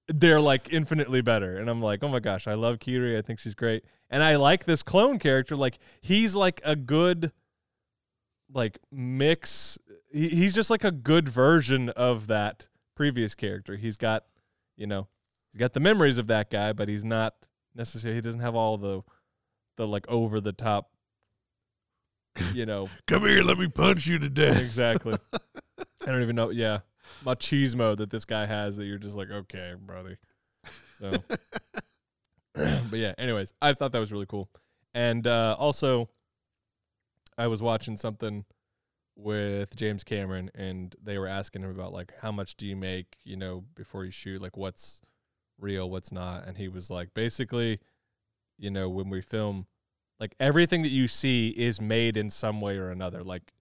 [0.09, 1.57] they're like infinitely better.
[1.57, 3.17] And I'm like, oh my gosh, I love Kiri.
[3.19, 5.57] I think she's great, and I like this clone character.
[5.57, 7.33] Like he's like a good,
[8.53, 9.79] like mix.
[10.13, 13.77] He, he's just like a good version of that previous character.
[13.77, 14.25] He's got,
[14.77, 15.09] you know,
[15.53, 17.35] he's got the memories of that guy, but he's not
[17.75, 18.17] necessarily.
[18.17, 19.03] He doesn't have all the,
[19.77, 20.91] the like over the top.
[22.53, 24.59] You know, Come here, let me punch you to death.
[24.61, 25.17] exactly.
[25.33, 26.51] I don't even know.
[26.51, 26.81] Yeah,
[27.25, 30.19] machismo that this guy has that you're just like, okay, brother.
[30.99, 31.13] So,
[32.55, 33.15] but yeah.
[33.19, 34.49] Anyways, I thought that was really cool,
[34.95, 36.09] and uh, also,
[37.37, 38.45] I was watching something
[39.17, 43.17] with James Cameron, and they were asking him about like how much do you make,
[43.25, 45.01] you know, before you shoot, like what's
[45.59, 47.81] real, what's not, and he was like, basically,
[48.59, 49.67] you know, when we film,
[50.19, 53.23] like everything that you see is made in some way or another.
[53.23, 53.53] Like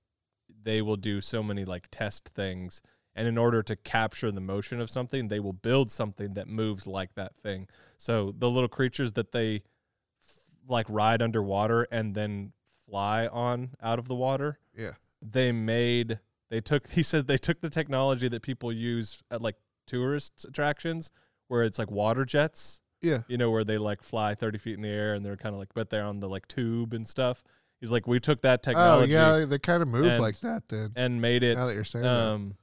[0.64, 2.82] they will do so many like test things
[3.16, 6.86] and in order to capture the motion of something they will build something that moves
[6.88, 7.68] like that thing
[7.98, 10.36] so the little creatures that they f-
[10.68, 12.52] like ride underwater and then
[12.86, 14.92] fly on out of the water Yeah.
[15.22, 16.20] they made
[16.50, 19.56] they took he said they took the technology that people use at like
[19.88, 21.12] tourist attractions
[21.48, 23.22] where it's like water jets Yeah.
[23.28, 25.60] you know, where they like fly 30 feet in the air and they're kind of
[25.60, 27.44] like, but they're on the like tube and stuff.
[27.80, 29.16] He's like, we took that technology.
[29.16, 30.92] Oh yeah, they kind of move and- like that then.
[30.96, 32.10] and made it, Now that you're saying that.
[32.12, 32.56] Um,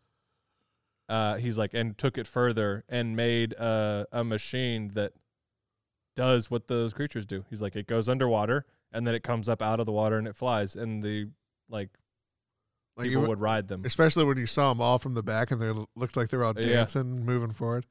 [1.13, 5.13] uh, he's like, and took it further and made uh, a machine that
[6.17, 7.45] does what those creatures do.
[7.51, 10.27] He's like, it goes underwater and then it comes up out of the water and
[10.27, 11.29] it flies and the
[11.69, 11.91] like
[12.97, 13.83] Like people you, would ride them.
[13.85, 16.45] especially when you saw them all from the back and they looked like they were
[16.45, 16.75] all Yeah.
[16.77, 17.87] dancing, moving forward.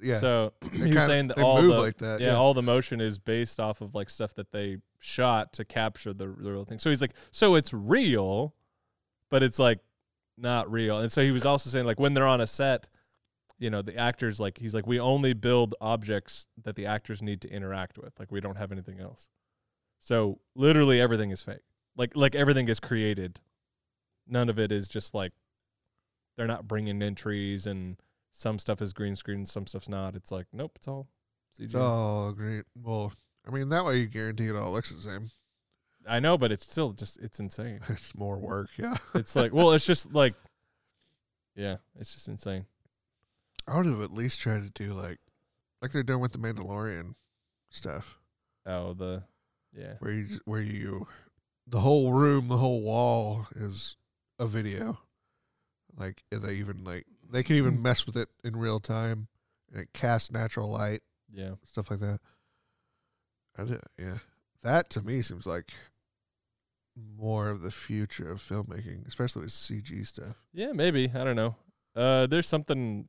[0.00, 0.18] yeah.
[0.18, 2.20] So They he kinda- saying that they all move the like that.
[2.20, 2.34] yeah, Yeah.
[2.36, 6.26] all the motion is based off of like stuff that they shot to capture the,
[6.26, 6.78] the real thing.
[6.78, 8.54] So he's like, so it's real,
[9.30, 9.78] but it's like
[10.36, 10.98] not real.
[10.98, 12.88] And so he was also saying like when they're on a set,
[13.58, 17.40] you know, the actors like he's like we only build objects that the actors need
[17.42, 18.18] to interact with.
[18.18, 19.28] Like we don't have anything else.
[19.98, 21.62] So literally everything is fake.
[21.96, 23.40] Like like everything is created.
[24.26, 25.32] None of it is just like
[26.36, 27.96] they're not bringing in trees and
[28.32, 30.16] some stuff is green screen some stuff's not.
[30.16, 31.08] It's like nope, it's all
[31.58, 31.64] CGI.
[31.64, 32.64] It's all great.
[32.74, 33.12] Well,
[33.46, 35.30] I mean that way you guarantee it all looks the same.
[36.06, 37.80] I know, but it's still just it's insane.
[37.88, 38.70] It's more work.
[38.76, 38.96] Yeah.
[39.14, 40.34] It's like well, it's just like
[41.54, 42.66] yeah, it's just insane.
[43.68, 45.18] I would have at least tried to do like
[45.80, 47.14] like they're doing with the Mandalorian
[47.70, 48.18] stuff,
[48.66, 49.24] Oh, the
[49.76, 49.94] yeah.
[50.00, 51.06] where you where you
[51.66, 53.96] the whole room, the whole wall is
[54.38, 54.98] a video.
[55.96, 57.82] Like and they even like they can even hmm.
[57.82, 59.28] mess with it in real time,
[59.70, 61.00] and it casts natural light,
[61.32, 61.54] Yeah.
[61.64, 62.20] stuff like that.
[63.56, 64.18] I did, yeah,
[64.62, 65.72] that to me seems like
[66.96, 70.36] more of the future of filmmaking, especially with CG stuff.
[70.52, 71.10] Yeah, maybe.
[71.14, 71.56] I don't know.
[71.94, 73.08] Uh there's something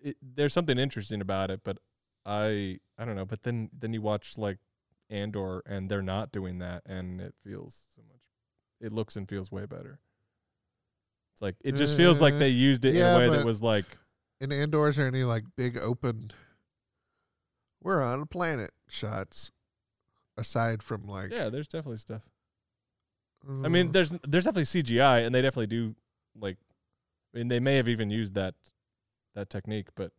[0.00, 1.78] it, there's something interesting about it, but
[2.24, 4.58] I I don't know, but then then you watch like
[5.10, 8.20] Andor and they're not doing that and it feels so much
[8.80, 10.00] it looks and feels way better.
[11.34, 13.86] It's like it just feels like they used it in a way that was like
[14.40, 16.30] in Andor, is there any like big open?
[17.82, 19.52] We're on a planet shots,
[20.36, 21.30] aside from like.
[21.32, 22.22] yeah, there's definitely stuff.
[23.48, 23.92] I mean, mm.
[23.92, 25.94] there's there's definitely CGI, and they definitely do
[26.38, 26.58] like.
[27.34, 28.54] I mean, they may have even used that
[29.34, 30.12] that technique, but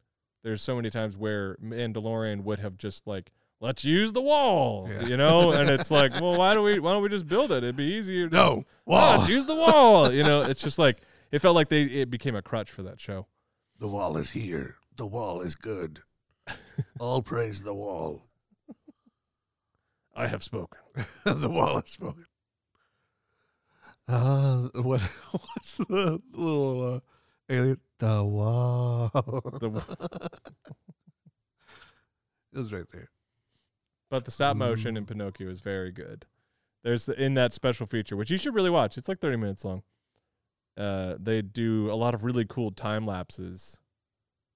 [0.43, 5.05] there's so many times where Mandalorian would have just like, let's use the wall, Yeah.
[5.07, 7.57] you know, and it's like, well, why do we why don't we just build it?
[7.57, 8.29] It'd be easier.
[8.29, 9.17] to- no wall.
[9.17, 10.11] let's use the wall.
[10.11, 11.01] You know, it's just like
[11.31, 13.27] it felt like they it became a crutch for that show.
[13.79, 14.75] the wall is here.
[14.95, 16.01] The wall is good.
[16.99, 18.23] All praise the wall.
[20.15, 20.79] I have spoken.
[21.23, 22.25] the wall is spoken.
[24.09, 25.01] Uh, what?
[25.31, 26.99] What's the little uh,
[27.53, 27.79] alien?
[27.99, 29.11] The wall.
[29.13, 29.83] The,
[32.53, 33.09] it was right there.
[34.09, 36.25] but the stop motion in Pinocchio is very good.
[36.83, 38.97] There's the, in that special feature, which you should really watch.
[38.97, 39.83] It's like 30 minutes long.
[40.77, 43.79] Uh, they do a lot of really cool time lapses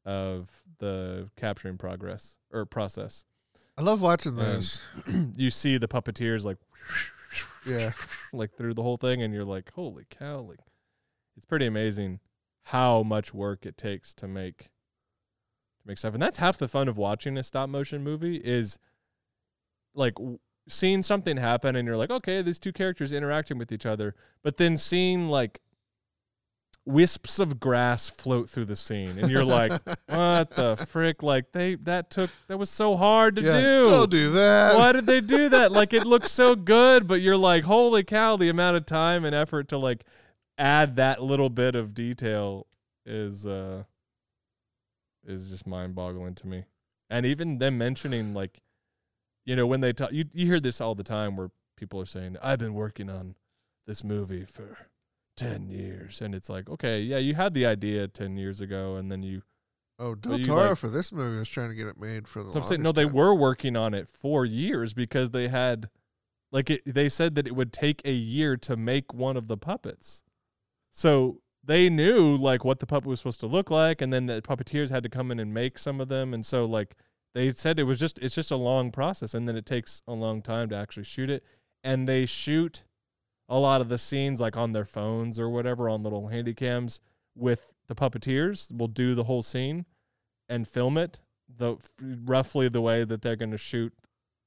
[0.05, 3.25] of the capturing progress or process.
[3.77, 4.81] I love watching those.
[5.35, 6.57] you see the puppeteers like
[7.65, 7.91] yeah.
[8.34, 10.39] like through the whole thing, and you're like, holy cow!
[10.39, 10.60] Like,
[11.35, 12.19] it's pretty amazing
[12.68, 16.88] how much work it takes to make to make stuff, and that's half the fun
[16.88, 18.77] of watching a stop motion movie is
[19.93, 23.85] like w- seeing something happen, and you're like, okay, these two characters interacting with each
[23.85, 25.61] other, but then seeing like
[26.85, 29.72] wisps of grass float through the scene, and you're like,
[30.07, 31.23] what the frick?
[31.23, 33.60] Like they that took that was so hard to yeah.
[33.60, 34.76] do Don't do that.
[34.76, 35.72] why did they do that?
[35.72, 39.35] Like it looks so good, but you're like, holy cow, the amount of time and
[39.35, 40.03] effort to like
[40.57, 42.68] add that little bit of detail
[43.05, 43.84] is uh
[45.26, 46.65] is just mind boggling to me.
[47.10, 48.61] And even them mentioning like
[49.45, 52.05] you know, when they talk you you hear this all the time where people are
[52.05, 53.35] saying, I've been working on
[53.85, 54.77] this movie for
[55.35, 59.11] ten years and it's like, okay, yeah, you had the idea ten years ago and
[59.11, 59.41] then you
[59.99, 62.43] Oh, Del you, Toro like- for this movie was trying to get it made for
[62.43, 62.51] the.
[62.51, 63.14] So I'm saying no, they time.
[63.14, 65.88] were working on it for years because they had,
[66.51, 69.55] like, it, they said that it would take a year to make one of the
[69.55, 70.23] puppets.
[70.91, 74.41] So they knew like what the puppet was supposed to look like, and then the
[74.41, 76.95] puppeteers had to come in and make some of them, and so like
[77.35, 80.14] they said it was just it's just a long process, and then it takes a
[80.14, 81.43] long time to actually shoot it,
[81.84, 82.84] and they shoot
[83.49, 86.99] a lot of the scenes like on their phones or whatever on little handy cams
[87.36, 88.76] with the puppeteers.
[88.76, 89.86] Will do the whole scene
[90.49, 91.20] and film it
[91.57, 93.94] the roughly the way that they're going to shoot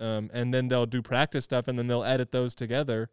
[0.00, 3.08] um, and then they'll do practice stuff and then they'll edit those together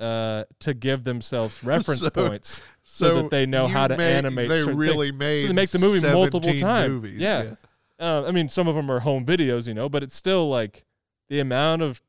[0.00, 4.48] uh, to give themselves reference So- points so, that they know how to make- animate
[4.48, 5.48] They really made.
[5.48, 6.92] they make the movie multiple times.
[6.92, 7.16] Movies.
[7.18, 7.54] Yeah.
[7.98, 10.84] uh, I mean, some of them are home videos, you know, but it's still like
[11.28, 12.00] the amount of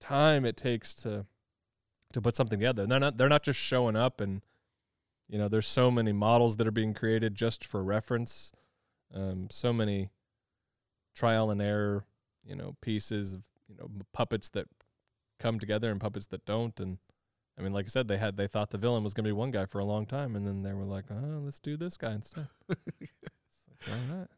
[0.00, 1.24] time it takes to
[2.12, 2.82] to put something together.
[2.82, 4.42] And they're not they're not just showing up and
[5.30, 8.50] you know, there's so many models that are being created just for reference.
[9.14, 10.08] Um, so many
[11.14, 12.04] trial and error,
[12.44, 14.66] you know, pieces of you know puppets that
[15.38, 16.78] come together and puppets that don't.
[16.80, 16.98] And
[17.58, 19.32] I mean, like I said, they had they thought the villain was going to be
[19.32, 21.96] one guy for a long time, and then they were like, oh, let's do this
[21.96, 22.48] guy instead.
[22.70, 24.28] It's like, all right.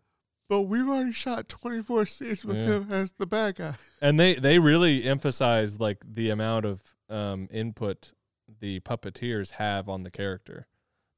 [0.48, 2.66] But we've already shot 24 scenes with Yeah.
[2.78, 3.74] him as the bad guy.
[4.02, 6.80] and they they really emphasize like the amount of
[7.10, 8.12] um input
[8.60, 10.66] the puppeteers have on the character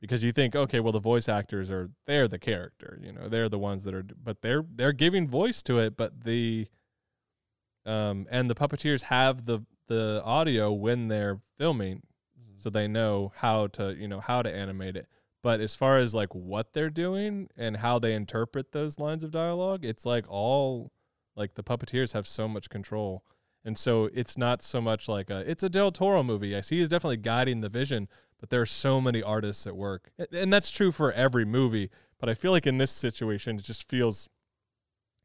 [0.01, 3.49] because you think, okay, well the voice actors are they're the character, you know, they're
[3.49, 6.67] the ones that are, but they're they're giving voice to it, but the
[7.87, 12.03] um and the puppeteers have the the audio when they're filming,
[12.57, 15.07] so they know how to you know how to animate it.
[15.43, 19.31] But as far as like what they're doing and how they interpret those lines of
[19.31, 20.93] dialogue, it's like all
[21.37, 23.25] like the puppeteers have so much control.
[23.65, 26.49] And so it's not so much like a it's a Del Toro movie.
[26.49, 28.09] Yes, he is definitely guiding the vision,
[28.41, 30.11] but there are so many artists at work.
[30.33, 33.89] And that's true for every movie, but I feel like in this situation it just
[33.89, 34.29] feels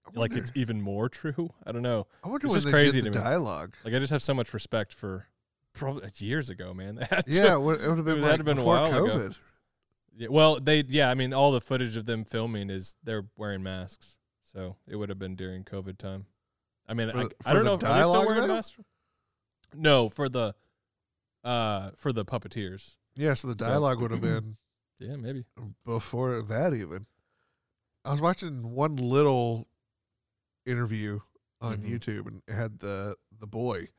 [0.06, 1.50] I like it's even more true.
[1.66, 2.06] I don't know.
[2.24, 3.24] I wonder it's when just they crazy to the me.
[3.24, 3.74] dialogue.
[3.84, 5.28] Like I just have so much respect for
[5.74, 6.98] probably uh, years ago, man.
[7.10, 9.32] Had to- Yeah, it would, have been like been a while ago.
[10.16, 13.64] Yeah, well, they yeah, I mean all the footage of them filming is they're wearing
[13.64, 14.18] masks.
[14.42, 16.26] So it would have been during COVID time.
[16.88, 18.76] I mean, For I, the- I don't know if are they still wearing masks.
[19.74, 20.56] No, for the
[21.44, 22.96] uh for the puppeteers.
[23.16, 24.58] Yeah, so the So- dialogue would have been
[25.00, 25.46] Yeah, maybe.
[25.86, 27.06] before that even.
[28.06, 29.68] I was watching one little
[30.66, 31.20] interview
[31.60, 31.90] on Mhm.
[31.92, 33.90] YouTube and it had the the boy,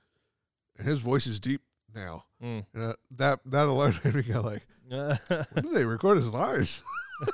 [0.76, 1.60] and his voice is deep
[1.94, 2.24] now.
[2.42, 2.64] Mm.
[2.72, 6.82] And uh, that that alone made me go like, when did they record his lines?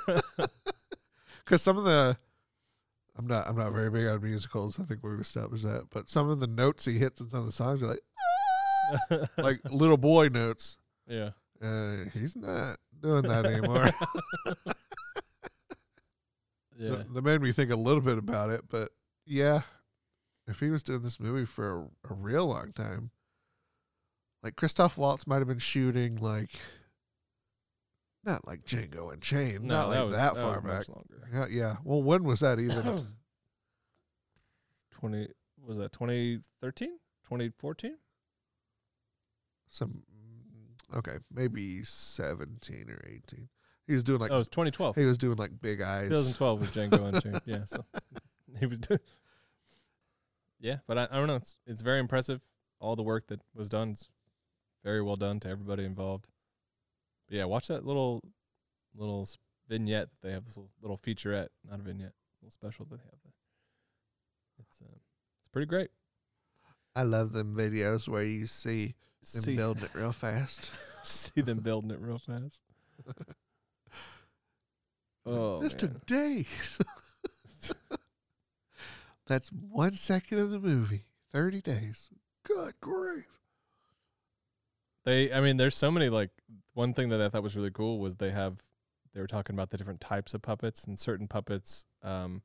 [1.45, 2.17] Because some of the,
[3.17, 4.79] I'm not I'm not very big on musicals.
[4.79, 5.87] I think we've established that.
[5.89, 9.59] But some of the notes he hits in some of the songs are like like
[9.71, 10.77] little boy notes.
[11.07, 11.31] yeah.
[11.61, 13.91] Uh, he's not doing that anymore.
[16.77, 16.89] Yeah.
[16.89, 18.89] So that made me think a little bit about it, but
[19.25, 19.61] yeah,
[20.47, 23.11] if he was doing this movie for a, a real long time,
[24.43, 26.51] like Christoph Waltz might have been shooting like
[28.25, 30.89] not like Django Unchained, not like was, that, was far much back.
[30.89, 31.29] longer.
[31.31, 31.75] Yeah, yeah.
[31.83, 33.07] Well, when was that even?
[34.91, 35.27] 20
[35.65, 36.89] was that 2013?
[37.23, 37.97] 2014?
[39.67, 43.49] Some mm, okay, maybe seventeen or eighteen.
[43.87, 44.95] He was doing like oh, it was 2012.
[44.95, 46.09] he was doing like big eyes.
[46.09, 47.41] 2012 was Django Unchained.
[47.45, 47.83] Yeah, so
[48.59, 48.99] he was doing.
[50.59, 51.35] Yeah, but I, I don't know.
[51.35, 52.41] It's it's very impressive.
[52.79, 54.07] All the work that was done is
[54.83, 56.27] very well done to everybody involved.
[57.27, 58.23] But yeah, watch that little
[58.95, 59.27] little
[59.67, 60.45] vignette that they have.
[60.45, 63.33] This little, little featurette, not a vignette, little special that they have there.
[64.59, 64.95] It's uh,
[65.41, 65.89] it's pretty great.
[66.95, 68.95] I love them videos where you see
[69.33, 70.71] them See, building it real fast.
[71.03, 72.61] see them building it real fast.
[75.27, 75.79] Oh, this man.
[75.79, 76.77] took days.
[79.27, 81.05] That's one second of the movie.
[81.33, 82.11] Thirty days.
[82.43, 83.34] Good grief.
[85.05, 86.31] They, I mean, there's so many like
[86.73, 88.57] one thing that I thought was really cool was they have
[89.13, 91.85] they were talking about the different types of puppets and certain puppets.
[92.03, 92.41] Um,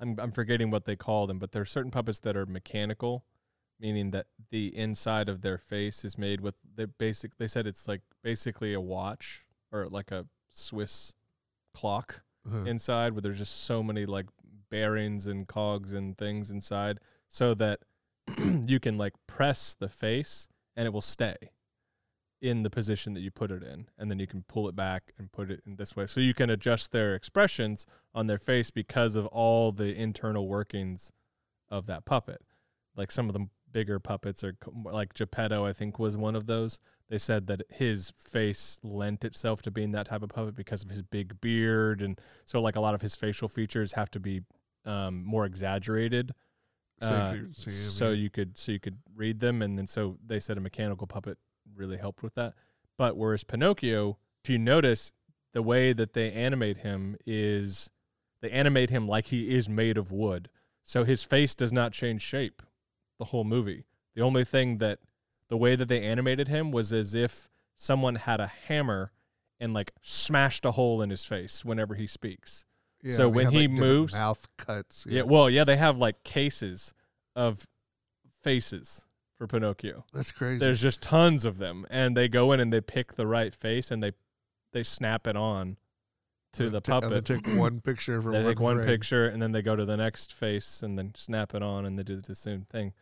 [0.00, 3.24] I'm I'm forgetting what they call them, but there are certain puppets that are mechanical,
[3.80, 7.36] meaning that the inside of their face is made with the basic.
[7.38, 11.14] They said it's like basically a watch or like a Swiss
[11.72, 12.64] clock Uh-huh.
[12.66, 14.26] inside where there's just so many like
[14.68, 16.98] bearings and cogs and things inside
[17.28, 17.80] so that
[18.66, 21.36] you can like press the face and it will stay
[22.42, 25.12] in the position that you put it in and then you can pull it back
[25.16, 26.06] and put it in this way.
[26.06, 31.12] So you can adjust their expressions on their face because of all the internal workings
[31.70, 32.42] of that puppet.
[32.96, 34.54] Like some of the bigger puppets are
[34.84, 36.80] like Geppetto I think was one of those.
[37.08, 40.90] They said that his face lent itself to being that type of puppet because of
[40.90, 44.42] his big beard and so like a lot of his facial features have to be
[44.84, 46.32] um, more exaggerated.
[47.00, 49.78] So you uh, could see him, so you could so you could read them and
[49.78, 51.38] then so they said a mechanical puppet
[51.74, 52.54] really helped with that
[52.98, 55.12] but whereas pinocchio if you notice
[55.52, 57.90] the way that they animate him is
[58.40, 60.48] they animate him like he is made of wood
[60.84, 62.62] so his face does not change shape
[63.18, 63.84] the whole movie
[64.14, 64.98] the only thing that
[65.48, 69.12] the way that they animated him was as if someone had a hammer
[69.60, 72.64] and like smashed a hole in his face whenever he speaks
[73.02, 75.04] Yeah, so when have, he like, moves- mouth cuts.
[75.08, 75.22] yeah.
[75.22, 76.92] well, yeah, they have like cases
[77.36, 77.66] of
[78.42, 79.04] faces
[79.42, 80.04] for Pinocchio.
[80.12, 80.58] that's crazy.
[80.58, 83.90] There's just tons of them, and they go in and they pick the right face
[83.90, 84.12] and they
[84.72, 85.76] they snap it on
[86.52, 87.24] to And the and puppet.
[87.24, 88.86] They take one picture for They one, take one frame.
[88.86, 91.98] picture and then they go to the next face and then snap it on and
[91.98, 92.92] they do the same thing.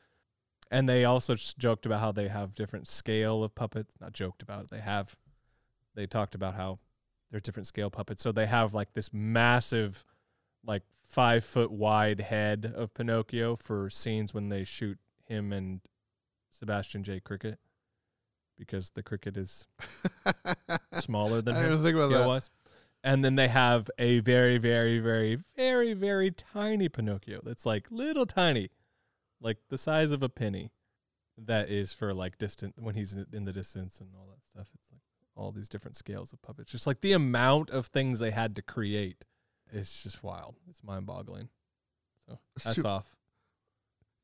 [0.71, 3.95] And they also just joked about how they have different scale of puppets.
[4.01, 4.71] Not joked about it.
[4.71, 5.17] They have.
[5.95, 6.79] They talked about how
[7.31, 8.23] they're different scale puppets.
[8.23, 10.05] So they have like this massive,
[10.65, 15.81] like five foot wide head of Pinocchio for scenes when they shoot him and
[16.51, 17.21] Sebastian J.
[17.21, 17.59] Cricket,
[18.59, 19.67] because the cricket is
[20.95, 22.29] smaller than I him think about scale that.
[22.29, 22.51] wise.
[23.03, 28.27] And then they have a very, very, very, very, very tiny Pinocchio that's like little
[28.27, 28.69] tiny,
[29.41, 30.71] like the size of a penny.
[31.43, 34.69] That is for like distant when he's in in the distance and all that stuff.
[34.75, 35.01] It's like
[35.35, 36.71] all these different scales of puppets.
[36.71, 39.25] Just like the amount of things they had to create
[39.73, 40.57] is just wild.
[40.69, 41.49] It's mind boggling.
[42.29, 43.07] So that's off.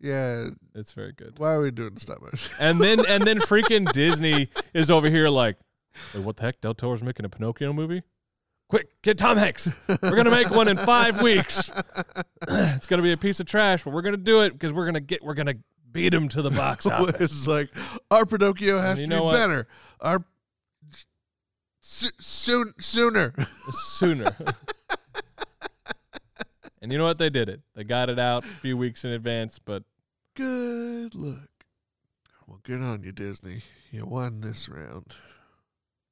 [0.01, 0.49] Yeah.
[0.75, 1.39] It's very good.
[1.39, 2.53] Why are we doing stop motion?
[2.59, 5.57] And then and then freaking Disney is over here like,
[6.15, 6.61] "Wait, what the heck?
[6.61, 8.03] Del Toro's making a Pinocchio movie?
[8.69, 9.73] Quick, get Tom Hanks.
[9.89, 11.71] We're gonna make one in five weeks.
[12.49, 15.01] it's gonna be a piece of trash, but we're gonna do it because we're gonna
[15.01, 15.55] get we're gonna
[15.93, 17.21] beat him to the box office.
[17.21, 17.71] it's like
[18.11, 19.35] our Pinocchio has to be what?
[19.35, 19.69] better.
[20.01, 20.25] Our
[21.81, 23.33] s- soon sooner.
[23.71, 24.35] sooner.
[26.87, 27.19] And you know what?
[27.19, 27.63] They did it.
[27.75, 29.83] They got it out a few weeks in advance, but
[30.37, 31.49] Good luck.
[32.47, 33.63] Well, good on you, Disney.
[33.91, 35.07] You won this round.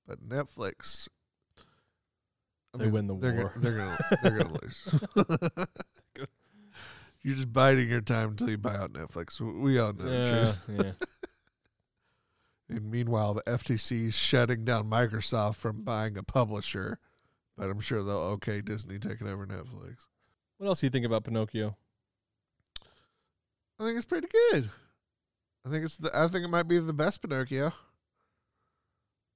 [0.04, 1.06] But Netflix,
[2.74, 3.52] I They win the they're war.
[3.54, 5.66] Gonna, they're gonna they're gonna lose.
[7.22, 9.40] You're just biding your time until you buy out Netflix.
[9.40, 10.76] We all know the truth.
[10.84, 10.92] yeah.
[12.68, 16.98] And meanwhile, the FTC is shutting down Microsoft from buying a publisher.
[17.56, 20.06] But I'm sure they'll okay Disney taking over Netflix.
[20.64, 21.76] What else do you think about Pinocchio?
[23.78, 24.70] I think it's pretty good.
[25.66, 27.70] I think it's the, I think it might be the best Pinocchio.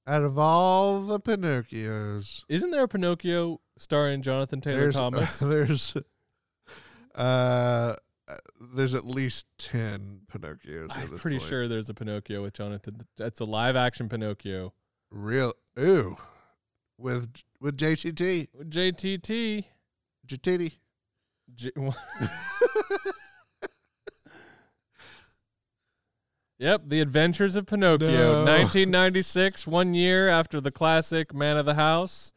[0.06, 5.38] Out of all the Pinocchios, Isn't there a Pinocchio starring Jonathan Taylor there's Thomas?
[5.40, 5.96] there's
[7.14, 7.96] uh
[8.74, 10.96] there's at least ten Pinocchios.
[10.96, 11.48] I'm this pretty point.
[11.50, 13.02] sure there's a Pinocchio with Jonathan.
[13.18, 14.72] That's a live action Pinocchio.
[15.10, 16.16] Real ooh,
[16.96, 19.64] with with JTT JTT.
[20.26, 20.72] JTT.
[21.54, 21.72] J-
[26.58, 28.44] Yep, The Adventures of Pinocchio, No.
[28.44, 32.32] 1996, one year after the classic Man of the House.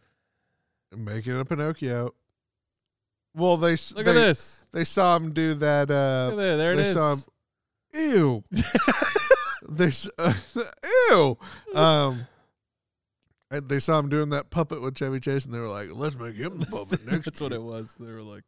[0.95, 2.13] Making a Pinocchio.
[3.33, 4.65] Well, they s- Look they, at this.
[4.73, 5.89] They saw him do that.
[5.89, 6.93] Look Uh, at there, there it they is.
[6.93, 7.23] saw him.
[7.93, 8.43] Ew.
[9.69, 10.33] they s- uh,
[11.09, 11.38] ew.
[11.73, 12.27] Um,
[13.49, 16.15] and they saw him doing that puppet with Chevy Chase, and they were like, "Let's
[16.17, 17.95] make him the puppet next." That's what it was.
[17.99, 18.43] They were like,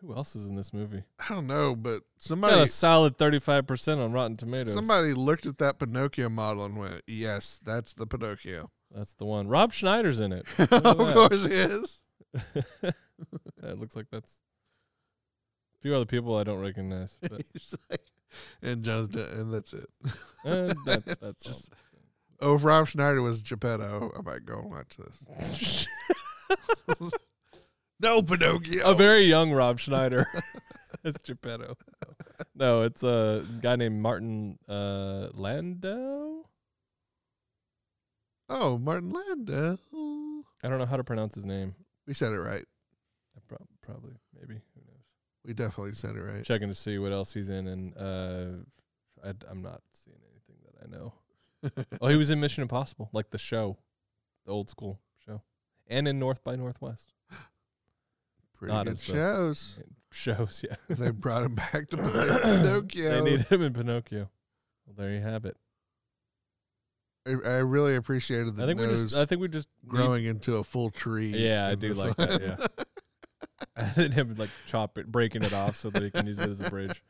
[0.00, 3.66] "Who else is in this movie?" I don't know, but somebody Got a solid 35
[3.66, 4.72] percent on Rotten Tomatoes.
[4.74, 9.48] somebody looked at that Pinocchio model and went, "Yes, that's the Pinocchio." That's the one.
[9.48, 10.46] Rob Schneider's in it.
[10.58, 12.02] of course, he is.
[12.54, 14.42] it looks like that's
[15.76, 17.18] a few other people I don't recognize.
[17.28, 17.42] But
[17.90, 18.00] like,
[18.62, 19.88] and Jonathan, and that's it.
[20.44, 21.72] uh, that, that's just-
[22.38, 25.86] Oh, if Rob Schneider was Geppetto, I might go and watch this.
[27.98, 28.84] No Pinocchio.
[28.84, 30.26] a very young Rob Schneider.
[31.04, 31.76] It's Geppetto.
[32.56, 36.42] No, it's a guy named Martin uh, Landau.
[38.48, 39.76] oh, Martin Landau.
[40.64, 41.76] I don't know how to pronounce his name.
[42.08, 42.64] We said it right.
[43.36, 44.54] I prob- probably, maybe.
[44.54, 45.04] Who knows?
[45.44, 46.42] We definitely said it right.
[46.42, 50.82] Checking to see what else he's in, and uh, I, am not seeing anything that
[50.82, 51.12] I know.
[52.00, 53.78] Oh, he was in Mission Impossible, like the show,
[54.44, 55.42] the old school show,
[55.86, 57.12] and in North by Northwest
[58.58, 59.78] Pretty Not good as the- shows.
[60.10, 60.64] shows.
[60.68, 63.10] Yeah, they brought him back to play Pinocchio.
[63.24, 64.30] they need him in Pinocchio.
[64.86, 65.56] Well, there you have it.
[67.26, 69.16] I, I really appreciated the I think we nose just.
[69.16, 71.32] I think we just need- growing into a full tree.
[71.36, 72.66] Yeah, I in do this like that, yeah.
[73.96, 76.60] and him like chop it, breaking it off so that he can use it as
[76.60, 77.02] a bridge.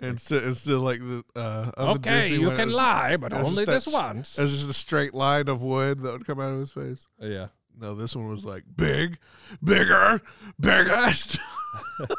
[0.00, 3.16] and so it's still like the uh, the okay, Disney you one, can was- lie,
[3.16, 4.38] but only just this that once.
[4.38, 7.06] It was just a straight line of wood that would come out of his face.
[7.20, 7.48] Yeah.
[7.80, 9.18] No, this one was like big,
[9.62, 10.20] bigger,
[10.58, 11.38] biggest.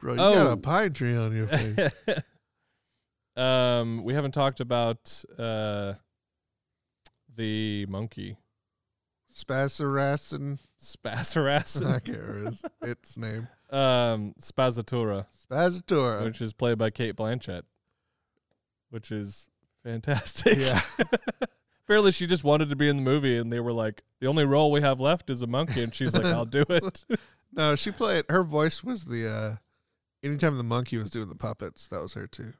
[0.00, 0.50] Bro, you got Oh.
[0.50, 1.90] a pine tree on your face.
[3.36, 5.94] um, we haven't talked about uh,
[7.34, 8.36] the monkey
[9.34, 10.58] Spazarassin.
[10.80, 13.48] I Spazarassin, can't remember its, its name.
[13.70, 16.24] um, Spazzatura, Spazzatura.
[16.24, 17.62] which is played by Cate Blanchett,
[18.90, 19.48] which is
[19.82, 20.58] fantastic.
[20.58, 20.82] Yeah.
[21.86, 24.44] Apparently, she just wanted to be in the movie, and they were like, "The only
[24.44, 27.04] role we have left is a monkey," and she's like, "I'll do it."
[27.52, 28.24] No, she played.
[28.28, 29.26] Her voice was the.
[29.30, 29.56] uh
[30.22, 32.52] Anytime the monkey was doing the puppets, that was her too.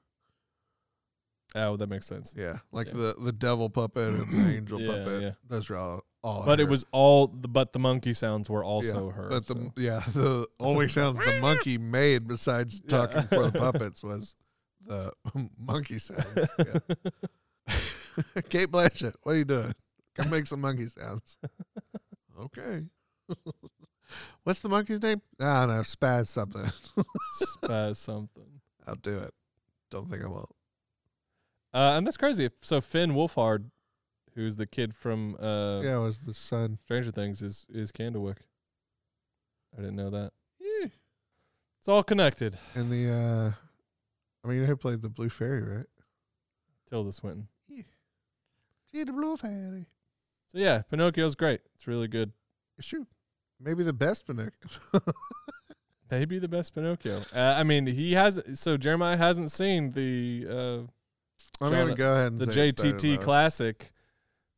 [1.55, 2.33] oh, that makes sense.
[2.37, 2.93] Yeah, like Yeah.
[2.95, 5.23] the the devil puppet and the angel Yeah, puppet.
[5.23, 5.31] yeah.
[5.49, 6.01] Those are all.
[6.23, 9.29] all But it was all, the, but the monkey sounds were also yeah, her.
[9.29, 14.35] But the yeah, the only sounds the monkey made besides talking for the puppets was
[14.87, 15.13] the
[15.59, 16.25] monkey sounds.
[18.49, 19.75] Cate Blanchett, what are you doing?
[20.15, 21.39] Come make some monkey sounds.
[22.39, 22.83] Okay.
[24.45, 25.23] What's the monkey's name?
[25.41, 25.81] I don't know.
[25.81, 26.71] Spaz something.
[27.41, 28.61] Spaz something.
[28.87, 29.33] I'll do it.
[29.91, 30.51] Don't think I won't.
[31.73, 32.51] Uh, and that's crazy.
[32.61, 33.71] So Finn Wolfhard,
[34.35, 36.79] who's the kid from uh, yeah, was the son.
[36.85, 38.39] Stranger Things, is is Candlewick.
[39.77, 40.33] I didn't know that.
[40.61, 40.89] Yeah.
[41.79, 42.59] It's all connected.
[42.75, 43.53] And the uh
[44.45, 45.87] I mean who played the Blue Fairy, right?
[46.89, 47.49] Tilda Swinton.
[48.97, 49.85] Gee, the blue fairy.
[50.47, 51.61] So yeah, Pinocchio's great.
[51.75, 52.33] It's really good.
[52.79, 53.07] It's true.
[53.61, 54.53] Maybe the best Pinocchio.
[56.11, 57.23] Maybe the best Pinocchio.
[57.35, 58.43] Uh, I mean, he has.
[58.55, 63.93] So Jeremiah hasn't seen the uh, I'm gonna go ahead and the JTT classic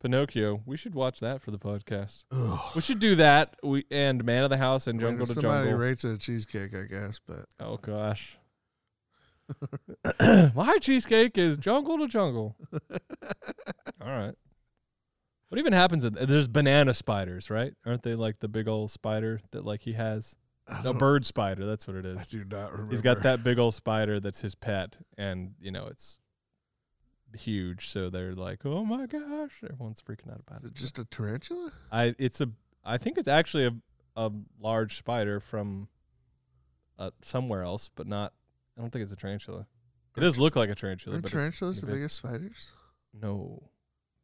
[0.01, 0.61] Pinocchio.
[0.65, 2.23] We should watch that for the podcast.
[2.31, 2.59] Ugh.
[2.75, 3.57] We should do that.
[3.61, 5.71] We and Man of the House and I mean, Jungle to somebody Jungle.
[5.71, 8.37] Somebody rates a cheesecake, I guess, but oh gosh.
[10.55, 12.55] My cheesecake is Jungle to Jungle.
[14.01, 14.35] All right.
[15.49, 16.03] What even happens?
[16.03, 17.73] In, there's banana spiders, right?
[17.85, 20.37] Aren't they like the big old spider that like he has?
[20.83, 21.65] No, bird spider.
[21.65, 22.19] That's what it is.
[22.19, 22.91] I do not remember.
[22.91, 26.19] He's got that big old spider that's his pet, and you know it's
[27.35, 27.87] huge.
[27.87, 30.71] So they're like, "Oh my gosh!" Everyone's freaking out about Is it.
[30.71, 31.71] it just a tarantula?
[31.91, 32.51] I it's a
[32.85, 33.71] I think it's actually a
[34.15, 35.87] a large spider from
[36.99, 38.33] uh, somewhere else, but not.
[38.79, 39.67] I don't think it's a tarantula.
[40.15, 41.95] It does look like a tarantula, Aren't but it's tarantulas the big.
[41.97, 42.71] biggest spiders?
[43.13, 43.69] no,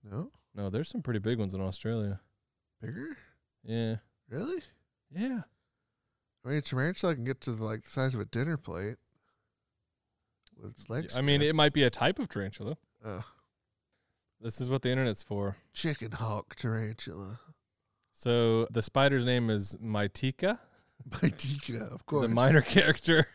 [0.04, 0.70] No, no.
[0.70, 2.22] There's some pretty big ones in Australia.
[2.82, 3.18] bigger?
[3.64, 3.98] Yeah,
[4.30, 4.62] Really?
[5.12, 5.42] yeah.
[6.46, 8.96] I mean, a tarantula can get to the, like the size of a dinner plate
[10.58, 11.16] with its legs.
[11.18, 11.50] I mean, spread.
[11.50, 12.78] it might be a type of tarantula.
[13.04, 13.22] Uh,
[14.40, 15.58] This is what the internet's for.
[15.74, 17.40] chicken hawk tarantula.
[18.14, 20.60] So the spider's name is Maitika.
[21.10, 22.24] Maitika, of He's course.
[22.24, 23.28] a minor character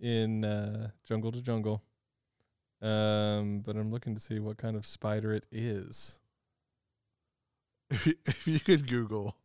[0.00, 1.82] in uh, Jungle to Jungle.
[2.80, 6.20] Um, but I'm looking to see what kind of spider it is.
[7.90, 9.36] if, you, if you could Google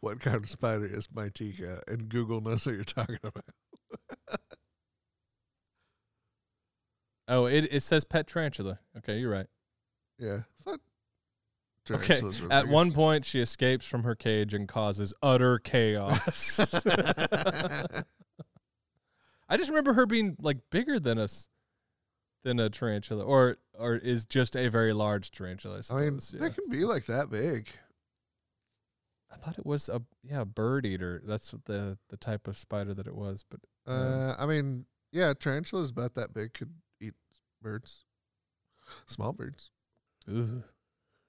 [0.00, 3.44] what kind of spider is Maitika, and Google knows what you're talking about.
[7.32, 8.80] Oh, it it says pet tarantula.
[8.98, 9.46] Okay, you're right.
[10.18, 10.40] Yeah,
[11.90, 15.58] Okay, tarantulas were the At one point, she escapes from her cage and causes utter
[15.58, 16.60] chaos.
[19.50, 21.48] I just remember her being like bigger than us,
[22.44, 25.82] than a tarantula, or or is just a very large tarantula.
[25.90, 26.40] I, I mean, suppose.
[26.40, 27.68] they can be like that big.
[29.32, 31.20] I thought it was a yeah a bird eater.
[31.24, 33.44] That's the the type of spider that it was.
[33.48, 37.14] But Uh, I mean, yeah, tarantulas about that big could eat
[37.60, 38.04] birds,
[39.06, 39.70] small birds.
[40.28, 40.62] Ugh.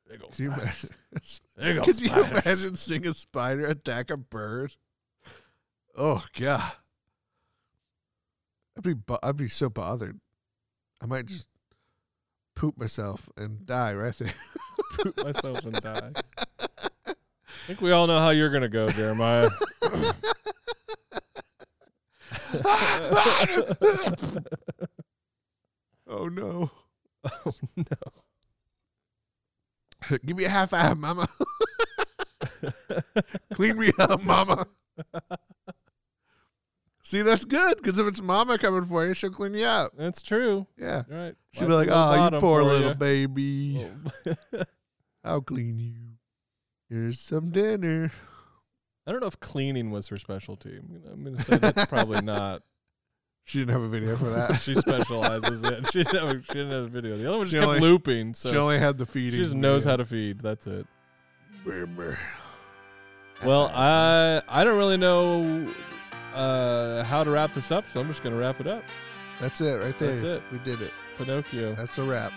[0.08, 0.90] big old Can you imagine?
[1.58, 4.76] Big old you imagine seeing a spider attack a bird?
[5.98, 6.74] Oh god,
[8.78, 10.20] I'd be bo- I'd be so bothered.
[11.02, 11.48] I might just
[12.56, 14.34] poop myself and die right there.
[14.94, 16.12] Poop myself and die.
[17.08, 17.14] I
[17.66, 19.50] think we all know how you're gonna go, Jeremiah.
[26.08, 26.72] oh no!
[27.24, 27.84] oh no.
[30.26, 31.30] Give me a half hour, mama.
[33.54, 34.68] Clean me up, mama.
[37.12, 39.92] See, that's good because if it's mama coming for you, she'll clean you up.
[39.98, 40.66] That's true.
[40.78, 41.04] Yeah.
[41.10, 41.36] Right.
[41.54, 43.86] She'll be like, "Oh, you poor little ya." baby.
[45.26, 46.14] I'll clean you.
[46.90, 48.14] Here's some dinner."
[49.06, 50.78] I don't know if cleaning was her specialty.
[50.80, 52.62] I'm gonna, say that's probably not.
[53.44, 54.56] She didn't have a video for that.
[54.62, 55.84] she specializes in.
[55.92, 57.18] She didn't, have, she didn't have a video.
[57.18, 58.36] The other one just She kept looping.
[58.36, 59.38] So she only had the feeding.
[59.38, 60.40] she just knows how to feed.
[60.40, 60.88] That's it.
[63.44, 65.70] Well, I I don't really know
[66.34, 68.84] uh, how to wrap this up, so I'm just gonna wrap it up.
[69.40, 70.12] That's it right there.
[70.12, 70.44] That's it.
[70.52, 70.92] We did it.
[71.18, 71.76] Pinocchio.
[71.76, 72.32] That's a wrap.